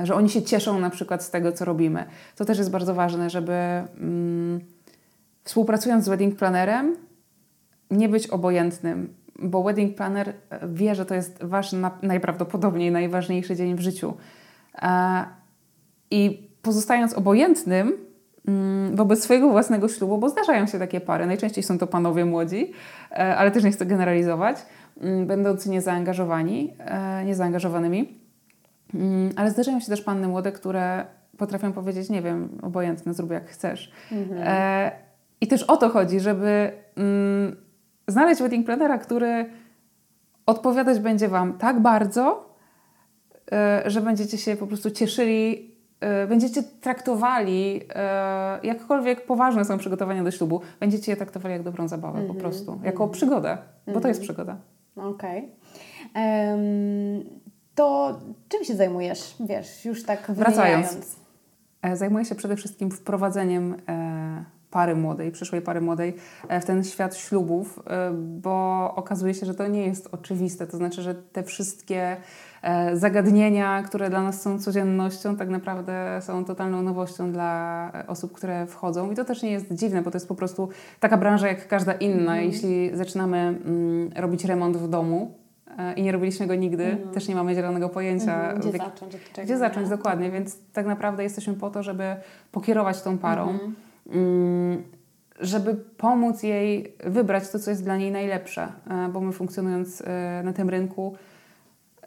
e, 0.00 0.06
że 0.06 0.14
oni 0.14 0.30
się 0.30 0.42
cieszą 0.42 0.78
na 0.78 0.90
przykład 0.90 1.22
z 1.22 1.30
tego, 1.30 1.52
co 1.52 1.64
robimy. 1.64 2.04
To 2.36 2.44
też 2.44 2.58
jest 2.58 2.70
bardzo 2.70 2.94
ważne, 2.94 3.30
żeby 3.30 3.52
mm, 3.52 4.60
współpracując 5.44 6.04
z 6.04 6.08
wedding 6.08 6.36
planerem, 6.36 6.96
nie 7.90 8.08
być 8.08 8.26
obojętnym, 8.26 9.14
bo 9.38 9.62
wedding 9.62 9.96
planner 9.96 10.28
e, 10.28 10.68
wie, 10.68 10.94
że 10.94 11.06
to 11.06 11.14
jest 11.14 11.44
wasz 11.44 11.72
na, 11.72 11.90
najprawdopodobniej 12.02 12.92
najważniejszy 12.92 13.56
dzień 13.56 13.74
w 13.74 13.80
życiu. 13.80 14.14
E, 14.82 15.24
I 16.10 16.50
pozostając 16.62 17.14
obojętnym 17.14 17.92
mm, 18.48 18.96
wobec 18.96 19.22
swojego 19.22 19.50
własnego 19.50 19.88
ślubu, 19.88 20.18
bo 20.18 20.28
zdarzają 20.28 20.66
się 20.66 20.78
takie 20.78 21.00
pary, 21.00 21.26
najczęściej 21.26 21.64
są 21.64 21.78
to 21.78 21.86
panowie 21.86 22.24
młodzi, 22.24 22.72
e, 23.10 23.36
ale 23.36 23.50
też 23.50 23.64
nie 23.64 23.70
chcę 23.70 23.86
generalizować, 23.86 24.56
mm, 25.00 25.26
będący 25.26 25.70
niezaangażowani, 25.70 26.74
niezaangażowanymi, 27.24 28.24
Mm, 28.94 29.32
ale 29.36 29.50
zdarzają 29.50 29.80
się 29.80 29.86
też 29.86 30.02
panny 30.02 30.28
młode, 30.28 30.52
które 30.52 31.04
potrafią 31.38 31.72
powiedzieć, 31.72 32.10
nie 32.10 32.22
wiem, 32.22 32.58
obojętne, 32.62 33.14
zrób 33.14 33.30
jak 33.30 33.48
chcesz. 33.48 33.92
E, 34.36 34.92
I 35.40 35.46
też 35.46 35.62
o 35.62 35.76
to 35.76 35.88
chodzi, 35.88 36.20
żeby 36.20 36.72
znaleźć 38.08 38.42
wedding 38.42 38.66
planera, 38.66 38.98
który 38.98 39.46
odpowiadać 40.46 40.98
będzie 40.98 41.28
Wam 41.28 41.58
tak 41.58 41.80
bardzo, 41.80 42.54
e, 43.52 43.82
że 43.86 44.00
będziecie 44.00 44.38
się 44.38 44.56
po 44.56 44.66
prostu 44.66 44.90
cieszyli, 44.90 45.74
e, 46.00 46.26
będziecie 46.26 46.62
traktowali, 46.62 47.80
e, 47.94 48.60
jakkolwiek 48.62 49.26
poważne 49.26 49.64
są 49.64 49.78
przygotowania 49.78 50.24
do 50.24 50.30
ślubu, 50.30 50.60
będziecie 50.80 51.12
je 51.12 51.16
traktowali 51.16 51.52
jak 51.52 51.62
dobrą 51.62 51.88
zabawę 51.88 52.22
po 52.22 52.34
prostu, 52.34 52.80
jako 52.84 53.08
przygodę, 53.08 53.58
bo 53.94 54.00
to 54.00 54.08
jest 54.08 54.20
przygoda. 54.20 54.56
Okej. 54.96 55.48
Em, 56.14 56.60
to 57.74 58.18
czym 58.48 58.64
się 58.64 58.74
zajmujesz? 58.74 59.34
Wiesz, 59.40 59.84
już 59.84 60.04
tak 60.04 60.30
Wracając. 60.30 60.86
wymieniając. 60.86 61.16
Zajmuję 61.98 62.24
się 62.24 62.34
przede 62.34 62.56
wszystkim 62.56 62.90
wprowadzeniem 62.90 63.76
pary 64.74 64.96
młodej, 64.96 65.30
przyszłej 65.32 65.62
pary 65.62 65.80
młodej 65.80 66.14
e, 66.48 66.60
w 66.60 66.64
ten 66.64 66.84
świat 66.84 67.16
ślubów, 67.16 67.82
e, 67.87 68.10
bo 68.14 68.92
okazuje 68.96 69.34
się, 69.34 69.46
że 69.46 69.54
to 69.54 69.66
nie 69.66 69.87
jest 69.87 70.08
oczywiste. 70.12 70.66
To 70.66 70.76
znaczy, 70.76 71.02
że 71.02 71.14
te 71.14 71.42
wszystkie 71.42 72.16
e, 72.62 72.96
zagadnienia, 72.96 73.82
które 73.82 74.10
dla 74.10 74.22
nas 74.22 74.42
są 74.42 74.58
codziennością, 74.58 75.37
tak 75.37 75.48
naprawdę 75.48 76.18
są 76.22 76.44
totalną 76.44 76.82
nowością 76.82 77.32
dla 77.32 77.92
osób, 78.06 78.32
które 78.32 78.66
wchodzą. 78.66 79.10
I 79.10 79.14
to 79.14 79.24
też 79.24 79.42
nie 79.42 79.50
jest 79.50 79.72
dziwne, 79.72 80.02
bo 80.02 80.10
to 80.10 80.16
jest 80.16 80.28
po 80.28 80.34
prostu 80.34 80.68
taka 81.00 81.16
branża 81.16 81.48
jak 81.48 81.68
każda 81.68 81.92
inna. 81.92 82.40
Jeśli 82.40 82.96
zaczynamy 82.96 83.38
mm, 83.38 84.10
robić 84.16 84.44
remont 84.44 84.76
w 84.76 84.88
domu, 84.88 85.34
i 85.96 86.02
nie 86.02 86.12
robiliśmy 86.12 86.46
go 86.46 86.54
nigdy, 86.54 86.96
też 87.14 87.28
nie 87.28 87.34
mamy 87.34 87.54
zielonego 87.54 87.88
pojęcia, 87.88 88.34
Mhm, 88.34 88.60
Gdzie 88.60 88.70
w 88.70 88.76
zacząć? 88.76 89.16
Gdzie 89.44 89.58
zacząć, 89.58 89.90
nie? 89.90 89.96
dokładnie. 89.96 90.30
Więc 90.30 90.58
tak 90.72 90.87
naprawdę 90.87 91.22
jesteśmy 91.22 91.54
po 91.54 91.70
to, 91.70 91.82
żeby 91.82 92.16
pokierować 92.52 93.02
tą 93.02 93.18
parą, 93.18 93.42
Mhm. 93.42 93.60
mm, 93.60 93.74
żeby 95.40 95.74
pomóc 95.74 96.42
jej 96.42 96.96
wybrać 97.04 97.50
to, 97.50 97.58
co 97.58 97.70
jest 97.70 97.84
dla 97.84 97.96
niej 97.96 98.12
najlepsze, 98.12 98.72
e, 98.90 99.08
bo 99.08 99.20
my 99.20 99.32
funkcjonując 99.32 100.00
e, 100.00 100.42
na 100.44 100.52
tym 100.52 100.70
rynku 100.70 101.16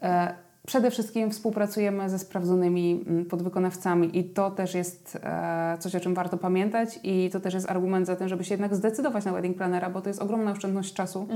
e, 0.02 0.34
przede 0.68 0.90
wszystkim 0.90 1.30
współpracujemy 1.30 2.10
ze 2.10 2.18
sprawdzonymi 2.18 3.04
mm, 3.08 3.24
podwykonawcami 3.24 4.18
i 4.18 4.24
to 4.24 4.50
też 4.50 4.74
jest 4.74 5.18
e, 5.22 5.76
coś, 5.78 5.94
o 5.94 6.00
czym 6.00 6.14
warto 6.14 6.36
pamiętać 6.38 7.00
i 7.02 7.30
to 7.32 7.40
też 7.40 7.54
jest 7.54 7.70
argument 7.70 8.06
za 8.06 8.16
tym, 8.16 8.28
żeby 8.28 8.44
się 8.44 8.54
jednak 8.54 8.74
zdecydować 8.74 9.24
na 9.24 9.32
wedding 9.32 9.56
planera, 9.56 9.90
bo 9.90 10.00
to 10.00 10.08
jest 10.10 10.22
ogromna 10.22 10.50
oszczędność 10.50 10.94
czasu, 10.94 11.28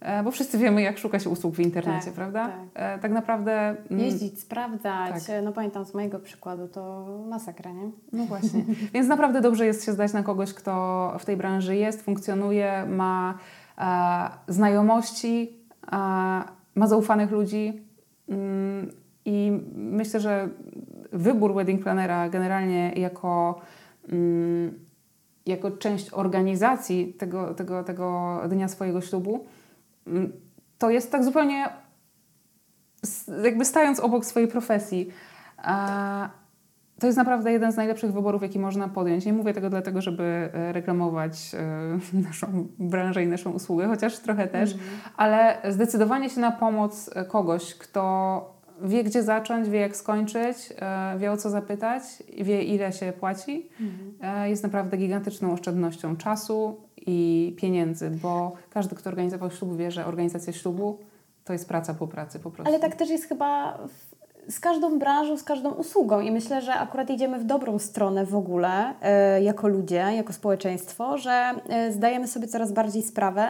e, 0.00 0.22
bo 0.22 0.30
wszyscy 0.30 0.58
wiemy, 0.58 0.82
jak 0.82 0.98
szukać 0.98 1.26
usług 1.26 1.54
w 1.54 1.60
internecie, 1.60 2.04
Tak, 2.04 2.14
prawda? 2.14 2.46
tak. 2.46 2.54
E, 2.74 2.98
tak 2.98 3.12
naprawdę... 3.12 3.52
mm, 3.52 4.04
Jeździć, 4.04 4.40
sprawdzać. 4.40 5.26
tak. 5.26 5.44
No 5.44 5.52
pamiętam 5.52 5.84
z 5.84 5.94
mojego 5.94 6.18
przykładu, 6.18 6.68
to 6.68 7.06
masakra, 7.28 7.72
nie? 7.72 7.90
No 8.12 8.24
właśnie. 8.24 8.64
Więc 8.94 9.08
naprawdę 9.08 9.40
dobrze 9.40 9.66
jest 9.66 9.84
się 9.84 9.92
zdać 9.92 10.12
na 10.12 10.22
kogoś, 10.22 10.54
kto 10.54 11.14
w 11.18 11.24
tej 11.24 11.36
branży 11.36 11.76
jest, 11.76 12.02
funkcjonuje, 12.02 12.86
ma 12.88 13.38
e, 13.78 14.52
znajomości, 14.52 15.56
e, 15.92 15.96
ma 16.74 16.86
zaufanych 16.86 17.30
ludzi. 17.30 17.91
I 19.24 19.60
myślę, 19.74 20.20
że 20.20 20.48
wybór 21.12 21.54
wedding 21.54 21.82
planera 21.82 22.28
generalnie 22.28 22.92
jako, 22.92 23.60
mm, 24.08 24.78
jako 25.46 25.70
część 25.70 26.12
organizacji 26.12 27.14
tego, 27.14 27.54
tego, 27.54 27.84
tego 27.84 28.40
dnia 28.48 28.68
swojego 28.68 29.00
ślubu, 29.00 29.46
mm, 30.06 30.32
to 30.78 30.90
jest 30.90 31.12
tak 31.12 31.24
zupełnie 31.24 31.68
jakby 33.44 33.64
stając 33.64 34.00
obok 34.00 34.24
swojej 34.24 34.48
profesji. 34.48 35.12
To 37.02 37.06
jest 37.06 37.18
naprawdę 37.18 37.52
jeden 37.52 37.72
z 37.72 37.76
najlepszych 37.76 38.12
wyborów, 38.12 38.42
jaki 38.42 38.58
można 38.58 38.88
podjąć. 38.88 39.26
Nie 39.26 39.32
mówię 39.32 39.54
tego 39.54 39.70
dlatego, 39.70 40.02
żeby 40.02 40.22
e, 40.22 40.72
reklamować 40.72 41.54
e, 41.54 42.18
naszą 42.28 42.66
branżę 42.78 43.22
i 43.22 43.26
naszą 43.26 43.50
usługę, 43.50 43.86
chociaż 43.86 44.18
trochę 44.18 44.48
też, 44.48 44.74
ale 45.16 45.56
zdecydowanie 45.68 46.30
się 46.30 46.40
na 46.40 46.52
pomoc 46.52 47.10
e, 47.14 47.24
kogoś, 47.24 47.74
kto 47.74 48.54
wie, 48.82 49.04
gdzie 49.04 49.22
zacząć, 49.22 49.68
wie, 49.68 49.80
jak 49.80 49.96
skończyć, 49.96 50.56
wie, 51.18 51.32
o 51.32 51.36
co 51.36 51.50
zapytać, 51.50 52.02
wie, 52.42 52.62
ile 52.62 52.92
się 52.92 53.12
płaci, 53.20 53.68
e, 54.20 54.50
jest 54.50 54.62
naprawdę 54.62 54.96
gigantyczną 54.96 55.52
oszczędnością 55.52 56.16
czasu 56.16 56.80
i 57.06 57.54
pieniędzy, 57.58 58.10
bo 58.10 58.52
każdy, 58.70 58.96
kto 58.96 59.10
organizował 59.10 59.50
ślub, 59.50 59.76
wie, 59.76 59.90
że 59.90 60.06
organizacja 60.06 60.52
ślubu 60.52 60.98
to 61.44 61.52
jest 61.52 61.68
praca 61.68 61.94
po 61.94 62.08
pracy 62.08 62.38
po 62.38 62.50
prostu. 62.50 62.72
Ale 62.72 62.80
tak 62.80 62.96
też 62.96 63.10
jest 63.10 63.28
chyba 63.28 63.78
w, 63.88 64.21
z 64.48 64.60
każdą 64.60 64.98
branżą, 64.98 65.36
z 65.36 65.42
każdą 65.42 65.70
usługą 65.70 66.20
i 66.20 66.30
myślę, 66.30 66.62
że 66.62 66.74
akurat 66.74 67.10
idziemy 67.10 67.38
w 67.38 67.44
dobrą 67.44 67.78
stronę 67.78 68.26
w 68.26 68.34
ogóle 68.36 68.94
e, 69.02 69.42
jako 69.42 69.68
ludzie, 69.68 70.04
jako 70.16 70.32
społeczeństwo, 70.32 71.18
że 71.18 71.54
e, 71.68 71.92
zdajemy 71.92 72.28
sobie 72.28 72.48
coraz 72.48 72.72
bardziej 72.72 73.02
sprawę, 73.02 73.46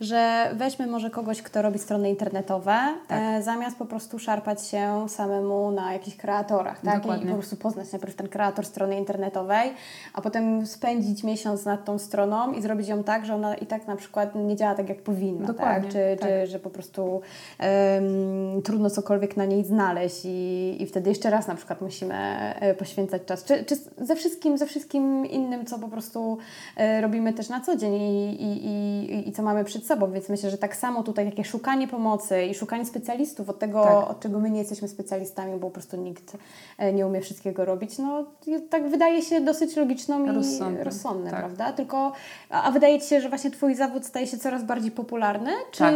że 0.00 0.50
weźmy 0.54 0.86
może 0.86 1.10
kogoś, 1.10 1.42
kto 1.42 1.62
robi 1.62 1.78
strony 1.78 2.10
internetowe, 2.10 2.78
Tak. 3.08 3.18
e, 3.22 3.42
zamiast 3.42 3.76
po 3.76 3.86
prostu 3.86 4.18
szarpać 4.18 4.66
się 4.66 5.08
samemu 5.08 5.70
na 5.70 5.92
jakichś 5.92 6.16
kreatorach, 6.16 6.80
tak? 6.80 6.94
I 6.94 7.00
Dokładnie. 7.00 7.26
po 7.26 7.34
prostu 7.34 7.56
poznać 7.56 7.92
najpierw 7.92 8.14
ten 8.14 8.28
kreator 8.28 8.66
strony 8.66 8.98
internetowej, 8.98 9.72
a 10.14 10.20
potem 10.20 10.66
spędzić 10.66 11.24
miesiąc 11.24 11.64
nad 11.64 11.84
tą 11.84 11.98
stroną 11.98 12.52
i 12.52 12.62
zrobić 12.62 12.88
ją 12.88 13.04
tak, 13.04 13.26
że 13.26 13.34
ona 13.34 13.54
i 13.54 13.66
tak 13.66 13.86
na 13.86 13.96
przykład 13.96 14.34
nie 14.34 14.56
działa 14.56 14.74
tak, 14.74 14.88
jak 14.88 15.02
powinna, 15.02 15.46
Dokładnie, 15.46 15.82
tak? 15.82 15.92
Czy, 15.92 16.16
tak. 16.20 16.28
czy 16.28 16.46
że 16.46 16.58
po 16.58 16.70
prostu 16.70 17.20
em, 17.58 18.62
trudno 18.62 18.90
cokolwiek 18.90 19.36
na 19.36 19.44
niej 19.44 19.64
znaleźć 19.64 20.31
i, 20.32 20.82
i 20.82 20.86
wtedy 20.86 21.10
jeszcze 21.10 21.30
raz 21.30 21.46
na 21.46 21.54
przykład 21.54 21.80
musimy 21.80 22.14
e, 22.14 22.74
poświęcać 22.74 23.22
czas. 23.26 23.44
Czy, 23.44 23.64
czy 23.64 23.76
ze 23.98 24.16
wszystkim, 24.16 24.58
ze 24.58 24.66
wszystkim 24.66 25.26
innym, 25.26 25.66
co 25.66 25.78
po 25.78 25.88
prostu 25.88 26.38
e, 26.76 27.00
robimy 27.00 27.32
też 27.32 27.48
na 27.48 27.60
co 27.60 27.76
dzień 27.76 27.94
i, 27.94 28.42
i, 28.42 28.66
i, 28.66 29.28
i 29.28 29.32
co 29.32 29.42
mamy 29.42 29.64
przed 29.64 29.86
sobą. 29.86 30.12
Więc 30.12 30.28
myślę, 30.28 30.50
że 30.50 30.58
tak 30.58 30.76
samo 30.76 31.02
tutaj 31.02 31.30
takie 31.30 31.44
szukanie 31.44 31.88
pomocy 31.88 32.44
i 32.44 32.54
szukanie 32.54 32.86
specjalistów 32.86 33.48
od 33.48 33.58
tego, 33.58 33.84
Tak. 33.84 34.10
od 34.10 34.20
czego 34.20 34.40
my 34.40 34.50
nie 34.50 34.58
jesteśmy 34.58 34.88
specjalistami, 34.88 35.52
bo 35.52 35.58
po 35.66 35.70
prostu 35.70 35.96
nikt 35.96 36.36
e, 36.78 36.92
nie 36.92 37.06
umie 37.06 37.20
wszystkiego 37.20 37.64
robić, 37.64 37.98
no 37.98 38.24
tak 38.70 38.88
wydaje 38.88 39.22
się 39.22 39.40
dosyć 39.40 39.76
logiczną 39.76 40.24
i 40.26 40.30
Rozsądne, 40.34 40.84
rozsądne, 40.84 41.30
tak. 41.30 41.40
prawda? 41.40 41.72
Tylko, 41.72 42.12
a, 42.50 42.62
a 42.62 42.70
wydaje 42.70 43.00
Ci 43.00 43.08
się, 43.08 43.20
że 43.20 43.28
właśnie 43.28 43.50
Twój 43.50 43.74
zawód 43.74 44.06
staje 44.06 44.26
się 44.26 44.38
coraz 44.38 44.64
bardziej 44.64 44.90
popularny? 44.90 45.50
Czy, 45.70 45.78
Tak. 45.78 45.94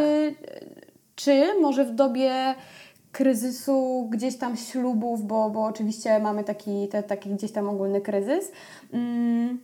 czy 1.16 1.60
może 1.60 1.84
w 1.84 1.94
dobie 1.94 2.54
kryzysu 3.16 4.08
gdzieś 4.10 4.38
tam 4.38 4.56
ślubów, 4.56 5.26
bo, 5.26 5.50
bo 5.50 5.64
oczywiście 5.64 6.18
mamy 6.18 6.44
taki, 6.44 6.88
te, 6.88 7.02
taki 7.02 7.30
gdzieś 7.30 7.52
tam 7.52 7.68
ogólny 7.68 8.00
kryzys, 8.00 8.52
mm, 8.92 9.58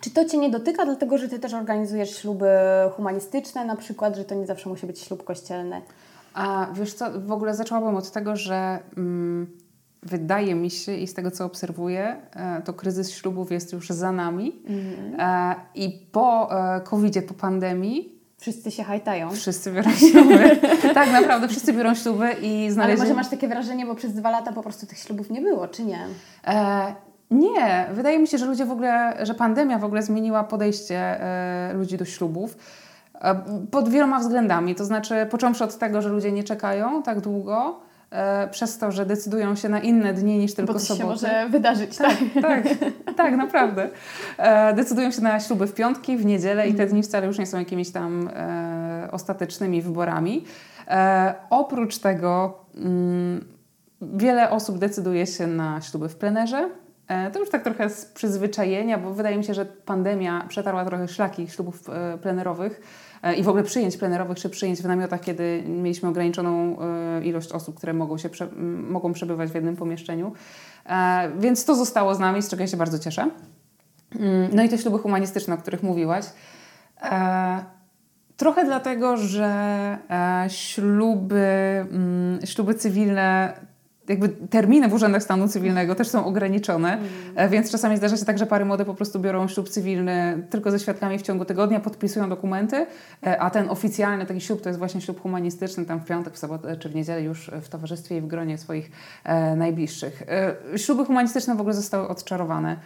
czy 0.00 0.10
to 0.10 0.24
Cię 0.24 0.38
nie 0.38 0.50
dotyka, 0.50 0.84
dlatego 0.84 1.18
że 1.18 1.28
Ty 1.28 1.38
też 1.38 1.54
organizujesz 1.54 2.16
śluby 2.16 2.48
humanistyczne, 2.96 3.64
na 3.64 3.76
przykład, 3.76 4.16
że 4.16 4.24
to 4.24 4.34
nie 4.34 4.46
zawsze 4.46 4.68
musi 4.68 4.86
być 4.86 5.00
ślub 5.00 5.24
kościelny? 5.24 5.82
A 6.34 6.66
wiesz 6.74 6.94
co, 6.94 7.20
w 7.20 7.32
ogóle 7.32 7.54
zaczęłabym 7.54 7.96
od 7.96 8.10
tego, 8.10 8.36
że 8.36 8.78
mm, 8.96 9.46
wydaje 10.02 10.54
mi 10.54 10.70
się 10.70 10.96
i 10.96 11.06
z 11.06 11.14
tego 11.14 11.30
co 11.30 11.44
obserwuję, 11.44 12.16
e, 12.32 12.62
to 12.62 12.72
kryzys 12.72 13.10
ślubów 13.10 13.52
jest 13.52 13.72
już 13.72 13.88
za 13.88 14.12
nami 14.12 14.62
mm. 14.66 15.54
i 15.74 16.06
po 16.12 16.50
covid 16.84 17.26
po 17.28 17.34
pandemii 17.34 18.17
Wszyscy 18.38 18.70
się 18.70 18.84
hajtają. 18.84 19.30
Wszyscy 19.30 19.72
biorą 19.72 19.90
śluby. 19.90 20.56
tak, 20.94 21.12
naprawdę, 21.12 21.48
wszyscy 21.48 21.72
biorą 21.72 21.94
śluby 21.94 22.32
i 22.42 22.70
znaleźli... 22.70 23.00
Ale 23.00 23.08
może 23.08 23.14
masz 23.14 23.28
takie 23.28 23.48
wrażenie, 23.48 23.86
bo 23.86 23.94
przez 23.94 24.12
dwa 24.14 24.30
lata 24.30 24.52
po 24.52 24.62
prostu 24.62 24.86
tych 24.86 24.98
ślubów 24.98 25.30
nie 25.30 25.40
było, 25.40 25.68
czy 25.68 25.84
nie? 25.84 25.98
E, 26.46 26.94
nie, 27.30 27.86
wydaje 27.92 28.18
mi 28.18 28.26
się, 28.26 28.38
że 28.38 28.46
ludzie 28.46 28.64
w 28.64 28.70
ogóle, 28.70 29.16
że 29.22 29.34
pandemia 29.34 29.78
w 29.78 29.84
ogóle 29.84 30.02
zmieniła 30.02 30.44
podejście 30.44 30.96
e, 30.98 31.72
ludzi 31.72 31.96
do 31.96 32.04
ślubów 32.04 32.56
e, 33.14 33.42
pod 33.70 33.88
wieloma 33.88 34.18
względami. 34.18 34.74
To 34.74 34.84
znaczy, 34.84 35.26
począwszy 35.30 35.64
od 35.64 35.78
tego, 35.78 36.02
że 36.02 36.08
ludzie 36.08 36.32
nie 36.32 36.44
czekają 36.44 37.02
tak 37.02 37.20
długo, 37.20 37.80
przez 38.50 38.78
to, 38.78 38.92
że 38.92 39.06
decydują 39.06 39.56
się 39.56 39.68
na 39.68 39.80
inne 39.80 40.14
dni 40.14 40.38
niż 40.38 40.54
tylko 40.54 40.72
Bo 40.72 40.78
to 40.78 40.84
soboty. 40.84 41.00
się 41.00 41.06
może 41.06 41.48
wydarzyć, 41.48 41.96
tak? 41.96 42.16
Tak, 42.42 42.62
tak, 43.06 43.14
tak 43.16 43.36
naprawdę. 43.36 43.88
E, 44.38 44.74
decydują 44.74 45.10
się 45.10 45.22
na 45.22 45.40
śluby 45.40 45.66
w 45.66 45.74
piątki, 45.74 46.16
w 46.16 46.26
niedzielę 46.26 46.68
i 46.68 46.74
te 46.74 46.82
mhm. 46.82 46.88
dni 46.90 47.02
wcale 47.02 47.26
już 47.26 47.38
nie 47.38 47.46
są 47.46 47.58
jakimiś 47.58 47.90
tam 47.90 48.30
e, 48.34 49.08
ostatecznymi 49.12 49.82
wyborami. 49.82 50.44
E, 50.88 51.34
oprócz 51.50 51.98
tego 51.98 52.58
mm, 52.76 53.44
wiele 54.02 54.50
osób 54.50 54.78
decyduje 54.78 55.26
się 55.26 55.46
na 55.46 55.80
śluby 55.80 56.08
w 56.08 56.16
plenerze, 56.16 56.68
E, 56.68 56.87
to 57.32 57.40
już 57.40 57.50
tak 57.50 57.64
trochę 57.64 57.90
z 57.90 58.04
przyzwyczajenia, 58.04 58.98
bo 58.98 59.14
wydaje 59.14 59.36
mi 59.36 59.44
się, 59.44 59.54
że 59.54 59.66
pandemia 59.66 60.44
przetarła 60.48 60.84
trochę 60.84 61.08
szlaki 61.08 61.48
ślubów 61.48 61.88
e, 61.88 62.18
plenerowych 62.18 62.80
e, 63.22 63.34
i 63.34 63.42
w 63.42 63.48
ogóle 63.48 63.64
przyjęć 63.64 63.96
plenerowych 63.96 64.38
czy 64.38 64.50
przyjęć 64.50 64.82
w 64.82 64.84
namiotach, 64.84 65.20
kiedy 65.20 65.62
mieliśmy 65.66 66.08
ograniczoną 66.08 66.76
ilość 67.22 67.52
osób, 67.52 67.76
które 67.76 67.92
mogą, 67.92 68.18
się 68.18 68.28
mogą 68.88 69.12
przebywać 69.12 69.50
w 69.50 69.54
jednym 69.54 69.76
pomieszczeniu. 69.76 70.32
Więc 71.38 71.64
to 71.64 71.74
zostało 71.74 72.14
z 72.14 72.18
nami, 72.18 72.42
z 72.42 72.48
czego 72.48 72.62
ja 72.62 72.66
się 72.66 72.76
bardzo 72.76 72.98
cieszę. 72.98 73.30
Mm, 74.20 74.50
no 74.52 74.62
i 74.62 74.68
te 74.68 74.78
śluby 74.78 74.98
humanistyczne, 74.98 75.54
o 75.54 75.58
których 75.58 75.82
mówiłaś. 75.82 76.24
Trochę 78.36 78.64
dlatego, 78.64 79.16
że 79.16 79.98
śluby, 80.48 81.46
mm, 81.90 82.38
śluby 82.46 82.74
cywilne 82.74 83.54
jakby 84.08 84.28
terminy 84.28 84.88
w 84.88 84.92
urzędach 84.92 85.22
stanu 85.22 85.48
cywilnego 85.48 85.94
też 85.94 86.08
są 86.08 86.24
ograniczone, 86.24 86.98
mm. 87.36 87.50
więc 87.50 87.70
czasami 87.70 87.96
zdarza 87.96 88.16
się 88.16 88.24
tak, 88.24 88.38
że 88.38 88.46
pary 88.46 88.64
młode 88.64 88.84
po 88.84 88.94
prostu 88.94 89.20
biorą 89.20 89.48
ślub 89.48 89.68
cywilny 89.68 90.46
tylko 90.50 90.70
ze 90.70 90.78
świadkami 90.78 91.18
w 91.18 91.22
ciągu 91.22 91.44
tygodnia, 91.44 91.80
podpisują 91.80 92.28
dokumenty, 92.28 92.86
e, 93.26 93.40
a 93.40 93.50
ten 93.50 93.70
oficjalny 93.70 94.26
taki 94.26 94.40
ślub 94.40 94.62
to 94.62 94.68
jest 94.68 94.78
właśnie 94.78 95.00
ślub 95.00 95.20
humanistyczny, 95.20 95.86
tam 95.86 96.00
w 96.00 96.04
piątek, 96.04 96.34
w 96.34 96.38
sobotę 96.38 96.76
czy 96.76 96.88
w 96.88 96.94
niedzielę 96.94 97.22
już 97.22 97.50
w 97.62 97.68
towarzystwie 97.68 98.16
i 98.16 98.20
w 98.20 98.26
gronie 98.26 98.58
swoich 98.58 98.90
e, 99.24 99.56
najbliższych. 99.56 100.22
E, 100.72 100.78
śluby 100.78 101.04
humanistyczne 101.04 101.54
w 101.54 101.60
ogóle 101.60 101.74
zostały 101.74 102.08
odczarowane. 102.08 102.76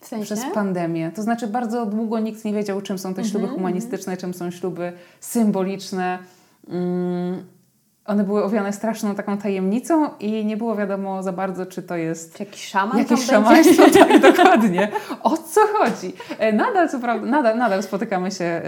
W 0.00 0.06
sensie? 0.06 0.24
Przez 0.24 0.44
pandemię. 0.54 1.10
To 1.14 1.22
znaczy, 1.22 1.46
bardzo 1.46 1.86
długo 1.86 2.18
nikt 2.18 2.44
nie 2.44 2.52
wiedział, 2.52 2.80
czym 2.80 2.98
są 2.98 3.14
te 3.14 3.24
śluby 3.24 3.44
mm 3.44 3.50
-hmm, 3.50 3.58
humanistyczne, 3.58 4.16
czym 4.16 4.34
są 4.34 4.50
śluby 4.50 4.92
symboliczne. 5.20 6.18
Mm 6.68 7.44
one 8.10 8.24
były 8.24 8.44
owiane 8.44 8.72
straszną 8.72 9.14
taką 9.14 9.38
tajemnicą 9.38 10.10
i 10.20 10.44
nie 10.44 10.56
było 10.56 10.76
wiadomo 10.76 11.22
za 11.22 11.32
bardzo, 11.32 11.66
czy 11.66 11.82
to 11.82 11.96
jest... 11.96 12.36
Czy 12.36 12.42
jakiś 12.42 12.66
szaman 12.66 12.98
Jakieś 12.98 13.26
szamaństwo, 13.26 13.82
tak, 13.98 14.20
dokładnie. 14.20 14.88
O 15.22 15.36
co 15.36 15.60
chodzi? 15.78 16.12
E, 16.38 16.52
nadal, 16.52 16.88
co 16.88 16.98
prawda, 16.98 17.26
nadal, 17.26 17.58
nadal 17.58 17.82
spotykamy 17.82 18.30
się 18.30 18.44
e, 18.44 18.60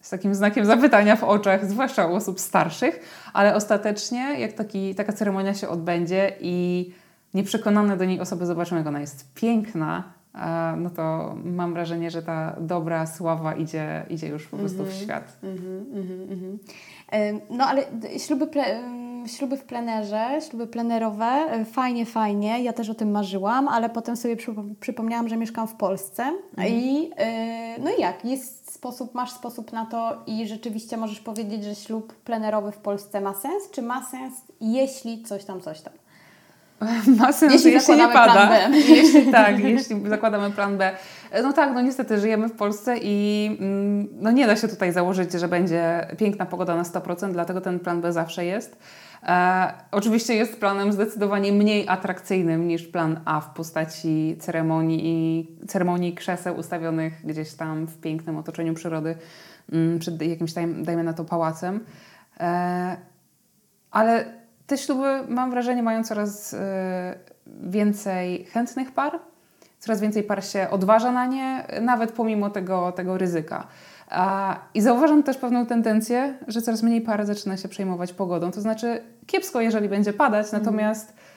z 0.00 0.10
takim 0.10 0.34
znakiem 0.34 0.64
zapytania 0.64 1.16
w 1.16 1.24
oczach, 1.24 1.66
zwłaszcza 1.70 2.06
u 2.06 2.14
osób 2.14 2.40
starszych, 2.40 3.00
ale 3.32 3.54
ostatecznie, 3.54 4.40
jak 4.40 4.52
taki, 4.52 4.94
taka 4.94 5.12
ceremonia 5.12 5.54
się 5.54 5.68
odbędzie 5.68 6.32
i 6.40 6.86
nieprzekonane 7.34 7.96
do 7.96 8.04
niej 8.04 8.20
osoby 8.20 8.46
zobaczą, 8.46 8.76
jak 8.76 8.86
ona 8.86 9.00
jest 9.00 9.34
piękna, 9.34 10.04
no 10.76 10.90
to 10.90 11.34
mam 11.44 11.72
wrażenie, 11.72 12.10
że 12.10 12.22
ta 12.22 12.56
dobra 12.60 13.06
sława 13.06 13.54
idzie, 13.54 14.06
idzie 14.10 14.28
już 14.28 14.46
po 14.46 14.56
prostu 14.56 14.82
mm 14.82 14.92
-hmm, 14.92 14.96
w 14.96 15.02
świat. 15.02 15.36
Mm 15.42 15.56
-hmm, 15.56 15.92
mm 15.92 16.38
-hmm. 16.38 16.58
No 17.50 17.64
ale 17.64 17.82
śluby, 18.18 18.48
śluby 19.26 19.56
w 19.56 19.64
plenerze, 19.64 20.38
śluby 20.48 20.66
plenerowe, 20.66 21.26
e, 21.26 21.64
fajnie, 21.64 22.06
fajnie. 22.06 22.62
Ja 22.62 22.72
też 22.72 22.90
o 22.90 22.94
tym 22.94 23.10
marzyłam, 23.10 23.68
ale 23.68 23.90
potem 23.90 24.16
sobie 24.16 24.36
przypomniałam, 24.80 25.28
że 25.28 25.36
mieszkam 25.36 25.68
w 25.68 25.74
Polsce 25.74 26.22
mhm. 26.22 26.68
i 26.68 27.10
e, 27.16 27.78
no 27.78 27.90
i 27.98 28.00
jak? 28.00 28.24
Jest 28.24 28.72
sposób, 28.72 29.14
masz 29.14 29.32
sposób 29.32 29.72
na 29.72 29.86
to 29.86 30.22
i 30.26 30.46
rzeczywiście 30.46 30.96
możesz 30.96 31.20
powiedzieć, 31.20 31.64
że 31.64 31.74
ślub 31.74 32.14
plenerowy 32.14 32.72
w 32.72 32.78
Polsce 32.78 33.20
ma 33.20 33.34
sens, 33.34 33.70
czy 33.70 33.82
ma 33.82 34.04
sens, 34.04 34.34
jeśli 34.60 35.22
coś 35.22 35.44
tam, 35.44 35.60
coś 35.60 35.80
tam? 35.80 35.92
ma 37.18 37.32
sens, 37.32 37.52
jeśli, 37.52 37.72
jeśli 37.72 37.96
nie 37.96 38.08
pada. 38.08 38.68
Jeśli, 38.88 39.32
tak, 39.32 39.58
jeśli 39.58 40.08
zakładamy 40.08 40.50
plan 40.50 40.78
B. 40.78 40.92
No 41.42 41.52
tak, 41.52 41.74
no 41.74 41.80
niestety 41.80 42.20
żyjemy 42.20 42.48
w 42.48 42.52
Polsce 42.52 42.96
i 43.02 43.46
mm, 43.60 44.08
no 44.12 44.30
nie 44.30 44.46
da 44.46 44.56
się 44.56 44.68
tutaj 44.68 44.92
założyć, 44.92 45.32
że 45.32 45.48
będzie 45.48 46.06
piękna 46.18 46.46
pogoda 46.46 46.76
na 46.76 46.82
100%, 46.82 47.32
dlatego 47.32 47.60
ten 47.60 47.80
plan 47.80 48.00
B 48.00 48.12
zawsze 48.12 48.44
jest. 48.44 48.78
E, 49.22 49.72
oczywiście 49.90 50.34
jest 50.34 50.60
planem 50.60 50.92
zdecydowanie 50.92 51.52
mniej 51.52 51.88
atrakcyjnym 51.88 52.68
niż 52.68 52.86
plan 52.86 53.20
A 53.24 53.40
w 53.40 53.54
postaci 53.54 54.36
ceremonii 54.40 55.00
i 55.04 55.48
ceremonii 55.66 56.14
krzeseł 56.14 56.56
ustawionych 56.56 57.26
gdzieś 57.26 57.54
tam 57.54 57.86
w 57.86 58.00
pięknym 58.00 58.36
otoczeniu 58.36 58.74
przyrody 58.74 59.16
mm, 59.72 59.98
przed 59.98 60.22
jakimś, 60.22 60.52
dajmy 60.82 61.04
na 61.04 61.12
to, 61.12 61.24
pałacem. 61.24 61.80
E, 62.40 62.96
ale 63.90 64.39
te 64.70 64.78
śluby, 64.78 65.22
mam 65.28 65.50
wrażenie, 65.50 65.82
mają 65.82 66.04
coraz 66.04 66.52
y, 66.52 66.58
więcej 67.46 68.44
chętnych 68.44 68.92
par, 68.92 69.18
coraz 69.78 70.00
więcej 70.00 70.22
par 70.22 70.44
się 70.44 70.70
odważa 70.70 71.12
na 71.12 71.26
nie, 71.26 71.66
nawet 71.80 72.12
pomimo 72.12 72.50
tego, 72.50 72.92
tego 72.92 73.18
ryzyka. 73.18 73.66
I 74.74 74.80
zauważam 74.80 75.22
też 75.22 75.36
pewną 75.36 75.66
tendencję, 75.66 76.38
że 76.48 76.62
coraz 76.62 76.82
mniej 76.82 77.00
par 77.00 77.26
zaczyna 77.26 77.56
się 77.56 77.68
przejmować 77.68 78.12
pogodą. 78.12 78.50
To 78.50 78.60
znaczy, 78.60 79.02
kiepsko, 79.26 79.60
jeżeli 79.60 79.88
będzie 79.88 80.12
padać, 80.12 80.46
mhm. 80.46 80.62
natomiast 80.62 81.12
E, 81.12 81.29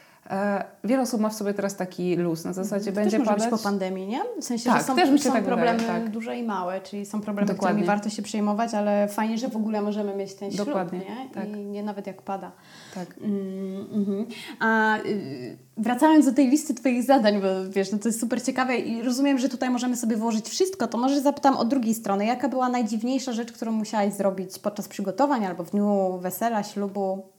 wiele 0.84 1.02
osób 1.02 1.22
ma 1.22 1.30
w 1.30 1.34
sobie 1.34 1.54
teraz 1.54 1.76
taki 1.76 2.16
luz. 2.16 2.46
Na 2.46 2.54
zasadzie 2.54 2.92
to 2.92 2.96
będzie 2.96 3.18
też 3.18 3.28
padać. 3.28 3.50
po 3.50 3.58
pandemii, 3.58 4.08
nie? 4.08 4.22
W 4.42 4.44
sensie, 4.44 4.70
tak, 4.70 4.80
że 4.80 4.88
są, 4.88 4.96
też 4.96 5.10
mi 5.10 5.20
się 5.20 5.24
są 5.24 5.32
tak 5.32 5.44
problemy 5.44 5.80
wydaje, 5.80 6.02
tak. 6.02 6.10
duże 6.10 6.38
i 6.38 6.44
małe, 6.44 6.82
czyli 6.82 7.06
są 7.06 7.22
problemy, 7.22 7.48
Dokładnie. 7.48 7.68
którymi 7.68 7.88
warto 7.88 8.10
się 8.10 8.22
przejmować, 8.22 8.74
ale 8.74 9.08
fajnie, 9.08 9.38
że 9.38 9.48
w 9.48 9.56
ogóle 9.56 9.82
możemy 9.82 10.16
mieć 10.16 10.34
ten 10.34 10.52
ślub, 10.52 10.68
Dokładnie. 10.68 11.00
nie? 11.00 11.30
Tak. 11.34 11.50
I 11.50 11.66
nie 11.66 11.84
nawet 11.84 12.08
jak 12.08 12.22
pada. 12.22 12.52
Tak. 12.96 13.16
Mm, 13.22 13.88
mm 13.94 14.26
A 14.60 14.98
y, 14.98 15.58
wracając 15.78 16.26
do 16.26 16.34
tej 16.34 16.48
listy 16.48 16.74
Twoich 16.74 17.04
zadań, 17.04 17.42
bo 17.42 17.48
wiesz, 17.70 17.92
no 17.92 17.98
to 17.98 18.10
jest 18.10 18.20
super 18.20 18.44
ciekawe 18.44 18.78
i 18.78 19.04
rozumiem, 19.04 19.38
że 19.38 19.50
tutaj 19.50 19.70
możemy 19.70 19.98
sobie 19.98 20.18
włożyć 20.18 20.50
wszystko, 20.50 20.88
to 20.88 20.98
może 20.98 21.22
zapytam 21.22 21.58
od 21.58 21.68
drugiej 21.68 21.94
strony. 21.94 22.26
Jaka 22.26 22.50
była 22.50 22.70
najdziwniejsza 22.70 23.34
rzecz, 23.34 23.52
którą 23.52 23.72
musiałaś 23.72 24.14
zrobić 24.14 24.60
podczas 24.60 24.88
przygotowań 24.88 25.46
albo 25.46 25.64
w 25.64 25.72
dniu 25.72 26.18
wesela, 26.22 26.64
ślubu? 26.64 27.33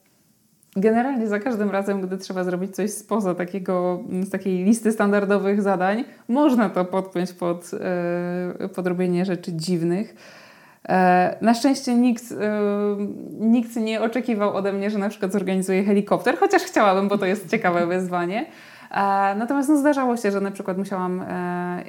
Generalnie 0.77 1.29
za 1.29 1.39
każdym 1.39 1.71
razem, 1.71 2.01
gdy 2.01 2.19
trzeba 2.19 2.45
zrobić 2.45 2.75
coś 2.77 2.91
spoza 2.91 3.35
takiego, 3.35 4.03
z 4.23 4.31
takiej 4.31 4.65
listy 4.65 4.93
standardowych 4.93 5.63
zadań, 5.63 6.05
można 6.29 6.71
to 6.71 6.85
podpiąć 6.85 7.33
pod, 7.33 7.71
yy, 8.61 8.69
pod 8.69 8.87
robienie 8.87 9.25
rzeczy 9.25 9.53
dziwnych. 9.53 10.15
E, 10.89 11.37
na 11.41 11.55
szczęście 11.55 11.95
nikt, 11.95 12.33
e, 12.33 12.61
nikt 13.41 13.77
nie 13.77 14.01
oczekiwał 14.01 14.57
ode 14.57 14.73
mnie, 14.73 14.91
że 14.91 14.99
na 14.99 15.09
przykład 15.09 15.33
zorganizuję 15.33 15.85
helikopter, 15.85 16.39
chociaż 16.39 16.63
chciałabym, 16.63 17.09
bo 17.09 17.19
to 17.19 17.27
jest 17.27 17.51
ciekawe 17.51 17.87
wyzwanie. 17.87 18.47
Natomiast 19.37 19.69
no, 19.69 19.77
zdarzało 19.77 20.17
się, 20.17 20.31
że 20.31 20.41
na 20.41 20.51
przykład 20.51 20.79
musiałam 20.79 21.25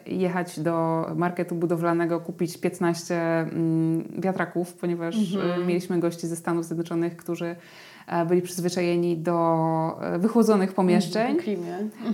jechać 0.06 0.60
do 0.60 1.06
marketu 1.16 1.56
budowlanego, 1.56 2.20
kupić 2.20 2.58
15 2.58 3.16
mm, 3.16 4.04
wiatraków, 4.18 4.74
ponieważ 4.74 5.16
mhm. 5.36 5.68
mieliśmy 5.68 6.00
gości 6.00 6.28
ze 6.28 6.36
Stanów 6.36 6.66
Zjednoczonych, 6.66 7.18
którzy 7.18 7.56
E, 7.56 7.95
byli 8.28 8.42
przyzwyczajeni 8.42 9.18
do 9.18 9.98
e, 10.02 10.20
wychłodzonych 10.20 10.74
pomieszczeń, 10.74 11.38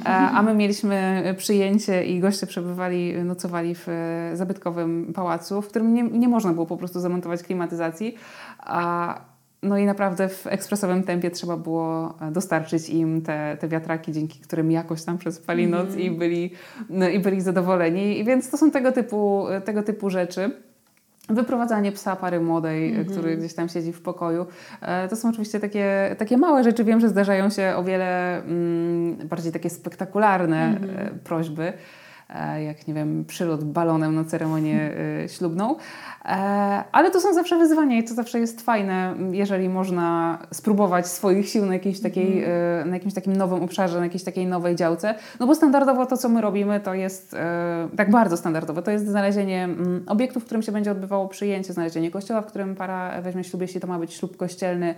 e, 0.05 0.07
a 0.07 0.41
my 0.41 0.53
mieliśmy 0.53 1.23
przyjęcie 1.37 2.05
i 2.05 2.19
goście 2.19 2.47
przebywali, 2.47 3.13
nocowali 3.23 3.75
w 3.75 3.87
zabytkowym 4.33 5.11
pałacu, 5.15 5.61
w 5.61 5.67
którym 5.67 5.93
nie, 5.93 6.03
nie 6.03 6.27
można 6.27 6.53
było 6.53 6.65
po 6.65 6.77
prostu 6.77 6.99
zamontować 6.99 7.43
klimatyzacji, 7.43 8.15
a 8.59 9.21
no 9.63 9.77
i 9.77 9.85
naprawdę 9.85 10.29
w 10.29 10.47
ekspresowym 10.47 11.03
tempie 11.03 11.31
trzeba 11.31 11.57
było 11.57 12.13
dostarczyć 12.31 12.89
im 12.89 13.21
te, 13.21 13.57
te 13.59 13.67
wiatraki, 13.67 14.11
dzięki 14.11 14.39
którym 14.39 14.71
jakoś 14.71 15.03
tam 15.03 15.17
przespali 15.17 15.67
noc 15.67 15.89
mm. 15.89 15.99
i, 15.99 16.11
byli, 16.11 16.51
no, 16.89 17.09
i 17.09 17.19
byli 17.19 17.41
zadowoleni. 17.41 18.19
I 18.19 18.23
więc 18.23 18.49
to 18.49 18.57
są 18.57 18.71
tego 18.71 18.91
typu, 18.91 19.45
tego 19.65 19.83
typu 19.83 20.09
rzeczy. 20.09 20.51
Wyprowadzanie 21.29 21.91
psa 21.91 22.15
pary 22.15 22.39
młodej, 22.39 22.89
mm 22.89 23.03
-hmm. 23.05 23.11
który 23.11 23.37
gdzieś 23.37 23.53
tam 23.53 23.69
siedzi 23.69 23.93
w 23.93 24.01
pokoju. 24.01 24.45
E, 24.81 25.07
to 25.07 25.15
są 25.15 25.29
oczywiście 25.29 25.59
takie, 25.59 26.15
takie 26.19 26.37
małe 26.37 26.63
rzeczy. 26.63 26.83
Wiem, 26.83 26.99
że 26.99 27.09
zdarzają 27.09 27.49
się 27.49 27.73
o 27.77 27.83
wiele 27.83 28.37
mm, 28.43 29.27
bardziej 29.27 29.51
takie 29.51 29.69
spektakularne 29.69 30.63
mm 30.63 30.81
-hmm. 30.83 31.19
prośby. 31.23 31.73
E, 32.31 32.63
jak 32.63 32.87
nie 32.87 32.93
wiem, 32.93 33.25
przylot 33.25 33.63
balonem 33.63 34.15
na 34.15 34.23
ceremonię 34.23 34.91
e, 35.23 35.29
ślubną. 35.29 35.75
Ale 36.91 37.11
to 37.11 37.21
są 37.21 37.33
zawsze 37.33 37.57
wyzwania 37.57 37.97
i 37.97 38.03
to 38.03 38.13
zawsze 38.13 38.39
jest 38.39 38.61
fajne, 38.61 39.15
jeżeli 39.31 39.69
można 39.69 40.37
spróbować 40.51 41.07
swoich 41.07 41.49
sił 41.49 41.65
na, 41.65 41.73
jakiejś 41.73 42.01
takiej, 42.01 42.43
mm. 42.43 42.89
na 42.89 42.95
jakimś 42.95 43.13
takim 43.13 43.35
nowym 43.35 43.63
obszarze, 43.63 43.97
na 43.97 44.03
jakiejś 44.03 44.23
takiej 44.23 44.47
nowej 44.47 44.75
działce. 44.75 45.15
No 45.39 45.47
bo 45.47 45.55
standardowo 45.55 46.05
to, 46.05 46.17
co 46.17 46.29
my 46.29 46.41
robimy, 46.41 46.79
to 46.79 46.93
jest 46.93 47.35
tak 47.97 48.11
bardzo 48.11 48.37
standardowe. 48.37 48.81
To 48.81 48.91
jest 48.91 49.07
znalezienie 49.07 49.63
mm, 49.63 50.03
obiektu, 50.07 50.39
w 50.39 50.45
którym 50.45 50.61
się 50.61 50.71
będzie 50.71 50.91
odbywało 50.91 51.27
przyjęcie, 51.27 51.73
znalezienie 51.73 52.11
kościoła, 52.11 52.41
w 52.41 52.45
którym 52.45 52.75
para 52.75 53.21
weźmie 53.21 53.43
ślub, 53.43 53.61
jeśli 53.61 53.81
to 53.81 53.87
ma 53.87 53.99
być 53.99 54.13
ślub 54.13 54.37
kościelny, 54.37 54.95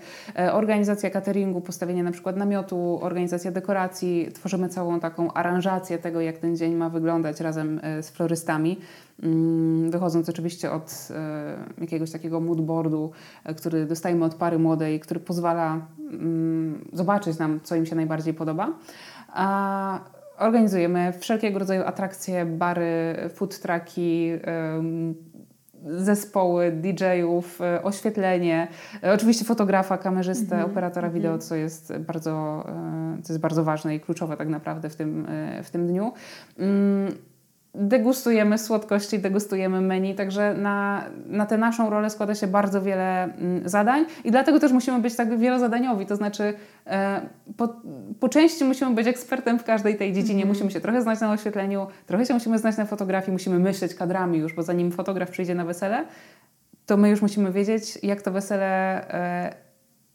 organizacja 0.51 1.09
cateringu, 1.09 1.61
postawienie 1.61 2.03
na 2.03 2.11
przykład 2.11 2.37
namiotu, 2.37 2.99
organizacja 3.01 3.51
dekoracji. 3.51 4.29
Tworzymy 4.33 4.69
całą 4.69 4.99
taką 4.99 5.33
aranżację 5.33 5.97
tego, 5.97 6.21
jak 6.21 6.37
ten 6.37 6.57
dzień 6.57 6.75
ma 6.75 6.89
wyglądać 6.89 7.22
razem 7.39 7.79
z 8.01 8.09
florystami. 8.09 8.77
Mm, 9.23 9.91
wychodząc 9.91 10.29
oczywiście 10.29 10.71
od 10.71 11.07
e, 11.11 11.81
jakiegoś 11.81 12.11
takiego 12.11 12.39
moodboardu, 12.39 13.11
e, 13.43 13.53
który 13.53 13.85
dostajemy 13.85 14.25
od 14.25 14.35
pary 14.35 14.59
młodej, 14.59 14.99
który 14.99 15.19
pozwala 15.19 15.87
mm, 16.11 16.89
zobaczyć 16.93 17.39
nam, 17.39 17.59
co 17.63 17.75
im 17.75 17.85
się 17.85 17.95
najbardziej 17.95 18.33
podoba. 18.33 18.73
A 19.27 19.99
organizujemy 20.37 21.13
wszelkiego 21.19 21.59
rodzaju 21.59 21.83
atrakcje, 21.85 22.45
bary, 22.45 23.15
food 23.33 23.59
trucki, 23.59 24.29
zespoły 25.87 26.71
DJ-ów, 26.71 27.61
e, 27.61 27.83
oświetlenie, 27.83 28.67
oczywiście 29.13 29.45
fotografa, 29.45 29.97
kamerzystę, 29.97 30.55
mm 30.55 30.67
-hmm. 30.67 30.71
operatora 30.71 31.07
mhm. 31.07 31.21
wideo, 31.21 31.37
co 31.37 31.55
jest 31.55 31.97
bardzo, 31.97 32.65
co 33.23 33.33
jest 33.33 33.41
bardzo 33.41 33.63
ważne 33.63 33.95
i 33.95 33.99
kluczowe 33.99 34.37
tak 34.37 34.47
naprawdę 34.47 34.89
w 34.89 34.95
tym, 34.95 35.27
w 35.63 35.69
tym 35.71 35.87
dniu. 35.87 36.13
Degustujemy 37.75 38.57
słodkości, 38.57 39.19
degustujemy 39.19 39.81
menu, 39.81 40.15
także 40.15 40.53
na, 40.53 41.03
na 41.25 41.45
tę 41.45 41.57
naszą 41.57 41.89
rolę 41.89 42.09
składa 42.09 42.35
się 42.35 42.47
bardzo 42.47 42.81
wiele 42.81 43.23
mm, 43.23 43.69
zadań 43.69 44.05
i 44.23 44.31
dlatego 44.31 44.59
też 44.59 44.71
musimy 44.71 44.99
być 44.99 45.15
tak 45.15 45.37
wielozadaniowi, 45.37 46.05
to 46.05 46.15
znaczy 46.15 46.53
e, 46.87 47.21
po, 47.57 47.75
po 48.19 48.29
części 48.29 48.65
musimy 48.65 48.91
być 48.91 49.07
ekspertem 49.07 49.59
w 49.59 49.63
każdej 49.63 49.97
tej 49.97 50.13
dziedzinie, 50.13 50.43
mm. 50.43 50.47
musimy 50.47 50.71
się 50.71 50.81
trochę 50.81 51.01
znać 51.01 51.19
na 51.19 51.31
oświetleniu, 51.31 51.87
trochę 52.05 52.25
się 52.25 52.33
musimy 52.33 52.59
znać 52.59 52.77
na 52.77 52.85
fotografii, 52.85 53.31
musimy 53.31 53.59
myśleć 53.59 53.95
kadrami 53.95 54.39
już, 54.39 54.53
bo 54.53 54.63
zanim 54.63 54.91
fotograf 54.91 55.29
przyjdzie 55.29 55.55
na 55.55 55.65
wesele, 55.65 56.05
to 56.85 56.97
my 56.97 57.09
już 57.09 57.21
musimy 57.21 57.51
wiedzieć, 57.51 57.99
jak 58.03 58.21
to 58.21 58.31
wesele 58.31 58.65
e, 59.13 59.53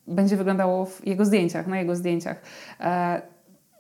będzie 0.06 0.36
wyglądało 0.36 0.86
w 0.86 1.06
jego 1.06 1.24
zdjęciach, 1.24 1.66
na 1.66 1.78
jego 1.78 1.96
zdjęciach. 1.96 2.42
E, 2.80 3.22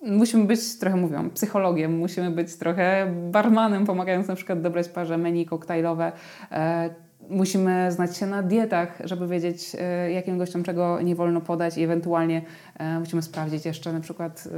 musimy 0.02 0.44
być 0.44 0.78
trochę, 0.78 0.96
mówią, 0.96 1.30
psychologiem, 1.30 1.98
musimy 1.98 2.30
być 2.30 2.56
trochę 2.56 3.14
barmanem, 3.30 3.86
pomagając 3.86 4.28
na 4.28 4.34
przykład 4.34 4.60
dobrać 4.60 4.88
parze 4.88 5.18
menu 5.18 5.46
koktajlowe. 5.46 6.12
E, 6.52 6.90
musimy 7.30 7.92
znać 7.92 8.16
się 8.16 8.26
na 8.26 8.42
dietach, 8.42 8.98
żeby 9.04 9.26
wiedzieć, 9.26 9.76
e, 9.78 10.12
jakim 10.12 10.38
gościom 10.38 10.62
czego 10.62 11.02
nie 11.02 11.14
wolno 11.14 11.40
podać 11.40 11.78
i 11.78 11.82
ewentualnie 11.82 12.42
e, 12.78 13.00
musimy 13.00 13.22
sprawdzić 13.22 13.64
jeszcze 13.66 13.92
na 13.92 14.00
przykład 14.00 14.48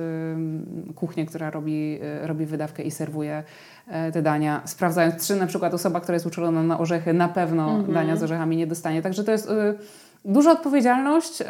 kuchnię, 0.94 1.26
która 1.26 1.50
robi, 1.50 1.98
robi 2.22 2.46
wydawkę 2.46 2.82
i 2.82 2.90
serwuje 2.90 3.42
te 4.12 4.22
dania, 4.22 4.62
sprawdzając, 4.64 5.26
czy 5.26 5.36
na 5.36 5.46
przykład 5.46 5.74
osoba, 5.74 6.00
która 6.00 6.16
jest 6.16 6.26
uczulona 6.26 6.62
na 6.62 6.78
orzechy, 6.78 7.12
na 7.12 7.28
pewno 7.28 7.70
mm 7.70 7.82
-hmm. 7.82 7.94
dania 7.94 8.16
z 8.16 8.22
orzechami 8.22 8.56
nie 8.56 8.66
dostanie. 8.66 9.02
Także 9.02 9.24
to 9.24 9.32
jest 9.32 9.50
duża 10.24 10.52
odpowiedzialność 10.52 11.42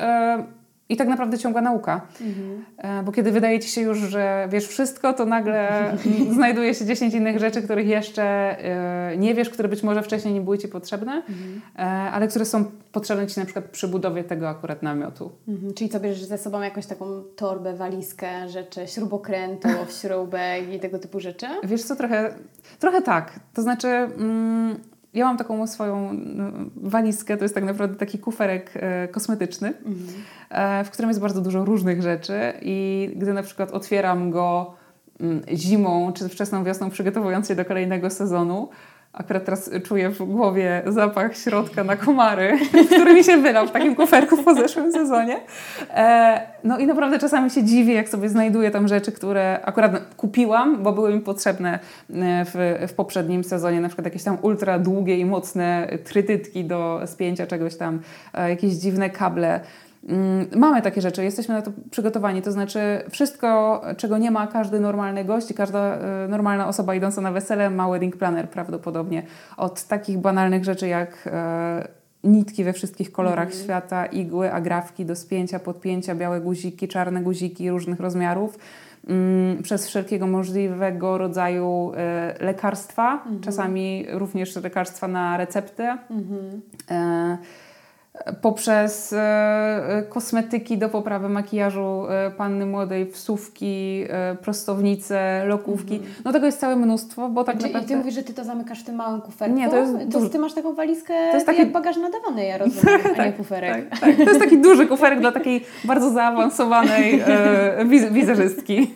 i 0.91 0.97
tak 0.97 1.09
naprawdę 1.09 1.39
ciągła 1.39 1.61
nauka. 1.61 2.01
Mhm. 2.21 3.05
Bo 3.05 3.13
kiedy 3.13 3.33
wydaje 3.33 3.61
ci 3.61 3.69
się 3.69 3.81
już, 3.81 3.99
że 3.99 4.49
wiesz 4.51 4.67
wszystko, 4.67 5.13
to 5.13 5.25
nagle 5.25 5.93
znajduje 6.35 6.75
się 6.75 6.87
10 6.87 7.15
innych 7.15 7.39
rzeczy, 7.39 7.63
których 7.63 7.87
jeszcze 7.87 8.23
e, 8.23 9.17
nie 9.17 9.35
wiesz, 9.35 9.51
które 9.51 9.69
być 9.69 9.83
może 9.83 10.03
wcześniej 10.03 10.35
nie 10.35 10.41
były 10.41 10.59
ci 10.59 10.69
potrzebne, 10.69 11.13
mhm. 11.13 11.61
E, 11.79 11.81
ale 12.11 12.29
które 12.29 12.45
są 12.45 12.65
potrzebne 12.93 13.27
ci 13.27 13.41
na 13.41 13.45
przykład 13.45 13.65
przy 13.65 13.89
budowie 13.89 14.25
tego 14.25 14.49
akurat 14.49 14.83
namiotu. 14.83 15.31
Mhm. 15.49 15.75
Czyli 15.75 15.91
co 15.91 16.01
bierzesz 16.01 16.25
ze 16.25 16.39
sobą 16.39 16.61
jakąś 16.61 16.87
taką 16.87 17.23
torbę, 17.37 17.75
walizkę, 17.75 18.49
rzeczy, 18.49 18.87
śrubokrętów, 18.87 19.93
śrubek 20.01 20.73
i 20.73 20.81
tego 20.81 20.99
typu 20.99 21.21
rzeczy? 21.21 21.47
Wiesz 21.65 21.83
co, 21.83 21.97
trochę, 21.97 22.35
trochę 22.79 23.03
tak. 23.03 23.41
To 23.55 23.63
znaczy... 23.63 23.89
Mm, 23.89 24.77
ja 25.15 25.25
mam 25.25 25.37
taką 25.37 25.67
swoją 25.67 26.13
no, 26.13 26.45
walizkę, 26.77 27.37
to 27.37 27.45
jest 27.45 27.55
tak 27.55 27.65
naprawdę 27.65 27.97
taki 27.97 28.19
kuferek 28.19 28.71
e, 28.75 29.09
kosmetyczny, 29.09 29.69
mhm. 29.69 30.09
e, 30.51 30.85
w 30.85 30.91
którym 30.91 31.11
jest 31.11 31.21
bardzo 31.21 31.41
dużo 31.41 31.65
różnych 31.65 32.03
rzeczy 32.03 32.53
i 32.63 33.11
gdy 33.17 33.33
na 33.33 33.43
przykład 33.43 33.71
otwieram 33.71 34.31
go 34.31 34.75
mm, 35.21 35.43
zimą 35.53 36.13
czy 36.13 36.29
wczesną 36.29 36.65
wiosną 36.65 36.91
przygotowując 36.91 37.49
się 37.49 37.55
do 37.55 37.65
kolejnego 37.65 38.11
sezonu, 38.11 38.69
Akurat 39.13 39.45
teraz 39.45 39.71
czuję 39.85 40.11
w 40.11 40.23
głowie 40.23 40.83
zapach 40.87 41.37
środka 41.37 41.85
na 41.85 41.97
komary, 41.97 42.59
który 42.93 43.15
mi 43.15 43.25
się 43.25 43.37
wylał 43.37 43.67
w 43.67 43.71
takim 43.71 43.97
kuferku 43.97 44.37
w 44.37 44.57
zeszłym 44.57 44.93
sezonie. 44.93 45.41
E, 45.91 46.41
no 46.65 46.79
i 46.79 46.87
naprawdę 46.87 47.19
czasami 47.19 47.51
się 47.51 47.65
dziwię, 47.65 47.95
jak 47.95 48.09
sobie 48.09 48.29
znajduję 48.29 48.71
tam 48.71 48.89
rzeczy, 48.89 49.13
które 49.13 49.61
akurat 49.65 50.15
kupiłam, 50.17 50.83
bo 50.83 50.93
były 50.93 51.15
mi 51.15 51.21
potrzebne 51.21 51.75
e, 51.75 51.79
w, 52.45 52.87
w 52.89 52.93
poprzednim 52.93 53.45
sezonie. 53.45 53.81
Na 53.81 53.89
przykład 53.89 54.05
jakieś 54.05 54.23
tam 54.23 54.39
ultra 54.43 54.79
długie 54.79 55.19
i 55.19 55.25
mocne 55.25 55.89
trytytki 56.05 56.65
do 56.65 57.01
spięcia 57.07 57.47
czegoś 57.47 57.77
tam, 57.77 58.01
e, 58.35 58.51
jakieś 58.51 58.73
dziwne 58.73 59.11
kable. 59.11 59.61
Mm, 60.09 60.47
mamy 60.57 60.83
takie 60.83 61.01
rzeczy, 61.01 61.25
jesteśmy 61.25 61.55
na 61.55 61.63
to 61.63 61.71
przygotowani. 61.91 62.43
To 62.43 62.53
znaczy, 62.53 62.81
wszystko, 63.11 63.83
czego 63.97 64.19
nie 64.19 64.31
ma 64.31 64.47
każdy 64.47 64.81
normalny 64.81 65.25
gość 65.25 65.51
i 65.51 65.55
każda 65.55 65.97
e, 65.97 66.29
normalna 66.29 66.69
osoba 66.69 66.95
idąca 66.95 67.21
na 67.21 67.33
wesele, 67.33 67.71
ma 67.71 67.91
wedding 67.91 68.17
planner 68.17 68.49
prawdopodobnie. 68.49 69.23
Od 69.57 69.85
takich 69.85 70.19
banalnych 70.19 70.65
rzeczy 70.65 70.89
jak 70.89 71.29
e, 71.33 71.89
nitki 72.25 72.65
we 72.65 72.73
wszystkich 72.73 73.13
kolorach 73.13 73.49
mm. 73.49 73.61
świata, 73.63 74.07
igły, 74.07 74.53
agrafki 74.53 75.05
do 75.05 75.17
spięcia, 75.17 75.59
podpięcia, 75.59 76.15
białe 76.15 76.41
guziki, 76.41 76.89
czarne 76.89 77.21
guziki 77.21 77.71
różnych 77.71 78.01
rozmiarów. 78.01 78.59
Mm, 79.09 79.63
przez 79.63 79.87
wszelkiego 79.87 80.27
możliwego 80.27 81.19
rodzaju 81.19 81.93
e, 81.97 82.35
lekarstwa, 82.41 83.23
mm 83.27 83.39
-hmm. 83.39 83.45
czasami 83.45 84.07
również 84.09 84.57
lekarstwa 84.57 85.09
na 85.09 85.37
receptę. 85.37 85.99
-hmm 86.11 87.37
poprzez 88.43 89.13
e, 89.13 90.03
kosmetyki 90.09 90.79
do 90.79 90.89
poprawy 90.89 91.29
makijażu 91.29 92.07
e, 92.09 92.31
panny 92.31 92.67
młodej, 92.67 93.11
wsówki, 93.11 94.05
e, 94.09 94.35
prostownice, 94.35 95.45
lokówki. 95.47 96.01
-hmm. 96.01 96.23
No 96.25 96.33
tego 96.33 96.47
jest 96.47 96.61
całe 96.61 96.77
mnóstwo, 96.77 97.29
bo 97.29 97.45
tak 97.45 97.55
znaczy, 97.55 97.67
naprawdę... 97.67 97.87
I 97.87 97.89
ty 97.89 97.97
mówisz, 97.97 98.15
że 98.15 98.23
ty 98.23 98.35
to 98.35 98.45
zamykasz 98.45 98.81
w 98.81 98.85
tym 98.85 98.95
małym 98.95 99.21
kuferku? 99.21 99.57
Nie, 99.57 99.69
to 99.69 99.77
jest... 99.77 99.93
To 100.13 100.29
ty 100.29 100.39
masz 100.39 100.55
taką 100.55 100.75
walizkę 100.75 101.15
to 101.31 101.35
jest 101.35 101.47
taki... 101.47 101.59
jak 101.59 101.73
bagaż 101.73 101.97
nadawany, 101.97 102.45
ja 102.45 102.59
rozumiem, 102.59 103.01
a 103.19 103.25
nie 103.25 103.33
kuferek. 103.33 103.91
Tak, 103.91 104.01
tak. 104.01 104.17
To 104.17 104.23
jest 104.23 104.41
taki 104.41 104.59
duży 104.59 104.87
kuferek 104.87 105.21
dla 105.21 105.33
takiej 105.41 105.65
bardzo 105.85 106.11
zaawansowanej 106.11 107.21
e, 107.27 107.85
wiz 107.87 108.05
wizerzystki. 108.05 108.95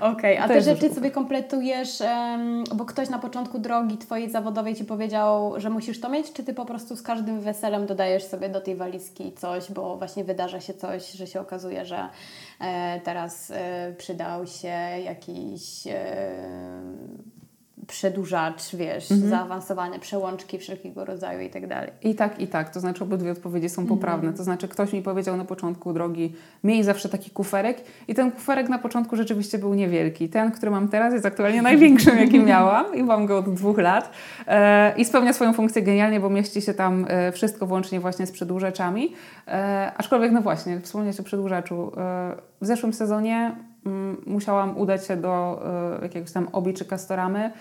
Okej, 0.00 0.38
okay, 0.38 0.44
a 0.44 0.48
te 0.48 0.62
rzeczy 0.62 0.94
sobie 0.94 1.10
kompletujesz, 1.10 2.02
bo 2.74 2.84
ktoś 2.84 3.08
na 3.08 3.18
początku 3.18 3.58
drogi 3.58 3.98
Twojej 3.98 4.30
zawodowej 4.30 4.74
Ci 4.74 4.84
powiedział, 4.84 5.60
że 5.60 5.70
musisz 5.70 6.00
to 6.00 6.08
mieć, 6.08 6.32
czy 6.32 6.44
Ty 6.44 6.54
po 6.54 6.64
prostu 6.64 6.96
z 6.96 7.02
każdym 7.02 7.40
weselem 7.40 7.86
dodajesz 7.86 8.24
sobie 8.24 8.48
do 8.48 8.60
tej 8.60 8.76
walizki 8.76 9.32
coś, 9.32 9.72
bo 9.72 9.96
właśnie 9.96 10.24
wydarza 10.24 10.60
się 10.60 10.74
coś, 10.74 11.12
że 11.12 11.26
się 11.26 11.40
okazuje, 11.40 11.84
że 11.84 12.08
e, 12.60 13.00
teraz 13.00 13.50
e, 13.50 13.94
przydał 13.98 14.46
się 14.46 14.68
jakiś 15.04 15.86
e, 15.86 16.32
przedłużacz, 17.86 18.74
wiesz, 18.74 19.12
mhm. 19.12 19.30
zaawansowane 19.30 19.98
przełączki 19.98 20.58
wszelkiego 20.58 21.04
rodzaju 21.04 21.40
i 21.40 21.50
tak 21.50 21.66
dalej. 21.66 21.90
I 22.02 22.14
tak, 22.14 22.40
i 22.40 22.46
tak. 22.46 22.70
To 22.70 22.80
znaczy 22.80 23.04
obydwie 23.04 23.32
odpowiedzi 23.32 23.68
są 23.68 23.86
poprawne. 23.86 24.28
Mhm. 24.28 24.36
To 24.36 24.44
znaczy 24.44 24.68
ktoś 24.68 24.92
mi 24.92 25.02
powiedział 25.02 25.36
na 25.36 25.44
początku 25.44 25.92
drogi, 25.92 26.34
miej 26.64 26.84
zawsze 26.84 27.08
taki 27.08 27.30
kuferek 27.30 27.80
i 28.08 28.14
ten 28.14 28.32
kuferek 28.32 28.68
na 28.68 28.78
początku 28.78 29.16
rzeczywiście 29.16 29.58
był 29.58 29.74
niewielki. 29.74 30.28
Ten, 30.28 30.52
który 30.52 30.70
mam 30.70 30.88
teraz 30.88 31.12
jest 31.12 31.26
aktualnie 31.26 31.62
największym, 31.70 32.18
jaki 32.18 32.40
miałam 32.40 32.94
i 32.94 33.02
mam 33.02 33.26
go 33.26 33.38
od 33.38 33.54
dwóch 33.54 33.78
lat 33.78 34.10
e, 34.46 34.94
i 34.96 35.04
spełnia 35.04 35.32
swoją 35.32 35.52
funkcję 35.52 35.82
genialnie, 35.82 36.20
bo 36.20 36.30
mieści 36.30 36.62
się 36.62 36.74
tam 36.74 37.06
e, 37.08 37.32
wszystko 37.32 37.66
włącznie 37.66 38.00
właśnie 38.00 38.26
z 38.26 38.32
przedłużaczami. 38.32 39.12
E, 39.48 39.92
aczkolwiek, 39.96 40.32
no 40.32 40.42
właśnie, 40.42 40.80
wspomnieć 40.80 41.20
o 41.20 41.22
przedłużaczu. 41.22 41.92
E, 41.96 42.36
w 42.60 42.66
zeszłym 42.66 42.92
sezonie 42.92 43.56
musiałam 44.26 44.78
udać 44.78 45.06
się 45.06 45.16
do 45.16 45.62
e, 45.98 46.02
jakiegoś 46.02 46.32
tam 46.32 46.48
obi 46.52 46.74
czy 46.74 46.84
kastoramy 46.84 47.52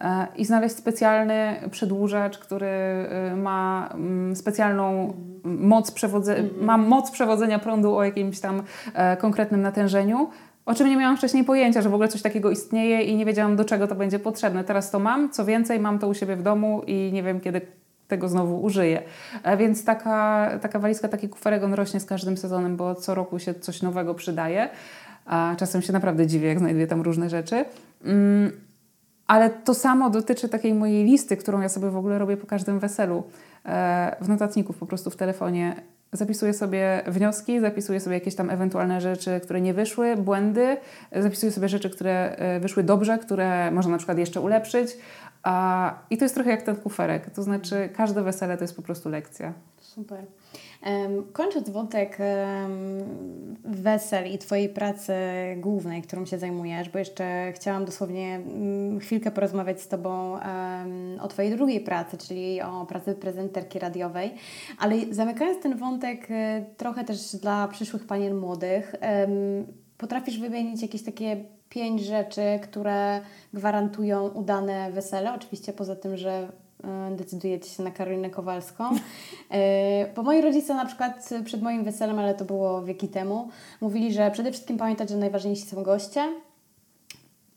E, 0.00 0.26
i 0.36 0.44
znaleźć 0.44 0.76
specjalny 0.76 1.56
przedłużacz, 1.70 2.38
który 2.38 2.66
y, 3.32 3.36
ma 3.36 3.88
mm, 3.94 4.36
specjalną 4.36 5.14
moc, 5.44 5.90
przewodze 5.90 6.36
mhm. 6.36 6.64
ma 6.64 6.76
moc 6.76 7.10
przewodzenia 7.10 7.58
prądu 7.58 7.96
o 7.96 8.04
jakimś 8.04 8.40
tam 8.40 8.62
e, 8.94 9.16
konkretnym 9.16 9.62
natężeniu. 9.62 10.30
O 10.66 10.74
czym 10.74 10.88
nie 10.88 10.96
miałam 10.96 11.16
wcześniej 11.16 11.44
pojęcia, 11.44 11.82
że 11.82 11.88
w 11.88 11.94
ogóle 11.94 12.08
coś 12.08 12.22
takiego 12.22 12.50
istnieje 12.50 13.02
i 13.02 13.16
nie 13.16 13.26
wiedziałam, 13.26 13.56
do 13.56 13.64
czego 13.64 13.86
to 13.86 13.94
będzie 13.94 14.18
potrzebne. 14.18 14.64
Teraz 14.64 14.90
to 14.90 14.98
mam, 14.98 15.30
co 15.30 15.44
więcej, 15.44 15.80
mam 15.80 15.98
to 15.98 16.08
u 16.08 16.14
siebie 16.14 16.36
w 16.36 16.42
domu 16.42 16.82
i 16.86 17.10
nie 17.12 17.22
wiem, 17.22 17.40
kiedy 17.40 17.60
tego 18.08 18.28
znowu 18.28 18.62
użyję. 18.62 19.02
E, 19.42 19.56
więc 19.56 19.84
taka, 19.84 20.50
taka 20.62 20.78
walizka, 20.78 21.08
taki 21.08 21.28
kuferek, 21.28 21.64
on 21.64 21.74
rośnie 21.74 22.00
z 22.00 22.04
każdym 22.04 22.36
sezonem, 22.36 22.76
bo 22.76 22.94
co 22.94 23.14
roku 23.14 23.38
się 23.38 23.54
coś 23.54 23.82
nowego 23.82 24.14
przydaje. 24.14 24.68
A 25.26 25.54
czasem 25.58 25.82
się 25.82 25.92
naprawdę 25.92 26.26
dziwię, 26.26 26.48
jak 26.48 26.58
znajduję 26.58 26.86
tam 26.86 27.02
różne 27.02 27.30
rzeczy. 27.30 27.64
Mm, 28.04 28.52
ale 29.26 29.50
to 29.50 29.74
samo 29.74 30.10
dotyczy 30.10 30.48
takiej 30.48 30.74
mojej 30.74 31.04
listy, 31.04 31.36
którą 31.36 31.60
ja 31.60 31.68
sobie 31.68 31.90
w 31.90 31.96
ogóle 31.96 32.18
robię 32.18 32.36
po 32.36 32.46
każdym 32.46 32.78
weselu. 32.78 33.22
E, 33.66 34.16
w 34.20 34.28
notatniku 34.28 34.72
po 34.72 34.86
prostu 34.86 35.10
w 35.10 35.16
telefonie 35.16 35.76
zapisuję 36.12 36.54
sobie 36.54 37.02
wnioski, 37.06 37.60
zapisuję 37.60 38.00
sobie 38.00 38.14
jakieś 38.14 38.34
tam 38.34 38.50
ewentualne 38.50 39.00
rzeczy, 39.00 39.40
które 39.42 39.60
nie 39.60 39.74
wyszły, 39.74 40.16
błędy, 40.16 40.76
zapisuję 41.12 41.52
sobie 41.52 41.68
rzeczy, 41.68 41.90
które 41.90 42.36
e, 42.36 42.60
wyszły 42.60 42.82
dobrze, 42.82 43.18
które 43.18 43.70
można 43.70 43.92
na 43.92 43.98
przykład 43.98 44.18
jeszcze 44.18 44.40
ulepszyć. 44.40 44.96
I 46.10 46.16
to 46.18 46.24
jest 46.24 46.34
trochę 46.34 46.50
jak 46.50 46.62
ten 46.62 46.76
kuferek, 46.76 47.30
to 47.30 47.42
znaczy 47.42 47.88
każde 47.96 48.22
wesele 48.22 48.56
to 48.56 48.64
jest 48.64 48.76
po 48.76 48.82
prostu 48.82 49.08
lekcja. 49.08 49.52
Super. 49.94 50.26
Kończąc 51.32 51.70
wątek 51.70 52.18
wesel 53.64 54.32
i 54.32 54.38
Twojej 54.38 54.68
pracy 54.68 55.12
głównej, 55.56 56.02
którą 56.02 56.26
się 56.26 56.38
zajmujesz, 56.38 56.88
bo 56.88 56.98
jeszcze 56.98 57.52
chciałam 57.52 57.84
dosłownie 57.84 58.34
mm, 58.34 59.00
chwilkę 59.00 59.30
porozmawiać 59.30 59.80
z 59.80 59.88
Tobą 59.88 60.38
o 61.20 61.28
Twojej 61.28 61.50
drugiej 61.52 61.80
pracy, 61.80 62.18
czyli 62.18 62.62
o 62.62 62.86
pracy 62.86 63.14
prezenterki 63.14 63.78
radiowej, 63.78 64.34
ale 64.78 64.96
zamykając 65.10 65.62
ten 65.62 65.76
wątek 65.76 66.30
e, 66.30 66.64
trochę 66.76 67.04
też 67.04 67.36
dla 67.36 67.68
przyszłych 67.68 68.06
panien 68.06 68.36
młodych, 68.36 68.94
potrafisz 69.98 70.38
wymienić 70.38 70.82
jakieś 70.82 71.02
takie 71.02 71.44
pięć 71.68 72.02
rzeczy, 72.02 72.42
które 72.62 73.20
gwarantują 73.54 74.28
udane 74.28 74.92
wesele, 74.92 75.34
oczywiście 75.34 75.72
poza 75.72 75.96
tym, 75.96 76.16
że 76.16 76.52
decydujecie 77.16 77.70
się 77.70 77.82
na 77.82 77.90
Karolinę 77.90 78.30
Kowalską. 78.30 78.84
E, 79.50 80.14
bo 80.14 80.22
moi 80.22 80.40
rodzice 80.40 80.74
na 80.74 80.86
przykład 80.86 81.30
przed 81.44 81.62
moim 81.62 81.84
weselem, 81.84 82.18
ale 82.18 82.34
to 82.34 82.44
było 82.44 82.82
wieki 82.82 83.08
temu, 83.08 83.48
mówili, 83.80 84.12
że 84.12 84.30
przede 84.30 84.52
wszystkim 84.52 84.78
pamiętać, 84.78 85.10
że 85.10 85.16
najważniejsi 85.16 85.66
są 85.66 85.82
goście. 85.82 86.20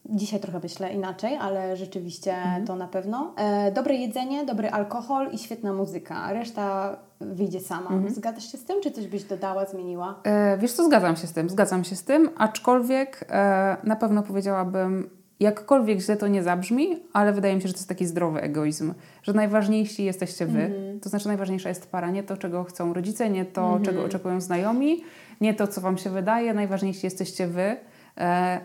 Dzisiaj 0.10 0.40
trochę 0.40 0.60
myślę 0.64 0.94
inaczej, 0.94 1.36
ale 1.36 1.78
rzeczywiście 1.78 2.34
mhm. 2.34 2.66
to 2.66 2.76
na 2.76 2.88
pewno. 2.88 3.34
E, 3.38 3.72
dobre 3.72 3.96
jedzenie, 3.96 4.46
dobry 4.46 4.70
alkohol 4.70 5.32
i 5.32 5.38
świetna 5.38 5.74
muzyka. 5.74 6.34
Reszta 6.34 6.98
wyjdzie 7.20 7.60
sama. 7.60 7.90
Mhm. 7.90 8.14
Zgadzasz 8.14 8.52
się 8.52 8.58
z 8.58 8.66
tym, 8.66 8.82
czy 8.82 8.92
coś 8.92 9.08
byś 9.08 9.24
dodała, 9.24 9.66
zmieniła? 9.66 10.20
E, 10.24 10.58
wiesz 10.58 10.74
co, 10.74 10.86
zgadzam 10.86 11.16
się 11.16 11.28
z 11.28 11.34
tym. 11.34 11.50
Zgadzam 11.50 11.84
się 11.84 11.96
z 11.96 12.04
tym, 12.04 12.30
aczkolwiek 12.38 13.26
e, 13.30 13.78
na 13.84 13.96
pewno 13.96 14.24
powiedziałabym 14.24 15.10
jakkolwiek 15.40 16.00
źle 16.00 16.18
to 16.18 16.28
nie 16.28 16.44
zabrzmi, 16.44 17.04
ale 17.14 17.34
wydaje 17.34 17.56
mi 17.56 17.62
się, 17.62 17.68
że 17.68 17.74
to 17.74 17.80
jest 17.80 17.90
taki 17.90 18.06
zdrowy 18.06 18.42
egoizm, 18.42 18.94
że 19.24 19.34
najważniejsi 19.34 20.04
jesteście 20.04 20.46
wy. 20.46 20.62
Mm. 20.62 21.00
To 21.00 21.10
znaczy 21.10 21.28
najważniejsza 21.28 21.70
jest 21.70 21.92
para, 21.92 22.12
nie 22.12 22.24
to, 22.24 22.38
czego 22.38 22.64
chcą 22.64 22.94
rodzice, 22.94 23.30
nie 23.30 23.46
to, 23.46 23.70
mm. 23.72 23.84
czego 23.84 24.04
oczekują 24.04 24.42
znajomi, 24.42 25.04
nie 25.42 25.54
to, 25.54 25.68
co 25.68 25.82
wam 25.82 25.98
się 25.98 26.10
wydaje, 26.10 26.54
najważniejsi 26.54 27.06
jesteście 27.08 27.48
wy. 27.48 27.78
E, 28.18 28.60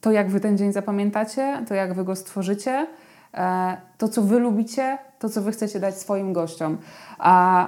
to, 0.00 0.12
jak 0.12 0.30
wy 0.30 0.40
ten 0.40 0.58
dzień 0.58 0.72
zapamiętacie, 0.72 1.64
to, 1.68 1.74
jak 1.74 1.94
wy 1.94 2.04
go 2.04 2.16
stworzycie, 2.16 2.86
e, 3.34 3.76
to, 3.98 4.08
co 4.08 4.22
wy 4.22 4.38
lubicie, 4.38 4.98
to, 5.18 5.28
co 5.28 5.42
wy 5.42 5.52
chcecie 5.52 5.80
dać 5.80 5.98
swoim 5.98 6.32
gościom. 6.32 6.78
A 7.18 7.66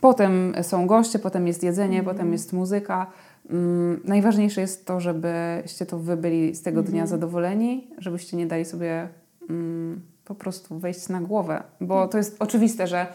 potem 0.00 0.54
są 0.62 0.86
goście, 0.86 1.18
potem 1.18 1.46
jest 1.46 1.62
jedzenie, 1.62 1.98
mm. 1.98 2.14
potem 2.14 2.32
jest 2.32 2.52
muzyka. 2.52 3.06
Mm, 3.50 4.00
najważniejsze 4.04 4.60
jest 4.60 4.86
to, 4.86 5.00
żebyście 5.00 5.86
to 5.86 5.98
wy 5.98 6.16
byli 6.16 6.54
z 6.54 6.62
tego 6.62 6.82
dnia 6.82 7.02
mhm. 7.02 7.06
zadowoleni, 7.06 7.90
żebyście 7.98 8.36
nie 8.36 8.46
dali 8.46 8.64
sobie 8.64 9.08
mm, 9.50 10.00
po 10.24 10.34
prostu 10.34 10.78
wejść 10.78 11.08
na 11.08 11.20
głowę, 11.20 11.62
bo 11.80 12.08
to 12.08 12.18
jest 12.18 12.36
oczywiste, 12.42 12.86
że 12.86 13.06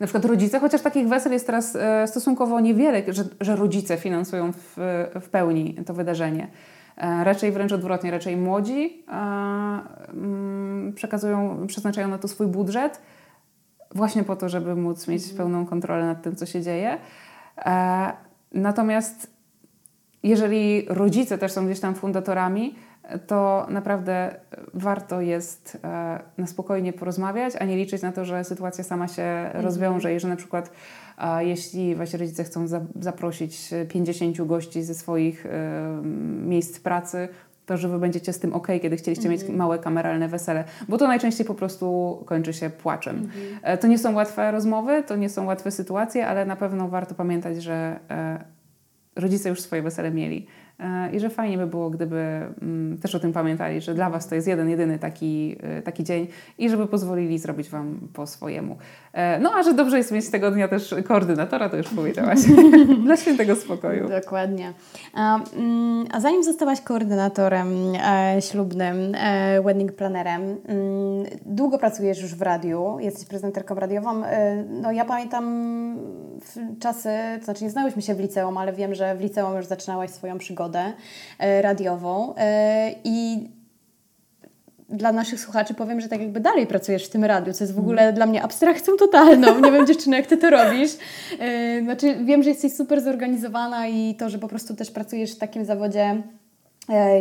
na 0.00 0.06
przykład 0.06 0.24
rodzice, 0.24 0.60
chociaż 0.60 0.82
takich 0.82 1.08
wesel 1.08 1.32
jest 1.32 1.46
teraz 1.46 1.76
e, 1.76 2.06
stosunkowo 2.06 2.60
niewiele, 2.60 3.02
że, 3.08 3.24
że 3.40 3.56
rodzice 3.56 3.96
finansują 3.96 4.52
w, 4.52 4.76
w 5.20 5.28
pełni 5.28 5.74
to 5.86 5.94
wydarzenie. 5.94 6.48
E, 6.96 7.24
raczej 7.24 7.52
wręcz 7.52 7.72
odwrotnie, 7.72 8.10
raczej 8.10 8.36
młodzi 8.36 9.04
e, 9.08 9.12
mm, 10.12 10.92
przekazują, 10.94 11.66
przeznaczają 11.66 12.08
na 12.08 12.18
to 12.18 12.28
swój 12.28 12.46
budżet 12.46 13.00
właśnie 13.94 14.24
po 14.24 14.36
to, 14.36 14.48
żeby 14.48 14.76
móc 14.76 15.08
mieć 15.08 15.22
mhm. 15.22 15.36
pełną 15.36 15.66
kontrolę 15.66 16.06
nad 16.06 16.22
tym, 16.22 16.36
co 16.36 16.46
się 16.46 16.62
dzieje. 16.62 16.98
Natomiast 18.52 19.37
jeżeli 20.28 20.86
rodzice 20.88 21.38
też 21.38 21.52
są 21.52 21.66
gdzieś 21.66 21.80
tam 21.80 21.94
fundatorami, 21.94 22.74
to 23.26 23.66
naprawdę 23.70 24.34
warto 24.74 25.20
jest 25.20 25.78
e, 25.84 26.20
na 26.38 26.46
spokojnie 26.46 26.92
porozmawiać, 26.92 27.54
a 27.58 27.64
nie 27.64 27.76
liczyć 27.76 28.02
na 28.02 28.12
to, 28.12 28.24
że 28.24 28.44
sytuacja 28.44 28.84
sama 28.84 29.08
się 29.08 29.22
mhm. 29.22 29.64
rozwiąże 29.64 30.14
i 30.14 30.20
że 30.20 30.28
na 30.28 30.36
przykład 30.36 30.70
jeśli 31.38 31.94
wasi 31.94 32.16
rodzice 32.16 32.44
chcą 32.44 32.66
zaprosić 33.00 33.70
50 33.88 34.46
gości 34.46 34.82
ze 34.82 34.94
swoich 34.94 35.46
e, 35.46 35.50
miejsc 36.46 36.80
pracy, 36.80 37.28
to 37.66 37.76
że 37.76 37.88
wy 37.88 37.98
będziecie 37.98 38.32
z 38.32 38.38
tym 38.38 38.54
ok, 38.54 38.68
kiedy 38.82 38.96
chcieliście 38.96 39.28
mieć 39.28 39.40
mhm. 39.40 39.58
małe 39.58 39.78
kameralne 39.78 40.28
wesele, 40.28 40.64
bo 40.88 40.98
to 40.98 41.06
najczęściej 41.06 41.46
po 41.46 41.54
prostu 41.54 42.18
kończy 42.26 42.52
się 42.52 42.70
płaczem. 42.70 43.16
Mhm. 43.16 43.58
E, 43.62 43.78
to 43.78 43.86
nie 43.86 43.98
są 43.98 44.14
łatwe 44.14 44.50
rozmowy, 44.50 45.02
to 45.02 45.16
nie 45.16 45.28
są 45.28 45.46
łatwe 45.46 45.70
sytuacje, 45.70 46.26
ale 46.26 46.46
na 46.46 46.56
pewno 46.56 46.88
warto 46.88 47.14
pamiętać, 47.14 47.62
że 47.62 48.00
rodzice 49.18 49.48
już 49.48 49.60
swoje 49.60 49.82
wesele 49.82 50.10
mieli. 50.10 50.46
E, 50.80 51.10
I 51.12 51.20
że 51.20 51.30
fajnie 51.30 51.58
by 51.58 51.66
było, 51.66 51.90
gdyby 51.90 52.16
mm, 52.62 52.98
też 52.98 53.14
o 53.14 53.20
tym 53.20 53.32
pamiętali, 53.32 53.80
że 53.80 53.94
dla 53.94 54.10
Was 54.10 54.28
to 54.28 54.34
jest 54.34 54.48
jeden, 54.48 54.68
jedyny 54.68 54.98
taki, 54.98 55.56
e, 55.62 55.82
taki 55.82 56.04
dzień 56.04 56.26
i 56.58 56.70
żeby 56.70 56.86
pozwolili 56.86 57.38
zrobić 57.38 57.68
Wam 57.68 58.00
po 58.12 58.26
swojemu. 58.26 58.76
E, 59.12 59.38
no 59.40 59.52
a 59.54 59.62
że 59.62 59.74
dobrze 59.74 59.98
jest 59.98 60.12
mieć 60.12 60.30
tego 60.30 60.50
dnia 60.50 60.68
też 60.68 60.94
koordynatora, 61.08 61.68
to 61.68 61.76
już 61.76 61.88
powiedziałaś. 61.88 62.38
dla 63.04 63.16
świętego 63.16 63.56
spokoju. 63.56 64.08
Dokładnie. 64.08 64.72
A, 65.14 65.40
mm, 65.56 66.06
a 66.12 66.20
zanim 66.20 66.44
zostałaś 66.44 66.80
koordynatorem 66.80 67.68
e, 67.94 68.42
ślubnym, 68.42 69.14
e, 69.14 69.62
wedding 69.62 69.92
planerem, 69.92 70.42
mm, 70.42 70.58
długo 71.46 71.78
pracujesz 71.78 72.22
już 72.22 72.34
w 72.34 72.42
radiu, 72.42 72.96
jesteś 73.00 73.28
prezenterką 73.28 73.74
radiową. 73.74 74.24
E, 74.24 74.64
no 74.82 74.92
ja 74.92 75.04
pamiętam 75.04 75.48
czasy, 76.80 77.10
to 77.38 77.44
znaczy 77.44 77.64
nie 77.64 77.70
znałyśmy 77.70 78.02
się 78.02 78.14
w 78.14 78.20
liceum, 78.20 78.56
ale 78.56 78.72
wiem, 78.72 78.94
że 78.94 79.16
w 79.16 79.20
liceum 79.20 79.56
już 79.56 79.66
zaczynałaś 79.66 80.10
swoją 80.10 80.38
przygodę 80.38 80.67
e, 81.38 81.62
radiową 81.62 82.34
e, 82.36 82.94
i 83.04 83.48
dla 84.88 85.12
naszych 85.12 85.40
słuchaczy 85.40 85.74
powiem, 85.74 86.00
że 86.00 86.08
tak 86.08 86.20
jakby 86.20 86.40
dalej 86.40 86.66
pracujesz 86.66 87.06
w 87.06 87.10
tym 87.10 87.24
radiu, 87.24 87.52
co 87.52 87.64
jest 87.64 87.74
w 87.74 87.78
ogóle 87.78 88.02
mm. 88.02 88.14
dla 88.14 88.26
mnie 88.26 88.42
abstrakcją 88.42 88.96
totalną. 88.96 89.60
Nie 89.60 89.72
wiem 89.72 89.86
dziewczyny, 89.86 90.16
jak 90.16 90.26
Ty 90.26 90.36
to 90.36 90.50
robisz. 90.50 90.90
E, 91.38 91.80
znaczy 91.82 92.16
wiem, 92.24 92.42
że 92.42 92.50
jesteś 92.50 92.72
super 92.72 93.00
zorganizowana 93.00 93.88
i 93.88 94.14
to, 94.14 94.30
że 94.30 94.38
po 94.38 94.48
prostu 94.48 94.76
też 94.76 94.90
pracujesz 94.90 95.34
w 95.34 95.38
takim 95.38 95.64
zawodzie 95.64 96.22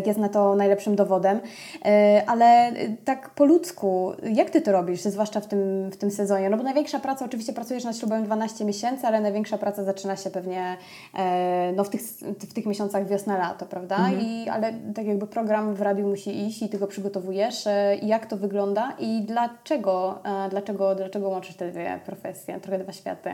jest 0.05 0.19
na 0.19 0.29
to 0.29 0.55
najlepszym 0.55 0.95
dowodem. 0.95 1.39
E, 1.85 2.23
ale 2.27 2.71
tak 3.05 3.29
po 3.29 3.45
ludzku, 3.45 4.11
jak 4.33 4.49
Ty 4.49 4.61
to 4.61 4.71
robisz, 4.71 5.01
zwłaszcza 5.01 5.39
w 5.39 5.47
tym, 5.47 5.89
w 5.89 5.97
tym 5.97 6.11
sezonie? 6.11 6.49
No 6.49 6.57
bo 6.57 6.63
największa 6.63 6.99
praca, 6.99 7.25
oczywiście 7.25 7.53
pracujesz 7.53 7.83
nad 7.83 7.97
ślubem 7.97 8.23
12 8.23 8.65
miesięcy, 8.65 9.07
ale 9.07 9.21
największa 9.21 9.57
praca 9.57 9.83
zaczyna 9.83 10.15
się 10.15 10.29
pewnie 10.29 10.77
e, 11.17 11.73
no, 11.75 11.83
w, 11.83 11.89
tych, 11.89 12.01
w 12.49 12.53
tych 12.53 12.65
miesiącach 12.65 13.07
wiosna-lato, 13.07 13.65
prawda? 13.65 13.97
Mhm. 13.97 14.21
I, 14.21 14.49
ale 14.49 14.73
tak 14.95 15.05
jakby 15.05 15.27
program 15.27 15.75
w 15.75 15.81
radiu 15.81 16.07
musi 16.07 16.47
iść 16.47 16.61
i 16.61 16.69
Ty 16.69 16.77
go 16.77 16.87
przygotowujesz. 16.87 17.65
I 18.01 18.07
jak 18.07 18.25
to 18.25 18.37
wygląda 18.37 18.93
i 18.99 19.21
dlaczego, 19.21 20.19
dlaczego, 20.49 20.95
dlaczego 20.95 21.29
łączysz 21.29 21.55
te 21.55 21.71
dwie 21.71 21.99
profesje, 22.05 22.59
trochę 22.59 22.79
dwa 22.79 22.93
światy? 22.93 23.29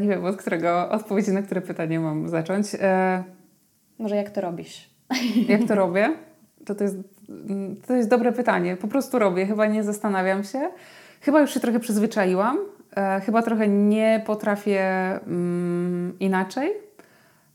Nie 0.00 0.08
wiem, 0.08 0.24
od 0.24 0.36
którego 0.36 0.90
odpowiedzi 0.90 1.32
na 1.32 1.42
które 1.42 1.60
pytanie 1.60 2.00
mam 2.00 2.28
zacząć. 2.28 2.66
Może 3.98 4.16
jak 4.16 4.30
to 4.30 4.40
robisz? 4.40 4.95
Jak 5.48 5.64
to 5.68 5.74
robię? 5.74 6.12
To, 6.64 6.74
to, 6.74 6.84
jest, 6.84 6.96
to 7.86 7.94
jest 7.94 8.08
dobre 8.08 8.32
pytanie. 8.32 8.76
Po 8.76 8.88
prostu 8.88 9.18
robię, 9.18 9.46
chyba 9.46 9.66
nie 9.66 9.84
zastanawiam 9.84 10.44
się. 10.44 10.70
Chyba 11.20 11.40
już 11.40 11.54
się 11.54 11.60
trochę 11.60 11.80
przyzwyczaiłam. 11.80 12.58
E, 12.96 13.20
chyba 13.20 13.42
trochę 13.42 13.68
nie 13.68 14.22
potrafię 14.26 14.82
mm, 15.26 16.12
inaczej, 16.20 16.72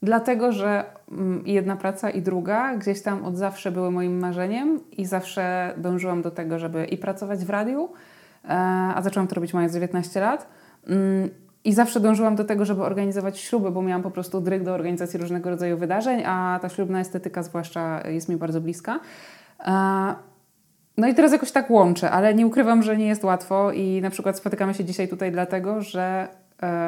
dlatego 0.02 0.52
że 0.52 0.86
mm, 1.12 1.44
jedna 1.46 1.76
praca 1.76 2.10
i 2.10 2.22
druga 2.22 2.76
gdzieś 2.76 3.02
tam 3.02 3.26
od 3.26 3.38
zawsze 3.38 3.72
były 3.72 3.92
moim 3.92 4.20
marzeniem 4.20 4.80
i 4.92 5.06
zawsze 5.06 5.74
dążyłam 5.78 6.22
do 6.22 6.32
tego, 6.32 6.60
żeby 6.60 6.86
i 6.86 6.98
pracować 6.98 7.46
w 7.46 7.50
radiu, 7.50 7.90
e, 8.46 8.50
a 8.96 9.02
zaczęłam 9.02 9.28
to 9.28 9.36
robić 9.36 9.54
mając 9.54 9.74
19 9.74 10.20
lat. 10.20 10.48
I 11.64 11.74
zawsze 11.74 12.00
dążyłam 12.00 12.36
do 12.36 12.44
tego, 12.44 12.66
żeby 12.66 12.84
organizować 12.84 13.40
śluby, 13.40 13.72
bo 13.72 13.82
miałam 13.82 14.04
po 14.04 14.12
prostu 14.12 14.42
dryg 14.42 14.64
do 14.64 14.74
organizacji 14.74 15.20
różnego 15.20 15.50
rodzaju 15.50 15.78
wydarzeń, 15.78 16.24
a 16.26 16.60
ta 16.62 16.70
ślubna 16.70 17.00
estetyka 17.00 17.44
zwłaszcza 17.44 18.08
jest 18.08 18.30
mi 18.30 18.38
bardzo 18.38 18.62
bliska. 18.62 19.00
No 20.98 21.08
i 21.08 21.14
teraz 21.14 21.32
jakoś 21.32 21.52
tak 21.52 21.72
łączę, 21.72 22.12
ale 22.12 22.34
nie 22.34 22.48
ukrywam, 22.48 22.84
że 22.84 22.98
nie 22.98 23.08
jest 23.08 23.24
łatwo 23.24 23.72
i 23.72 24.02
na 24.02 24.10
przykład 24.10 24.38
spotykamy 24.38 24.74
się 24.74 24.86
dzisiaj 24.86 25.08
tutaj 25.08 25.32
dlatego, 25.32 25.82
że 25.82 26.28
E, 26.28 26.41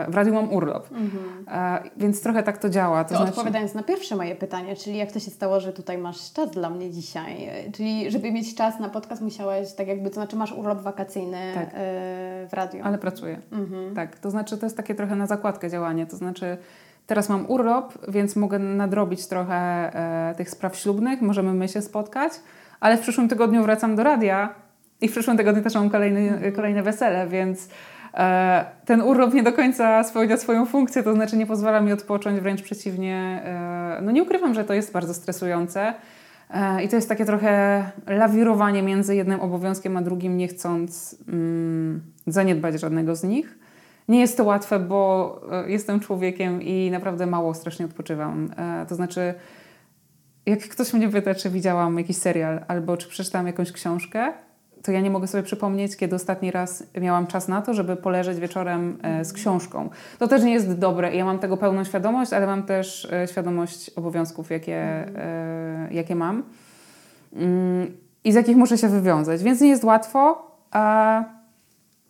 w 0.08 0.16
radiu 0.16 0.34
mam 0.34 0.54
urlop, 0.54 0.92
mhm. 0.92 1.46
E, 1.48 1.90
więc 1.98 2.22
trochę 2.22 2.44
tak 2.44 2.58
to 2.58 2.70
działa. 2.70 3.04
To, 3.04 3.10
to 3.10 3.16
znaczy... 3.16 3.32
Odpowiadając 3.32 3.74
na 3.74 3.84
pierwsze 3.84 4.16
moje 4.16 4.36
pytanie, 4.36 4.76
czyli 4.76 4.98
jak 4.98 5.12
to 5.12 5.20
się 5.20 5.32
stało, 5.32 5.60
że 5.60 5.74
tutaj 5.74 5.98
masz 5.98 6.34
czas 6.34 6.52
dla 6.52 6.70
mnie 6.70 6.92
dzisiaj? 6.92 7.50
Czyli 7.74 8.12
żeby 8.12 8.32
mieć 8.32 8.56
czas 8.56 8.80
na 8.80 8.90
podcast 8.90 9.22
musiałeś, 9.22 9.74
tak 9.74 9.88
jakby, 9.88 10.10
to 10.10 10.14
znaczy 10.14 10.36
masz 10.36 10.52
urlop 10.52 10.82
wakacyjny 10.82 11.52
tak. 11.54 11.68
E, 11.68 11.72
w 12.50 12.54
radiu. 12.54 12.82
Ale 12.84 12.98
pracuję, 12.98 13.42
mhm. 13.52 13.96
tak. 13.96 14.20
To 14.20 14.32
znaczy 14.32 14.58
to 14.58 14.66
jest 14.66 14.78
takie 14.78 14.96
trochę 14.96 15.16
na 15.16 15.28
zakładkę 15.28 15.70
działanie, 15.70 16.06
to 16.06 16.18
znaczy 16.18 16.58
teraz 17.08 17.30
mam 17.30 17.46
urlop, 17.50 17.94
więc 18.08 18.36
mogę 18.36 18.60
nadrobić 18.60 19.28
trochę 19.28 19.92
tych 20.38 20.50
spraw 20.50 20.76
ślubnych, 20.76 21.22
możemy 21.22 21.54
my 21.54 21.68
się 21.68 21.82
spotkać, 21.82 22.34
ale 22.80 22.98
w 22.98 23.02
przyszłym 23.02 23.30
tygodniu 23.30 23.64
wracam 23.64 23.96
do 23.96 24.04
radia 24.04 24.56
i 25.02 25.08
w 25.08 25.12
przyszłym 25.12 25.38
tygodniu 25.38 25.64
też 25.64 25.76
mam 25.76 25.90
kolejny, 25.90 26.52
kolejne 26.52 26.84
wesele, 26.84 27.28
więc 27.28 27.66
e, 27.66 27.70
ten 28.86 29.02
urlop 29.02 29.34
nie 29.34 29.44
do 29.44 29.54
końca 29.54 30.04
spełnia 30.04 30.38
swoją 30.38 30.66
funkcję, 30.66 31.04
to 31.04 31.14
znaczy 31.14 31.38
nie 31.38 31.46
pozwala 31.46 31.82
mi 31.82 31.92
odpocząć, 31.92 32.40
wręcz 32.40 32.62
przeciwnie. 32.62 33.42
E, 33.46 34.00
no 34.02 34.12
nie 34.12 34.24
ukrywam, 34.24 34.54
że 34.54 34.64
to 34.64 34.74
jest 34.74 34.92
bardzo 34.92 35.14
stresujące. 35.14 35.94
E, 36.50 36.84
I 36.84 36.90
to 36.90 36.96
jest 36.96 37.10
takie 37.10 37.26
trochę 37.26 37.84
lawirowanie 38.08 38.84
między 38.84 39.16
jednym 39.16 39.40
obowiązkiem 39.40 39.98
a 39.98 40.02
drugim, 40.02 40.38
nie 40.38 40.48
chcąc 40.48 41.18
mm, 41.28 42.02
zaniedbać 42.28 42.80
żadnego 42.80 43.16
z 43.16 43.24
nich. 43.24 43.60
Nie 44.08 44.20
jest 44.20 44.38
to 44.38 44.44
łatwe, 44.44 44.80
bo 44.80 45.42
e, 45.52 45.72
jestem 45.72 46.00
człowiekiem 46.00 46.62
i 46.62 46.92
naprawdę 46.92 47.26
mało 47.26 47.54
strasznie 47.54 47.86
odpoczywam. 47.86 48.54
E, 48.58 48.86
to 48.90 48.96
znaczy, 48.96 49.34
jak 50.46 50.60
ktoś 50.60 50.94
mnie 50.94 51.10
pyta, 51.10 51.36
czy 51.36 51.50
widziałam 51.50 51.98
jakiś 51.98 52.18
serial 52.18 52.66
albo 52.68 52.98
czy 52.98 53.10
przeczytałam 53.10 53.48
jakąś 53.48 53.72
książkę, 53.72 54.34
to 54.84 54.92
ja 54.92 55.02
nie 55.02 55.10
mogę 55.10 55.28
sobie 55.28 55.44
przypomnieć, 55.44 55.98
kiedy 55.98 56.16
ostatni 56.16 56.52
raz 56.52 56.84
miałam 57.02 57.28
czas 57.28 57.48
na 57.48 57.62
to, 57.62 57.74
żeby 57.74 57.96
poleżeć 57.96 58.40
wieczorem 58.40 58.98
z 59.24 59.34
książką. 59.34 59.90
To 60.20 60.28
też 60.28 60.44
nie 60.44 60.54
jest 60.54 60.74
dobre 60.74 61.16
ja 61.16 61.26
mam 61.26 61.40
tego 61.40 61.58
pełną 61.58 61.84
świadomość, 61.84 62.34
ale 62.34 62.48
mam 62.48 62.64
też 62.64 63.12
świadomość 63.32 63.90
obowiązków, 63.90 64.52
jakie, 64.52 65.06
jakie 65.92 66.16
mam 66.16 66.44
mm, 67.36 67.92
i 68.24 68.32
z 68.32 68.36
jakich 68.36 68.58
muszę 68.58 68.78
się 68.78 68.88
wywiązać. 68.88 69.44
Więc 69.44 69.62
nie 69.62 69.70
jest 69.70 69.84
łatwo, 69.84 70.52
a 70.72 71.24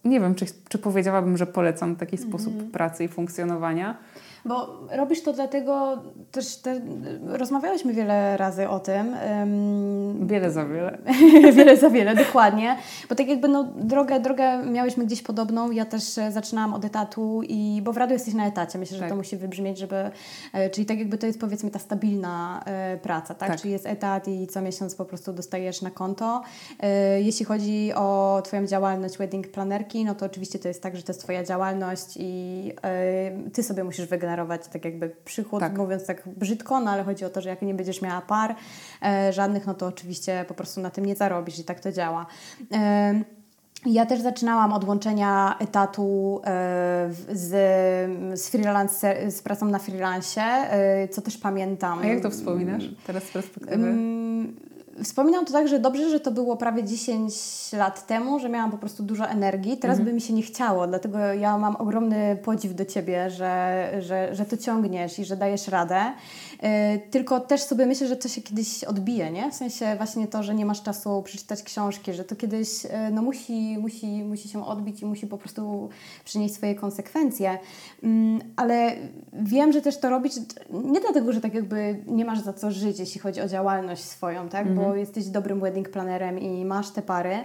nie 0.05 0.19
wiem, 0.19 0.35
czy, 0.35 0.45
czy 0.69 0.77
powiedziałabym, 0.77 1.37
że 1.37 1.45
polecam 1.45 1.95
taki 1.95 2.17
sposób 2.17 2.71
pracy 2.71 3.03
i 3.03 3.07
funkcjonowania. 3.07 3.97
Bo 4.45 4.79
robisz 4.91 5.23
to 5.23 5.33
dlatego, 5.33 6.03
też 6.31 6.55
te, 6.55 6.81
rozmawiałyśmy 7.25 7.93
wiele 7.93 8.37
razy 8.37 8.69
o 8.69 8.79
tym. 8.79 9.15
Um, 9.29 10.27
wiele 10.27 10.51
za 10.51 10.65
wiele. 10.65 10.97
wiele 11.57 11.77
za 11.77 11.89
wiele, 11.89 12.15
dokładnie. 12.15 12.77
Bo 13.09 13.15
tak 13.15 13.27
jakby 13.27 13.47
no, 13.47 13.63
drogę, 13.63 14.19
drogę 14.19 14.65
miałyśmy 14.65 15.05
gdzieś 15.05 15.21
podobną. 15.21 15.71
Ja 15.71 15.85
też 15.85 16.17
e, 16.17 16.31
zaczynałam 16.31 16.73
od 16.73 16.85
etatu, 16.85 17.41
i 17.43 17.81
bo 17.83 17.93
w 17.93 17.97
radiu 17.97 18.13
jesteś 18.13 18.33
na 18.33 18.47
etacie. 18.47 18.79
Myślę, 18.79 18.97
tak. 18.97 19.05
że 19.05 19.09
to 19.09 19.15
musi 19.15 19.37
wybrzmieć, 19.37 19.77
żeby. 19.77 20.11
E, 20.53 20.69
czyli 20.69 20.85
tak 20.85 20.99
jakby 20.99 21.17
to 21.17 21.27
jest 21.27 21.39
powiedzmy 21.39 21.71
ta 21.71 21.79
stabilna 21.79 22.63
e, 22.65 22.97
praca, 22.97 23.33
tak? 23.33 23.49
tak? 23.49 23.61
Czyli 23.61 23.73
jest 23.73 23.85
etat 23.85 24.27
i 24.27 24.47
co 24.47 24.61
miesiąc 24.61 24.95
po 24.95 25.05
prostu 25.05 25.33
dostajesz 25.33 25.81
na 25.81 25.91
konto. 25.91 26.41
E, 26.79 27.21
jeśli 27.21 27.45
chodzi 27.45 27.93
o 27.95 28.41
Twoją 28.45 28.67
działalność 28.67 29.17
wedding 29.17 29.47
planerki, 29.47 30.05
no 30.05 30.15
to 30.15 30.25
oczywiście 30.25 30.59
to 30.59 30.67
jest 30.67 30.83
tak, 30.83 30.97
że 30.97 31.03
to 31.03 31.11
jest 31.11 31.21
Twoja 31.21 31.43
działalność 31.43 32.17
i 32.19 32.71
e, 32.83 33.51
Ty 33.53 33.63
sobie 33.63 33.83
musisz 33.83 34.05
wygenerować 34.05 34.32
generować 34.33 34.67
tak 34.67 34.85
jakby 34.85 35.09
przychód, 35.25 35.59
tak. 35.59 35.77
mówiąc 35.77 36.05
tak 36.05 36.23
brzydko, 36.27 36.79
no 36.79 36.91
ale 36.91 37.03
chodzi 37.03 37.25
o 37.25 37.29
to, 37.29 37.41
że 37.41 37.49
jak 37.49 37.61
nie 37.61 37.73
będziesz 37.73 38.01
miała 38.01 38.21
par 38.21 38.55
e, 39.01 39.33
żadnych, 39.33 39.67
no 39.67 39.73
to 39.73 39.87
oczywiście 39.87 40.45
po 40.47 40.53
prostu 40.53 40.81
na 40.81 40.89
tym 40.89 41.05
nie 41.05 41.15
zarobisz 41.15 41.59
i 41.59 41.63
tak 41.63 41.79
to 41.79 41.91
działa. 41.91 42.25
E, 42.73 43.13
ja 43.85 44.05
też 44.05 44.21
zaczynałam 44.21 44.73
od 44.73 44.83
łączenia 44.83 45.55
etatu 45.59 46.41
e, 46.45 47.09
z, 47.31 47.51
z, 48.39 48.49
freelance, 48.49 49.31
z 49.31 49.41
pracą 49.41 49.65
na 49.65 49.79
freelancie, 49.79 50.41
e, 50.41 51.07
co 51.07 51.21
też 51.21 51.37
pamiętam. 51.37 51.99
A 51.99 52.05
jak 52.05 52.21
to 52.21 52.29
wspominasz 52.29 52.83
teraz 53.07 53.23
z 53.23 53.31
perspektywy? 53.31 53.95
Wspominam 55.03 55.45
to 55.45 55.53
tak, 55.53 55.67
że 55.67 55.79
dobrze, 55.79 56.09
że 56.09 56.19
to 56.19 56.31
było 56.31 56.57
prawie 56.57 56.83
10 56.83 57.33
lat 57.73 58.07
temu, 58.07 58.39
że 58.39 58.49
miałam 58.49 58.71
po 58.71 58.77
prostu 58.77 59.03
dużo 59.03 59.27
energii. 59.27 59.77
Teraz 59.77 59.97
mhm. 59.97 60.05
by 60.05 60.13
mi 60.13 60.21
się 60.21 60.33
nie 60.33 60.41
chciało, 60.41 60.87
dlatego 60.87 61.17
ja 61.19 61.57
mam 61.57 61.75
ogromny 61.75 62.37
podziw 62.43 62.75
do 62.75 62.85
Ciebie, 62.85 63.29
że, 63.29 63.91
że, 63.99 64.35
że 64.35 64.45
to 64.45 64.57
ciągniesz 64.57 65.19
i 65.19 65.25
że 65.25 65.37
dajesz 65.37 65.67
radę. 65.67 66.13
Yy, 66.63 66.69
tylko 67.11 67.39
też 67.39 67.61
sobie 67.61 67.85
myślę, 67.85 68.07
że 68.07 68.15
to 68.15 68.27
się 68.27 68.41
kiedyś 68.41 68.83
odbije, 68.83 69.31
nie? 69.31 69.51
W 69.51 69.55
sensie 69.55 69.95
właśnie 69.97 70.27
to, 70.27 70.43
że 70.43 70.55
nie 70.55 70.65
masz 70.65 70.83
czasu 70.83 71.21
przeczytać 71.23 71.63
książki, 71.63 72.13
że 72.13 72.23
to 72.23 72.35
kiedyś 72.35 72.83
yy, 72.83 72.89
no, 73.11 73.21
musi, 73.21 73.77
musi, 73.77 74.23
musi 74.23 74.49
się 74.49 74.65
odbić 74.65 75.01
i 75.01 75.05
musi 75.05 75.27
po 75.27 75.37
prostu 75.37 75.89
przynieść 76.25 76.55
swoje 76.55 76.75
konsekwencje. 76.75 77.57
Yy, 78.03 78.09
ale 78.55 78.91
wiem, 79.33 79.71
że 79.71 79.81
też 79.81 79.97
to 79.99 80.09
robić 80.09 80.33
nie 80.69 81.01
dlatego, 81.01 81.33
że 81.33 81.41
tak 81.41 81.53
jakby 81.53 82.03
nie 82.07 82.25
masz 82.25 82.39
za 82.39 82.53
co 82.53 82.71
żyć, 82.71 82.99
jeśli 82.99 83.21
chodzi 83.21 83.41
o 83.41 83.47
działalność 83.47 84.03
swoją, 84.03 84.49
tak? 84.49 84.67
Mhm. 84.67 84.75
Bo 84.75 84.95
jesteś 84.95 85.25
dobrym 85.25 85.59
wedding 85.59 85.89
planerem 85.89 86.39
i 86.39 86.65
masz 86.65 86.89
te 86.89 87.01
pary, 87.01 87.35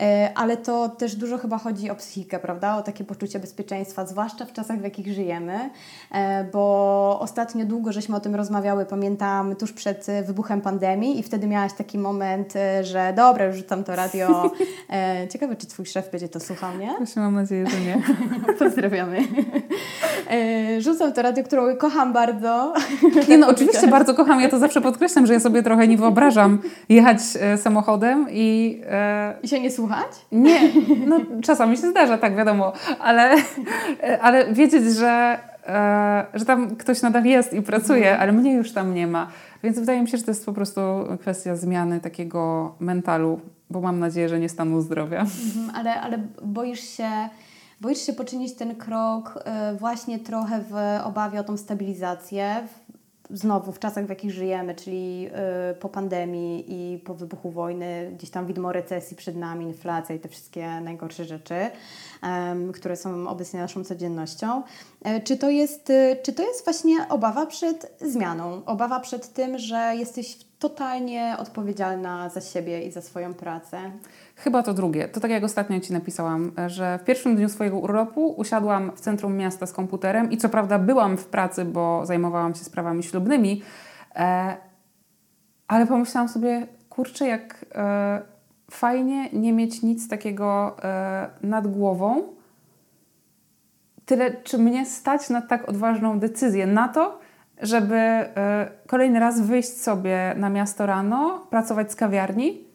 e, 0.00 0.32
ale 0.34 0.56
to 0.56 0.88
też 0.88 1.16
dużo 1.16 1.38
chyba 1.38 1.58
chodzi 1.58 1.90
o 1.90 1.94
psychikę, 1.94 2.38
prawda? 2.38 2.76
O 2.76 2.82
takie 2.82 3.04
poczucie 3.04 3.38
bezpieczeństwa, 3.38 4.06
zwłaszcza 4.06 4.44
w 4.44 4.52
czasach, 4.52 4.80
w 4.80 4.84
jakich 4.84 5.12
żyjemy, 5.12 5.70
e, 6.12 6.44
bo 6.44 7.18
ostatnio 7.20 7.66
długo 7.66 7.92
żeśmy 7.92 8.16
o 8.16 8.20
tym 8.20 8.36
rozmawiały, 8.62 8.86
pamiętam 8.86 9.56
tuż 9.56 9.72
przed 9.72 10.06
wybuchem 10.26 10.60
pandemii 10.60 11.18
i 11.18 11.22
wtedy 11.22 11.46
miałaś 11.46 11.72
taki 11.72 11.98
moment, 11.98 12.56
e, 12.56 12.84
że 12.84 13.12
dobra, 13.16 13.44
już 13.44 13.56
rzucam 13.56 13.84
to 13.84 13.96
radio. 13.96 14.50
Ciekawe, 15.32 15.56
czy 15.56 15.66
Twój 15.66 15.86
szef 15.86 16.10
będzie 16.10 16.28
to 16.28 16.40
słuchał, 16.40 16.78
nie? 16.78 16.94
Właśnie 16.96 17.22
mam 17.22 17.34
nadzieję, 17.34 17.66
że 17.66 17.80
nie. 17.80 18.02
Pozdrawiamy. 18.58 19.18
Rzucam 20.78 21.12
to 21.12 21.22
radio, 21.22 21.44
którą 21.44 21.76
kocham 21.76 22.12
bardzo. 22.12 22.74
Nie 23.28 23.38
no, 23.38 23.48
oczywiście 23.48 23.88
bardzo 23.88 24.14
kocham, 24.14 24.40
ja 24.40 24.48
to 24.48 24.58
zawsze 24.58 24.80
podkreślam, 24.80 25.26
że 25.26 25.32
ja 25.32 25.40
sobie 25.40 25.62
trochę 25.62 25.88
nie 25.88 25.96
wyobrażam, 25.96 26.58
jechać 26.88 27.18
e, 27.40 27.58
samochodem 27.58 28.26
i... 28.30 28.80
E, 28.90 29.34
I 29.42 29.48
się 29.48 29.60
nie 29.60 29.70
słuchać? 29.70 30.06
Nie, 30.32 30.60
no 31.06 31.20
czasami 31.42 31.76
się 31.76 31.90
zdarza, 31.90 32.18
tak 32.18 32.36
wiadomo, 32.36 32.72
ale, 33.00 33.34
e, 34.02 34.20
ale 34.20 34.52
wiedzieć, 34.54 34.84
że, 34.84 35.38
e, 35.48 35.51
że 36.34 36.44
tam 36.46 36.76
ktoś 36.76 37.02
nadal 37.02 37.24
jest 37.24 37.52
i 37.52 37.62
pracuje, 37.62 38.10
mhm. 38.10 38.20
ale 38.20 38.32
mnie 38.32 38.52
już 38.52 38.72
tam 38.72 38.94
nie 38.94 39.06
ma. 39.06 39.28
Więc 39.62 39.78
wydaje 39.78 40.02
mi 40.02 40.08
się, 40.08 40.16
że 40.16 40.24
to 40.24 40.30
jest 40.30 40.46
po 40.46 40.52
prostu 40.52 40.80
kwestia 41.20 41.56
zmiany 41.56 42.00
takiego 42.00 42.74
mentalu, 42.80 43.40
bo 43.70 43.80
mam 43.80 43.98
nadzieję, 43.98 44.28
że 44.28 44.40
nie 44.40 44.48
stanu 44.48 44.80
zdrowia. 44.80 45.20
Mhm, 45.20 45.70
ale, 45.74 46.00
ale 46.00 46.18
boisz 46.42 46.80
się 46.80 47.08
boisz 47.82 48.06
się 48.06 48.12
poczynić 48.12 48.54
ten 48.54 48.74
krok 48.74 49.38
e, 49.44 49.74
właśnie 49.74 50.18
trochę 50.18 50.60
w 50.70 50.74
obawie 51.04 51.40
o 51.40 51.44
tą 51.44 51.56
stabilizację, 51.56 52.68
znowu 53.32 53.72
w 53.72 53.78
czasach, 53.78 54.06
w 54.06 54.08
jakich 54.08 54.30
żyjemy, 54.30 54.74
czyli 54.74 55.28
y, 55.70 55.74
po 55.74 55.88
pandemii 55.88 56.64
i 56.68 56.98
po 56.98 57.14
wybuchu 57.14 57.50
wojny, 57.50 58.12
gdzieś 58.14 58.30
tam 58.30 58.46
widmo 58.46 58.72
recesji 58.72 59.16
przed 59.16 59.36
nami, 59.36 59.66
inflacja 59.66 60.14
i 60.14 60.18
te 60.18 60.28
wszystkie 60.28 60.80
najgorsze 60.80 61.24
rzeczy, 61.24 61.54
które 62.74 62.96
są 62.96 63.28
obecnie 63.28 63.60
naszą 63.60 63.84
codziennością. 63.84 64.62
E, 65.04 65.20
czy 65.20 65.36
to, 65.36 65.50
jest, 65.50 65.90
y, 65.90 66.16
czy 66.22 66.32
to 66.32 66.42
jest 66.42 66.64
właśnie 66.64 66.96
obawa 67.08 67.46
przed 67.46 67.96
zmianą? 68.00 68.64
Obawa 68.64 69.00
przed 69.00 69.32
tym, 69.32 69.58
że 69.58 69.94
jesteś 69.96 70.38
totalnie 70.58 71.36
odpowiedzialna 71.38 72.28
za 72.28 72.40
siebie 72.40 72.82
i 72.82 72.90
za 72.90 73.02
swoją 73.02 73.34
pracę? 73.34 73.90
Chyba 74.36 74.62
to 74.62 74.74
drugie. 74.74 75.08
To 75.08 75.20
tak 75.20 75.30
jak 75.30 75.44
ostatnio 75.44 75.80
Ci 75.80 75.92
napisałam, 75.92 76.52
że 76.66 76.98
w 76.98 77.04
pierwszym 77.04 77.36
dniu 77.36 77.48
swojego 77.48 77.78
urlopu 77.78 78.28
usiadłam 78.28 78.92
w 78.96 79.00
centrum 79.00 79.36
miasta 79.36 79.66
z 79.66 79.72
komputerem 79.72 80.30
i 80.30 80.36
co 80.36 80.48
prawda 80.48 80.78
byłam 80.78 81.16
w 81.16 81.26
pracy, 81.26 81.64
bo 81.64 82.06
zajmowałam 82.06 82.54
się 82.54 82.64
sprawami 82.64 83.02
ślubnymi, 83.02 83.62
e, 84.16 84.56
ale 85.68 85.86
pomyślałam 85.86 86.28
sobie, 86.28 86.66
kurczę, 86.88 87.26
jak 87.26 87.64
e, 87.74 88.22
fajnie 88.70 89.30
nie 89.32 89.52
mieć 89.52 89.82
nic 89.82 90.08
takiego 90.08 90.76
e, 90.84 91.30
nad 91.42 91.66
głową. 91.66 92.22
Tyle, 94.04 94.30
czy 94.42 94.58
mnie 94.58 94.86
stać 94.86 95.30
na 95.30 95.42
tak 95.42 95.68
odważną 95.68 96.18
decyzję, 96.18 96.66
na 96.66 96.88
to, 96.88 97.18
żeby 97.62 97.96
e, 97.96 98.70
kolejny 98.86 99.20
raz 99.20 99.40
wyjść 99.40 99.80
sobie 99.80 100.34
na 100.36 100.50
miasto 100.50 100.86
rano, 100.86 101.46
pracować 101.50 101.92
z 101.92 101.96
kawiarni 101.96 102.71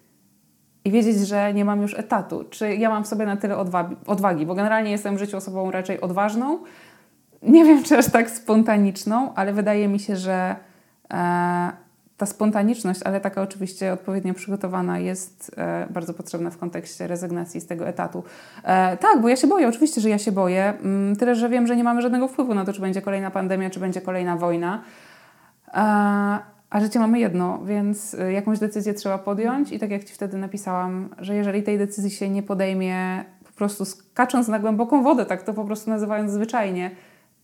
i 0.87 0.91
wiedzieć, 0.91 1.17
że 1.17 1.53
nie 1.53 1.65
mam 1.65 1.81
już 1.81 1.93
etatu. 1.93 2.43
Czy 2.49 2.75
ja 2.75 2.89
mam 2.89 3.03
w 3.03 3.07
sobie 3.07 3.25
na 3.25 3.37
tyle 3.37 3.57
odwagi, 4.07 4.45
bo 4.45 4.55
generalnie 4.55 4.91
jestem 4.91 5.15
w 5.15 5.19
życiu 5.19 5.37
osobą 5.37 5.71
raczej 5.71 6.01
odważną. 6.01 6.59
Nie 7.43 7.65
wiem, 7.65 7.83
czy 7.83 7.97
aż 7.97 8.11
tak 8.11 8.29
spontaniczną, 8.29 9.33
ale 9.35 9.53
wydaje 9.53 9.87
mi 9.87 9.99
się, 9.99 10.15
że 10.15 10.55
e, 11.13 11.71
ta 12.17 12.25
spontaniczność, 12.25 13.03
ale 13.03 13.21
taka 13.21 13.41
oczywiście 13.41 13.93
odpowiednio 13.93 14.33
przygotowana, 14.33 14.99
jest 14.99 15.51
e, 15.57 15.87
bardzo 15.89 16.13
potrzebna 16.13 16.49
w 16.49 16.57
kontekście 16.57 17.07
rezygnacji 17.07 17.61
z 17.61 17.67
tego 17.67 17.87
etatu. 17.87 18.23
E, 18.63 18.97
tak, 18.97 19.21
bo 19.21 19.29
ja 19.29 19.35
się 19.35 19.47
boję, 19.47 19.67
oczywiście, 19.67 20.01
że 20.01 20.09
ja 20.09 20.17
się 20.17 20.31
boję. 20.31 20.73
Mm, 20.83 21.15
tyle, 21.15 21.35
że 21.35 21.49
wiem, 21.49 21.67
że 21.67 21.75
nie 21.75 21.83
mamy 21.83 22.01
żadnego 22.01 22.27
wpływu 22.27 22.53
na 22.53 22.65
to, 22.65 22.73
czy 22.73 22.81
będzie 22.81 23.01
kolejna 23.01 23.31
pandemia, 23.31 23.69
czy 23.69 23.79
będzie 23.79 24.01
kolejna 24.01 24.37
wojna. 24.37 24.81
E, 25.73 26.56
a 26.69 26.79
życie 26.79 26.99
mamy 26.99 27.19
jedno, 27.19 27.59
więc 27.65 28.13
e, 28.13 28.31
jakąś 28.31 28.59
decyzję 28.59 28.93
trzeba 28.93 29.17
podjąć 29.17 29.71
i 29.71 29.79
tak 29.79 29.91
jak 29.91 30.03
Ci 30.03 30.13
wtedy 30.13 30.37
napisałam, 30.37 31.09
że 31.17 31.35
jeżeli 31.35 31.63
tej 31.63 31.77
decyzji 31.77 32.11
się 32.11 32.29
nie 32.29 32.43
podejmie 32.43 33.25
po 33.45 33.51
prostu 33.51 33.85
skacząc 33.85 34.47
na 34.47 34.59
głęboką 34.59 35.03
wodę, 35.03 35.25
tak 35.25 35.43
to 35.43 35.53
po 35.53 35.65
prostu 35.65 35.89
nazywając 35.89 36.31
zwyczajnie, 36.31 36.91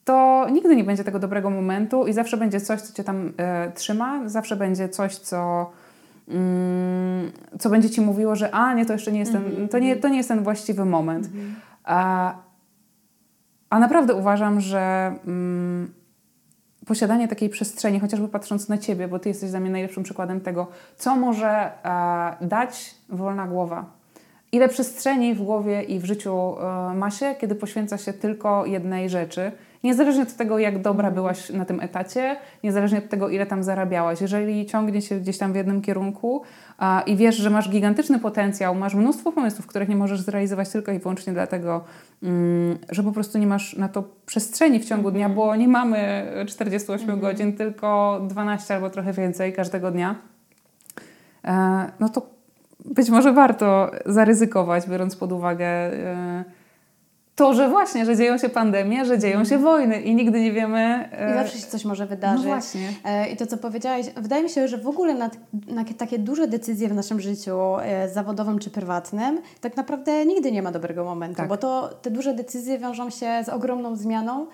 to 0.05 0.47
nigdy 0.51 0.75
nie 0.75 0.83
będzie 0.83 1.03
tego 1.03 1.19
dobrego 1.19 1.49
momentu 1.49 2.07
i 2.07 2.13
zawsze 2.13 2.37
będzie 2.37 2.61
coś, 2.61 2.81
co 2.81 2.93
cię 2.93 3.03
tam 3.03 3.33
e, 3.37 3.71
trzyma, 3.71 4.29
zawsze 4.29 4.55
będzie 4.55 4.89
coś, 4.89 5.15
co, 5.15 5.71
mm, 6.27 7.31
co 7.59 7.69
będzie 7.69 7.89
ci 7.89 8.01
mówiło, 8.01 8.35
że 8.35 8.51
a 8.51 8.73
nie, 8.73 8.85
to 8.85 8.93
jeszcze 8.93 9.11
nie 9.11 9.19
jest 9.19 9.31
ten, 9.31 9.43
mm-hmm. 9.43 9.69
to, 9.69 9.79
nie, 9.79 9.95
to 9.95 10.07
nie 10.07 10.17
jest 10.17 10.29
ten 10.29 10.43
właściwy 10.43 10.85
moment. 10.85 11.27
Mm-hmm. 11.27 11.51
A, 11.83 12.35
a 13.69 13.79
naprawdę 13.79 14.13
uważam, 14.13 14.61
że 14.61 15.15
mm, 15.27 15.93
posiadanie 16.85 17.27
takiej 17.27 17.49
przestrzeni, 17.49 17.99
chociażby 17.99 18.27
patrząc 18.27 18.69
na 18.69 18.77
Ciebie, 18.77 19.07
bo 19.07 19.19
Ty 19.19 19.29
jesteś 19.29 19.49
dla 19.49 19.59
mnie 19.59 19.69
najlepszym 19.69 20.03
przykładem 20.03 20.41
tego, 20.41 20.67
co 20.97 21.15
może 21.15 21.49
e, 21.49 22.47
dać 22.47 22.95
wolna 23.09 23.47
głowa. 23.47 23.85
Ile 24.51 24.69
przestrzeni 24.69 25.33
w 25.33 25.41
głowie 25.41 25.83
i 25.83 25.99
w 25.99 26.05
życiu 26.05 26.55
e, 26.59 26.93
ma 26.93 27.11
się, 27.11 27.35
kiedy 27.39 27.55
poświęca 27.55 27.97
się 27.97 28.13
tylko 28.13 28.65
jednej 28.65 29.09
rzeczy. 29.09 29.51
Niezależnie 29.83 30.23
od 30.23 30.33
tego, 30.33 30.59
jak 30.59 30.81
dobra 30.81 31.11
byłaś 31.11 31.49
na 31.49 31.65
tym 31.65 31.81
etacie, 31.81 32.35
niezależnie 32.63 32.97
od 32.97 33.09
tego, 33.09 33.29
ile 33.29 33.45
tam 33.45 33.63
zarabiałaś. 33.63 34.21
Jeżeli 34.21 34.65
ciągnie 34.65 35.01
się 35.01 35.19
gdzieś 35.19 35.37
tam 35.37 35.53
w 35.53 35.55
jednym 35.55 35.81
kierunku 35.81 36.41
i 37.05 37.15
wiesz, 37.15 37.35
że 37.35 37.49
masz 37.49 37.69
gigantyczny 37.69 38.19
potencjał, 38.19 38.75
masz 38.75 38.95
mnóstwo 38.95 39.31
pomysłów, 39.31 39.67
których 39.67 39.89
nie 39.89 39.95
możesz 39.95 40.21
zrealizować 40.21 40.69
tylko 40.69 40.91
i 40.91 40.99
wyłącznie 40.99 41.33
dlatego, 41.33 41.83
mm, 42.23 42.77
że 42.89 43.03
po 43.03 43.11
prostu 43.11 43.37
nie 43.37 43.47
masz 43.47 43.75
na 43.75 43.89
to 43.89 44.03
przestrzeni 44.25 44.79
w 44.79 44.85
ciągu 44.85 45.11
dnia, 45.11 45.29
bo 45.29 45.55
nie 45.55 45.67
mamy 45.67 46.31
48 46.47 47.09
mhm. 47.09 47.19
godzin, 47.19 47.53
tylko 47.53 48.19
12 48.27 48.75
albo 48.75 48.89
trochę 48.89 49.13
więcej 49.13 49.53
każdego 49.53 49.91
dnia, 49.91 50.15
e, 51.45 51.91
no 51.99 52.09
to 52.09 52.29
być 52.85 53.09
może 53.09 53.33
warto 53.33 53.91
zaryzykować, 54.05 54.89
biorąc 54.89 55.15
pod 55.15 55.31
uwagę 55.31 55.65
e, 55.65 56.43
to, 57.35 57.53
że 57.53 57.69
właśnie, 57.69 58.05
że 58.05 58.15
dzieją 58.15 58.37
się 58.37 58.49
pandemie, 58.49 59.05
że 59.05 59.19
dzieją 59.19 59.45
się 59.45 59.57
wojny 59.57 60.01
i 60.01 60.15
nigdy 60.15 60.41
nie 60.41 60.51
wiemy. 60.51 61.09
E, 61.11 61.31
I 61.31 61.33
zawsze 61.33 61.57
się 61.57 61.67
coś 61.67 61.85
może 61.85 62.05
wydarzyć. 62.05 62.45
No 62.45 62.51
właśnie. 62.51 62.89
E, 63.03 63.29
I 63.29 63.37
to, 63.37 63.47
co 63.47 63.57
powiedziałaś, 63.57 64.05
wydaje 64.15 64.43
mi 64.43 64.49
się, 64.49 64.67
że 64.67 64.77
w 64.77 64.87
ogóle 64.87 65.13
na, 65.13 65.29
na 65.67 65.83
takie 65.97 66.19
duże 66.19 66.47
decyzje 66.47 66.89
w 66.89 66.93
naszym 66.93 67.19
życiu, 67.19 67.59
zawodowym 68.13 68.59
czy 68.59 68.69
prywatnym, 68.69 69.41
tak 69.61 69.77
naprawdę 69.77 70.25
nigdy 70.25 70.51
nie 70.51 70.61
ma 70.61 70.71
dobrego 70.71 71.03
momentu, 71.03 71.37
tak. 71.37 71.49
bo 71.49 71.57
to 71.57 71.89
te 72.01 72.11
duże 72.11 72.33
decyzje 72.33 72.79
wiążą 72.79 73.09
się 73.09 73.43
z 73.45 73.49
ogromną 73.49 73.95
zmianą 73.95 74.47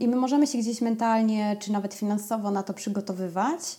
i 0.00 0.08
my 0.08 0.16
możemy 0.16 0.46
się 0.46 0.58
gdzieś 0.58 0.80
mentalnie 0.80 1.56
czy 1.60 1.72
nawet 1.72 1.94
finansowo 1.94 2.50
na 2.50 2.62
to 2.62 2.74
przygotowywać, 2.74 3.78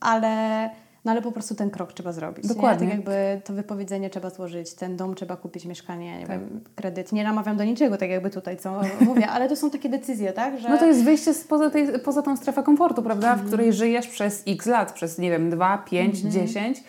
ale 0.00 0.70
no 1.08 1.12
ale 1.12 1.22
po 1.22 1.32
prostu 1.32 1.54
ten 1.54 1.70
krok 1.70 1.92
trzeba 1.92 2.12
zrobić. 2.12 2.46
Dokładnie. 2.46 2.86
Nie? 2.86 2.92
Tak 2.92 2.98
jakby 2.98 3.40
to 3.44 3.52
wypowiedzenie 3.52 4.10
trzeba 4.10 4.30
złożyć, 4.30 4.74
ten 4.74 4.96
dom 4.96 5.14
trzeba 5.14 5.36
kupić, 5.36 5.64
mieszkanie, 5.64 6.18
nie 6.18 6.26
tak. 6.26 6.40
wiem, 6.40 6.60
kredyt. 6.74 7.12
Nie 7.12 7.24
namawiam 7.24 7.56
do 7.56 7.64
niczego, 7.64 7.96
tak 7.96 8.10
jakby 8.10 8.30
tutaj 8.30 8.56
co 8.56 8.80
mówię, 9.00 9.28
ale 9.28 9.48
to 9.48 9.56
są 9.56 9.70
takie 9.70 9.88
decyzje, 9.88 10.32
tak? 10.32 10.60
Że... 10.60 10.68
No 10.68 10.78
to 10.78 10.86
jest 10.86 11.04
wyjście 11.04 11.32
poza, 11.48 11.70
tej, 11.70 11.98
poza 11.98 12.22
tą 12.22 12.36
strefę 12.36 12.62
komfortu, 12.62 13.02
prawda? 13.02 13.36
W 13.36 13.46
której 13.46 13.72
żyjesz 13.72 14.06
przez 14.06 14.42
x 14.46 14.66
lat, 14.66 14.92
przez 14.92 15.18
nie 15.18 15.30
wiem, 15.30 15.50
2, 15.50 15.78
5, 15.78 16.18
10 16.18 16.82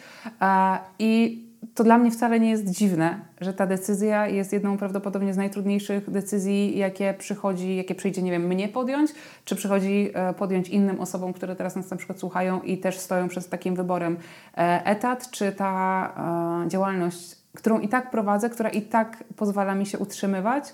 i 0.99 1.43
to 1.74 1.84
dla 1.84 1.97
mnie 1.97 2.12
wcale 2.12 2.39
nie 2.39 2.49
jest 2.49 2.70
dziwne, 2.70 3.20
że 3.41 3.53
ta 3.53 3.68
decyzja 3.68 4.28
jest 4.28 4.53
jedną 4.53 4.78
prawdopodobnie 4.78 5.34
z 5.34 5.38
najtrudniejszych 5.38 6.10
decyzji, 6.10 6.78
jakie 6.78 7.14
przychodzi, 7.18 7.76
jakie 7.76 7.95
przyjdzie, 7.95 8.22
nie 8.22 8.32
wiem, 8.32 8.47
mnie 8.47 8.68
podjąć, 8.68 9.12
czy 9.45 9.55
przychodzi 9.55 10.12
e, 10.14 10.34
podjąć 10.34 10.70
innym 10.70 10.99
osobom, 10.99 11.34
które 11.34 11.55
teraz 11.55 11.76
nas 11.76 11.91
na 11.91 11.97
przykład 11.97 12.20
słuchają 12.20 12.62
i 12.62 12.78
też 12.78 12.97
stoją 12.97 13.28
przed 13.28 13.49
takim 13.49 13.76
wyborem. 13.76 14.18
E, 14.57 14.86
etat, 14.86 15.32
czy 15.32 15.51
ta 15.51 16.64
e, 16.66 16.70
działalność, 16.70 17.36
którą 17.55 17.80
i 17.80 17.88
tak 17.88 18.12
prowadzę, 18.12 18.49
która 18.49 18.70
i 18.70 18.82
tak 18.82 19.24
pozwala 19.36 19.76
mi 19.76 19.86
się 19.86 19.99
utrzymywać, 19.99 20.74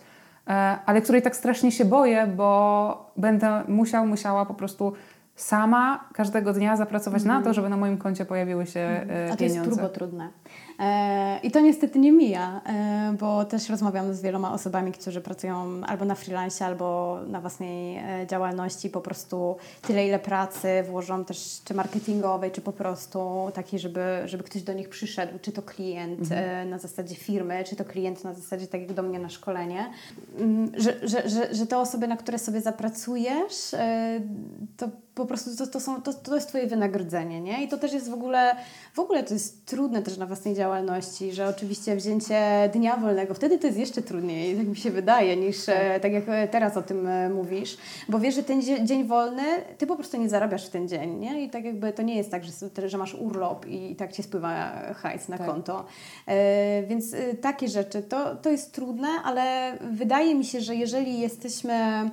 ale 0.86 1.02
której 1.02 1.22
tak 1.22 1.36
strasznie 1.36 1.72
się 1.72 1.86
boję, 1.86 2.28
bo 2.28 3.12
będę 3.18 3.64
musiał, 3.68 4.08
musiała 4.08 4.46
po 4.46 4.54
prostu 4.54 4.94
sama 5.36 6.10
każdego 6.14 6.54
dnia 6.54 6.78
zapracować 6.78 7.22
mm. 7.22 7.28
na 7.28 7.34
to, 7.34 7.50
mhm. 7.50 7.54
żeby 7.54 7.70
na 7.70 7.78
moim 7.78 7.98
koncie 7.98 8.26
pojawiły 8.26 8.66
się 8.66 8.80
mm. 8.80 9.08
pieniądze. 9.08 9.34
A 9.34 9.38
to 9.38 9.44
jest 9.44 9.64
turbo 9.64 9.90
trudne. 9.90 10.30
E, 10.80 11.40
I 11.44 11.52
to 11.52 11.60
niestety 11.60 12.00
nie 12.00 12.12
mija, 12.12 12.62
e, 12.66 13.16
bo 13.20 13.46
też 13.46 13.70
rozmawiam 13.70 14.14
z 14.14 14.22
wieloma 14.22 14.54
osobami, 14.54 14.92
którzy 14.92 15.22
pracują 15.22 15.82
albo 15.84 16.06
na 16.06 16.16
freelance, 16.16 16.66
albo 16.66 17.20
na 17.28 17.42
własnej 17.42 17.98
e, 17.98 18.28
działalności, 18.28 18.90
po 18.90 19.02
prostu 19.02 19.56
tyle, 19.82 20.08
ile 20.08 20.20
pracy 20.20 20.68
włożą 20.90 21.26
też 21.26 21.62
czy 21.66 21.74
marketingowej, 21.74 22.52
czy 22.52 22.62
po 22.62 22.72
prostu 22.72 23.52
takiej, 23.54 23.80
żeby, 23.80 24.22
żeby 24.26 24.44
ktoś 24.44 24.62
do 24.62 24.74
nich 24.74 24.90
przyszedł, 24.90 25.40
czy 25.42 25.52
to 25.52 25.62
klient 25.62 26.20
mhm. 26.20 26.70
na 26.70 26.78
zasadzie 26.78 27.16
firmy, 27.16 27.64
czy 27.64 27.76
to 27.76 27.86
klient 27.86 28.24
na 28.24 28.34
zasadzie 28.34 28.68
tak 28.68 28.82
jak 28.82 28.94
do 28.94 29.04
mnie 29.04 29.20
na 29.20 29.30
szkolenie, 29.30 29.90
mm, 30.40 30.72
że, 30.78 30.94
że, 31.04 31.30
że, 31.30 31.56
że 31.56 31.68
te 31.68 31.78
osoby, 31.78 32.08
na 32.08 32.18
które 32.18 32.40
sobie 32.40 32.62
zapracujesz, 32.62 33.76
to 34.78 34.90
po 35.16 35.26
prostu 35.26 35.56
to, 35.58 35.68
to, 35.68 35.80
są, 35.80 36.02
to, 36.02 36.14
to 36.14 36.36
jest 36.36 36.50
Twoje 36.50 36.68
wynagrodzenie, 36.68 37.42
nie? 37.42 37.64
I 37.64 37.68
to 37.68 37.78
też 37.78 37.94
jest 37.94 38.10
w 38.10 38.14
ogóle, 38.14 38.56
w 38.94 39.00
ogóle 39.00 39.24
to 39.24 39.34
jest 39.34 39.66
trudne 39.66 40.02
też 40.02 40.18
na 40.18 40.26
własnej 40.26 40.45
działalności, 40.54 41.32
że 41.32 41.48
oczywiście 41.48 41.96
wzięcie 41.96 42.70
dnia 42.74 42.98
wolnego, 42.98 43.34
wtedy 43.34 43.60
to 43.60 43.68
jest 43.68 43.80
jeszcze 43.80 44.02
trudniej, 44.02 44.58
tak 44.58 44.68
mi 44.68 44.76
się 44.76 44.92
wydaje, 44.92 45.38
niż 45.38 45.66
tak, 45.66 46.02
tak 46.02 46.12
jak 46.12 46.26
teraz 46.52 46.78
o 46.78 46.82
tym 46.82 47.08
e, 47.08 47.30
mówisz, 47.30 47.78
bo 48.10 48.20
wiesz, 48.20 48.36
że 48.36 48.44
ten 48.44 48.62
dzień 48.62 49.04
wolny, 49.08 49.44
Ty 49.78 49.88
po 49.88 49.96
prostu 49.96 50.18
nie 50.18 50.30
zarabiasz 50.30 50.66
w 50.68 50.70
ten 50.70 50.88
dzień, 50.88 51.20
nie? 51.20 51.44
I 51.44 51.50
tak 51.50 51.66
jakby 51.66 51.94
to 51.94 52.02
nie 52.02 52.16
jest 52.16 52.32
tak, 52.32 52.44
że, 52.44 52.90
że 52.90 52.98
masz 52.98 53.14
urlop 53.14 53.66
i 53.68 53.96
tak 53.96 54.14
Ci 54.14 54.24
spływa 54.24 54.72
hajs 54.94 55.28
na 55.28 55.38
tak. 55.38 55.48
konto. 55.48 55.86
E, 56.28 56.84
więc 56.84 57.14
e, 57.14 57.34
takie 57.34 57.68
rzeczy, 57.68 58.02
to, 58.02 58.36
to 58.36 58.50
jest 58.50 58.74
trudne, 58.74 59.08
ale 59.24 59.78
wydaje 59.92 60.36
mi 60.36 60.46
się, 60.46 60.62
że 60.62 60.76
jeżeli 60.76 61.20
jesteśmy 61.20 62.10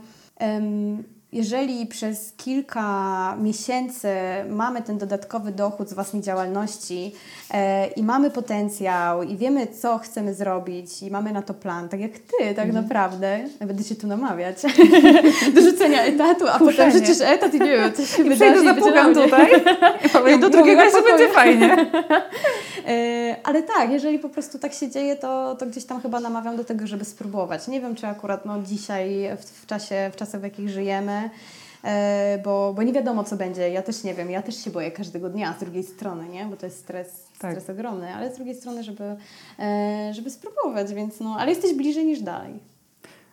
jeżeli 1.32 1.86
przez 1.86 2.32
kilka 2.36 3.36
miesięcy 3.36 4.08
mamy 4.48 4.82
ten 4.82 4.98
dodatkowy 4.98 5.52
dochód 5.52 5.88
z 5.88 5.92
własnej 5.92 6.22
działalności 6.22 7.12
e, 7.50 7.86
i 7.86 8.02
mamy 8.02 8.30
potencjał 8.30 9.22
i 9.22 9.36
wiemy, 9.36 9.66
co 9.66 9.98
chcemy 9.98 10.34
zrobić 10.34 11.02
i 11.02 11.10
mamy 11.10 11.32
na 11.32 11.42
to 11.42 11.54
plan, 11.54 11.88
tak 11.88 12.00
jak 12.00 12.12
ty, 12.12 12.54
tak 12.54 12.66
mhm. 12.66 12.74
naprawdę, 12.74 13.40
będę 13.60 13.84
się 13.84 13.94
tu 13.94 14.06
namawiać 14.06 14.56
do 15.54 15.60
rzucenia 15.60 16.02
etatu, 16.02 16.48
a 16.48 16.58
Kuszenie. 16.58 16.72
potem 16.72 16.92
rzucisz 16.92 17.20
etat 17.20 17.54
i 17.54 17.60
nie 17.60 17.76
wiem, 17.76 17.92
co 17.92 18.06
się 18.06 18.22
I 18.22 18.28
wydarzy. 18.28 18.64
Zapukam 18.64 19.14
tutaj 19.14 19.50
i 20.36 20.40
do 20.40 20.50
drugiego 20.50 20.82
się 20.82 21.02
będzie 21.08 21.28
fajnie. 21.28 21.76
e, 22.86 23.36
ale 23.44 23.62
tak, 23.62 23.90
jeżeli 23.90 24.18
po 24.18 24.28
prostu 24.28 24.58
tak 24.58 24.72
się 24.72 24.90
dzieje, 24.90 25.16
to, 25.16 25.56
to 25.56 25.66
gdzieś 25.66 25.84
tam 25.84 26.00
chyba 26.00 26.20
namawiam 26.20 26.56
do 26.56 26.64
tego, 26.64 26.86
żeby 26.86 27.04
spróbować. 27.04 27.68
Nie 27.68 27.80
wiem, 27.80 27.94
czy 27.94 28.06
akurat 28.06 28.46
no, 28.46 28.62
dzisiaj, 28.62 29.28
w, 29.40 29.62
w, 29.62 29.66
czasie, 29.66 30.10
w 30.12 30.16
czasach, 30.16 30.40
w 30.40 30.44
jakich 30.44 30.68
żyjemy, 30.68 31.21
E, 31.84 32.38
bo, 32.44 32.72
bo 32.74 32.82
nie 32.82 32.92
wiadomo, 32.92 33.24
co 33.24 33.36
będzie. 33.36 33.70
Ja 33.70 33.82
też 33.82 34.04
nie 34.04 34.14
wiem, 34.14 34.30
ja 34.30 34.42
też 34.42 34.64
się 34.64 34.70
boję 34.70 34.90
każdego 34.90 35.30
dnia 35.30 35.54
z 35.58 35.60
drugiej 35.60 35.82
strony, 35.82 36.28
nie? 36.28 36.44
bo 36.44 36.56
to 36.56 36.66
jest 36.66 36.78
stres, 36.78 37.26
tak. 37.38 37.52
stres 37.52 37.70
ogromny, 37.70 38.14
ale 38.14 38.34
z 38.34 38.36
drugiej 38.36 38.54
strony, 38.54 38.82
żeby, 38.82 39.16
e, 39.58 40.10
żeby 40.14 40.30
spróbować, 40.30 40.94
więc 40.94 41.20
no, 41.20 41.36
ale 41.38 41.50
jesteś 41.50 41.74
bliżej 41.74 42.04
niż 42.04 42.20
dalej. 42.20 42.52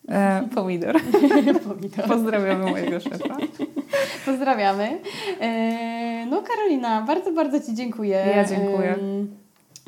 E, 0.07 0.47
pomidor. 0.55 0.95
pomidor. 1.67 2.07
Pozdrawiamy 2.07 2.71
mojego 2.71 2.99
szefa. 2.99 3.37
Pozdrawiamy. 4.25 4.99
E, 5.41 6.25
no 6.25 6.41
Karolina, 6.41 7.01
bardzo, 7.01 7.31
bardzo 7.31 7.59
Ci 7.59 7.75
dziękuję. 7.75 8.25
Ja 8.35 8.45
dziękuję 8.45 8.95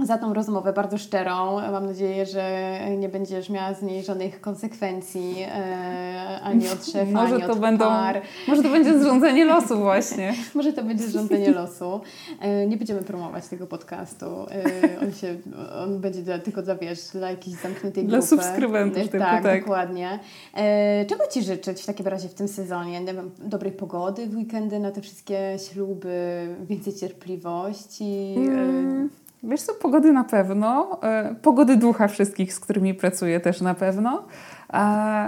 za 0.05 0.17
tą 0.17 0.33
rozmowę 0.33 0.73
bardzo 0.73 0.97
szczerą. 0.97 1.55
Mam 1.71 1.85
nadzieję, 1.85 2.25
że 2.25 2.77
nie 2.97 3.09
będziesz 3.09 3.49
miała 3.49 3.73
z 3.73 3.81
niej 3.81 4.03
żadnych 4.03 4.41
konsekwencji 4.41 5.35
e, 5.39 6.39
ani 6.43 6.69
od 6.69 6.85
szefa, 6.85 7.11
może 7.11 7.35
ani 7.35 7.43
to 7.43 7.51
od 7.51 7.59
będą, 7.59 7.85
par. 7.85 8.21
Może 8.47 8.63
to 8.63 8.69
będzie 8.69 8.99
zrządzenie 8.99 9.45
losu 9.45 9.79
właśnie. 9.79 10.33
może 10.55 10.73
to 10.73 10.83
będzie 10.83 11.03
zrządzenie 11.03 11.51
losu. 11.51 12.01
E, 12.41 12.67
nie 12.67 12.77
będziemy 12.77 13.01
promować 13.01 13.47
tego 13.47 13.67
podcastu. 13.67 14.25
E, 14.25 15.01
on, 15.01 15.13
się, 15.13 15.35
on 15.83 15.99
będzie 15.99 16.21
dla, 16.21 16.39
tylko 16.39 16.61
dla, 16.61 16.75
wiesz, 16.75 17.07
dla 17.07 17.29
jakiejś 17.29 17.57
zamkniętej 17.57 18.05
dla 18.05 18.17
grupy. 18.17 18.35
Dla 18.35 18.43
subskrybentów. 18.43 19.01
Tylko, 19.03 19.17
tak, 19.17 19.43
tak, 19.43 19.61
dokładnie. 19.61 20.19
E, 20.53 21.05
czego 21.05 21.27
Ci 21.27 21.43
życzyć 21.43 21.81
w 21.81 21.85
takim 21.85 22.07
razie 22.07 22.29
w 22.29 22.33
tym 22.33 22.47
sezonie? 22.47 23.01
Nie 23.01 23.13
wiem, 23.13 23.31
dobrej 23.39 23.71
pogody 23.71 24.27
w 24.27 24.35
weekendy 24.35 24.79
na 24.79 24.91
te 24.91 25.01
wszystkie 25.01 25.57
śluby, 25.71 26.47
więcej 26.69 26.93
cierpliwości. 26.93 28.35
E, 28.37 28.41
mm. 28.41 29.09
Wiesz 29.43 29.61
co, 29.61 29.73
pogody 29.73 30.11
na 30.11 30.23
pewno, 30.23 30.99
e, 31.03 31.35
pogody 31.41 31.77
ducha 31.77 32.07
wszystkich, 32.07 32.53
z 32.53 32.59
którymi 32.59 32.93
pracuję 32.93 33.39
też 33.39 33.61
na 33.61 33.73
pewno. 33.73 34.23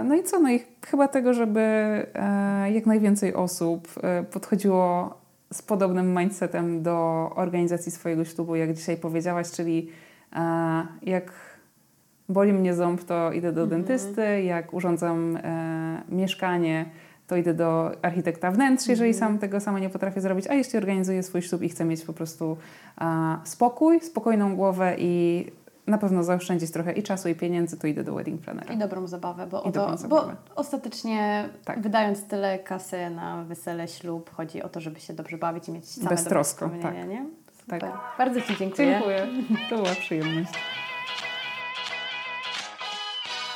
No 0.03 0.15
i 0.15 0.23
co, 0.23 0.39
no 0.39 0.51
i 0.51 0.59
chyba 0.85 1.07
tego, 1.07 1.33
żeby 1.33 1.59
e, 1.61 2.71
jak 2.71 2.85
najwięcej 2.85 3.33
osób 3.33 3.87
e, 4.03 4.23
podchodziło 4.23 5.17
z 5.53 5.61
podobnym 5.61 6.19
mindsetem 6.19 6.83
do 6.83 7.29
organizacji 7.35 7.91
swojego 7.91 8.25
ślubu, 8.25 8.55
jak 8.55 8.73
dzisiaj 8.73 8.97
powiedziałaś, 8.97 9.51
czyli 9.51 9.89
jak 11.01 11.31
boli 12.29 12.53
mnie 12.53 12.73
ząb, 12.73 13.03
to 13.03 13.31
idę 13.31 13.51
do 13.51 13.63
mhm. 13.63 13.81
dentysty, 13.81 14.43
jak 14.43 14.73
urządzam 14.73 15.37
mieszkanie, 16.09 16.85
to 17.27 17.35
idę 17.35 17.53
do 17.53 17.91
architekta 18.01 18.51
wnętrz, 18.51 18.87
jeżeli 18.87 19.09
mm. 19.09 19.19
sam 19.19 19.39
tego 19.39 19.59
sama 19.59 19.79
nie 19.79 19.89
potrafię 19.89 20.21
zrobić, 20.21 20.47
a 20.47 20.53
jeśli 20.53 20.77
organizuję 20.77 21.23
swój 21.23 21.41
ślub 21.41 21.61
i 21.61 21.69
chcę 21.69 21.85
mieć 21.85 22.03
po 22.03 22.13
prostu 22.13 22.57
a, 22.95 23.39
spokój, 23.43 23.99
spokojną 23.99 24.55
głowę 24.55 24.95
i 24.97 25.45
na 25.87 25.97
pewno 25.97 26.23
zaoszczędzić 26.23 26.71
trochę 26.71 26.91
i 26.91 27.03
czasu, 27.03 27.29
i 27.29 27.35
pieniędzy, 27.35 27.77
to 27.77 27.87
idę 27.87 28.03
do 28.03 28.13
wedding 28.13 28.41
planera. 28.41 28.73
I 28.73 28.77
dobrą 28.77 29.07
zabawę, 29.07 29.47
bo, 29.47 29.61
dobrą 29.61 29.97
zabawę. 29.97 30.35
bo 30.49 30.55
ostatecznie 30.61 31.49
tak. 31.65 31.81
wydając 31.81 32.27
tyle 32.27 32.59
kasy 32.59 33.09
na 33.09 33.43
wesele, 33.43 33.87
ślub, 33.87 34.29
chodzi 34.29 34.63
o 34.63 34.69
to, 34.69 34.79
żeby 34.79 34.99
się 34.99 35.13
dobrze 35.13 35.37
bawić 35.37 35.69
i 35.69 35.71
mieć 35.71 35.89
same 35.89 36.09
Beztrosko, 36.09 36.69
tak. 36.81 37.07
nie? 37.07 37.25
Tak. 37.67 37.83
Bardzo 38.17 38.41
Ci 38.41 38.57
dziękuję. 38.57 38.91
Dziękuję. 38.91 39.27
To 39.69 39.75
była 39.75 39.95
przyjemność. 39.95 40.53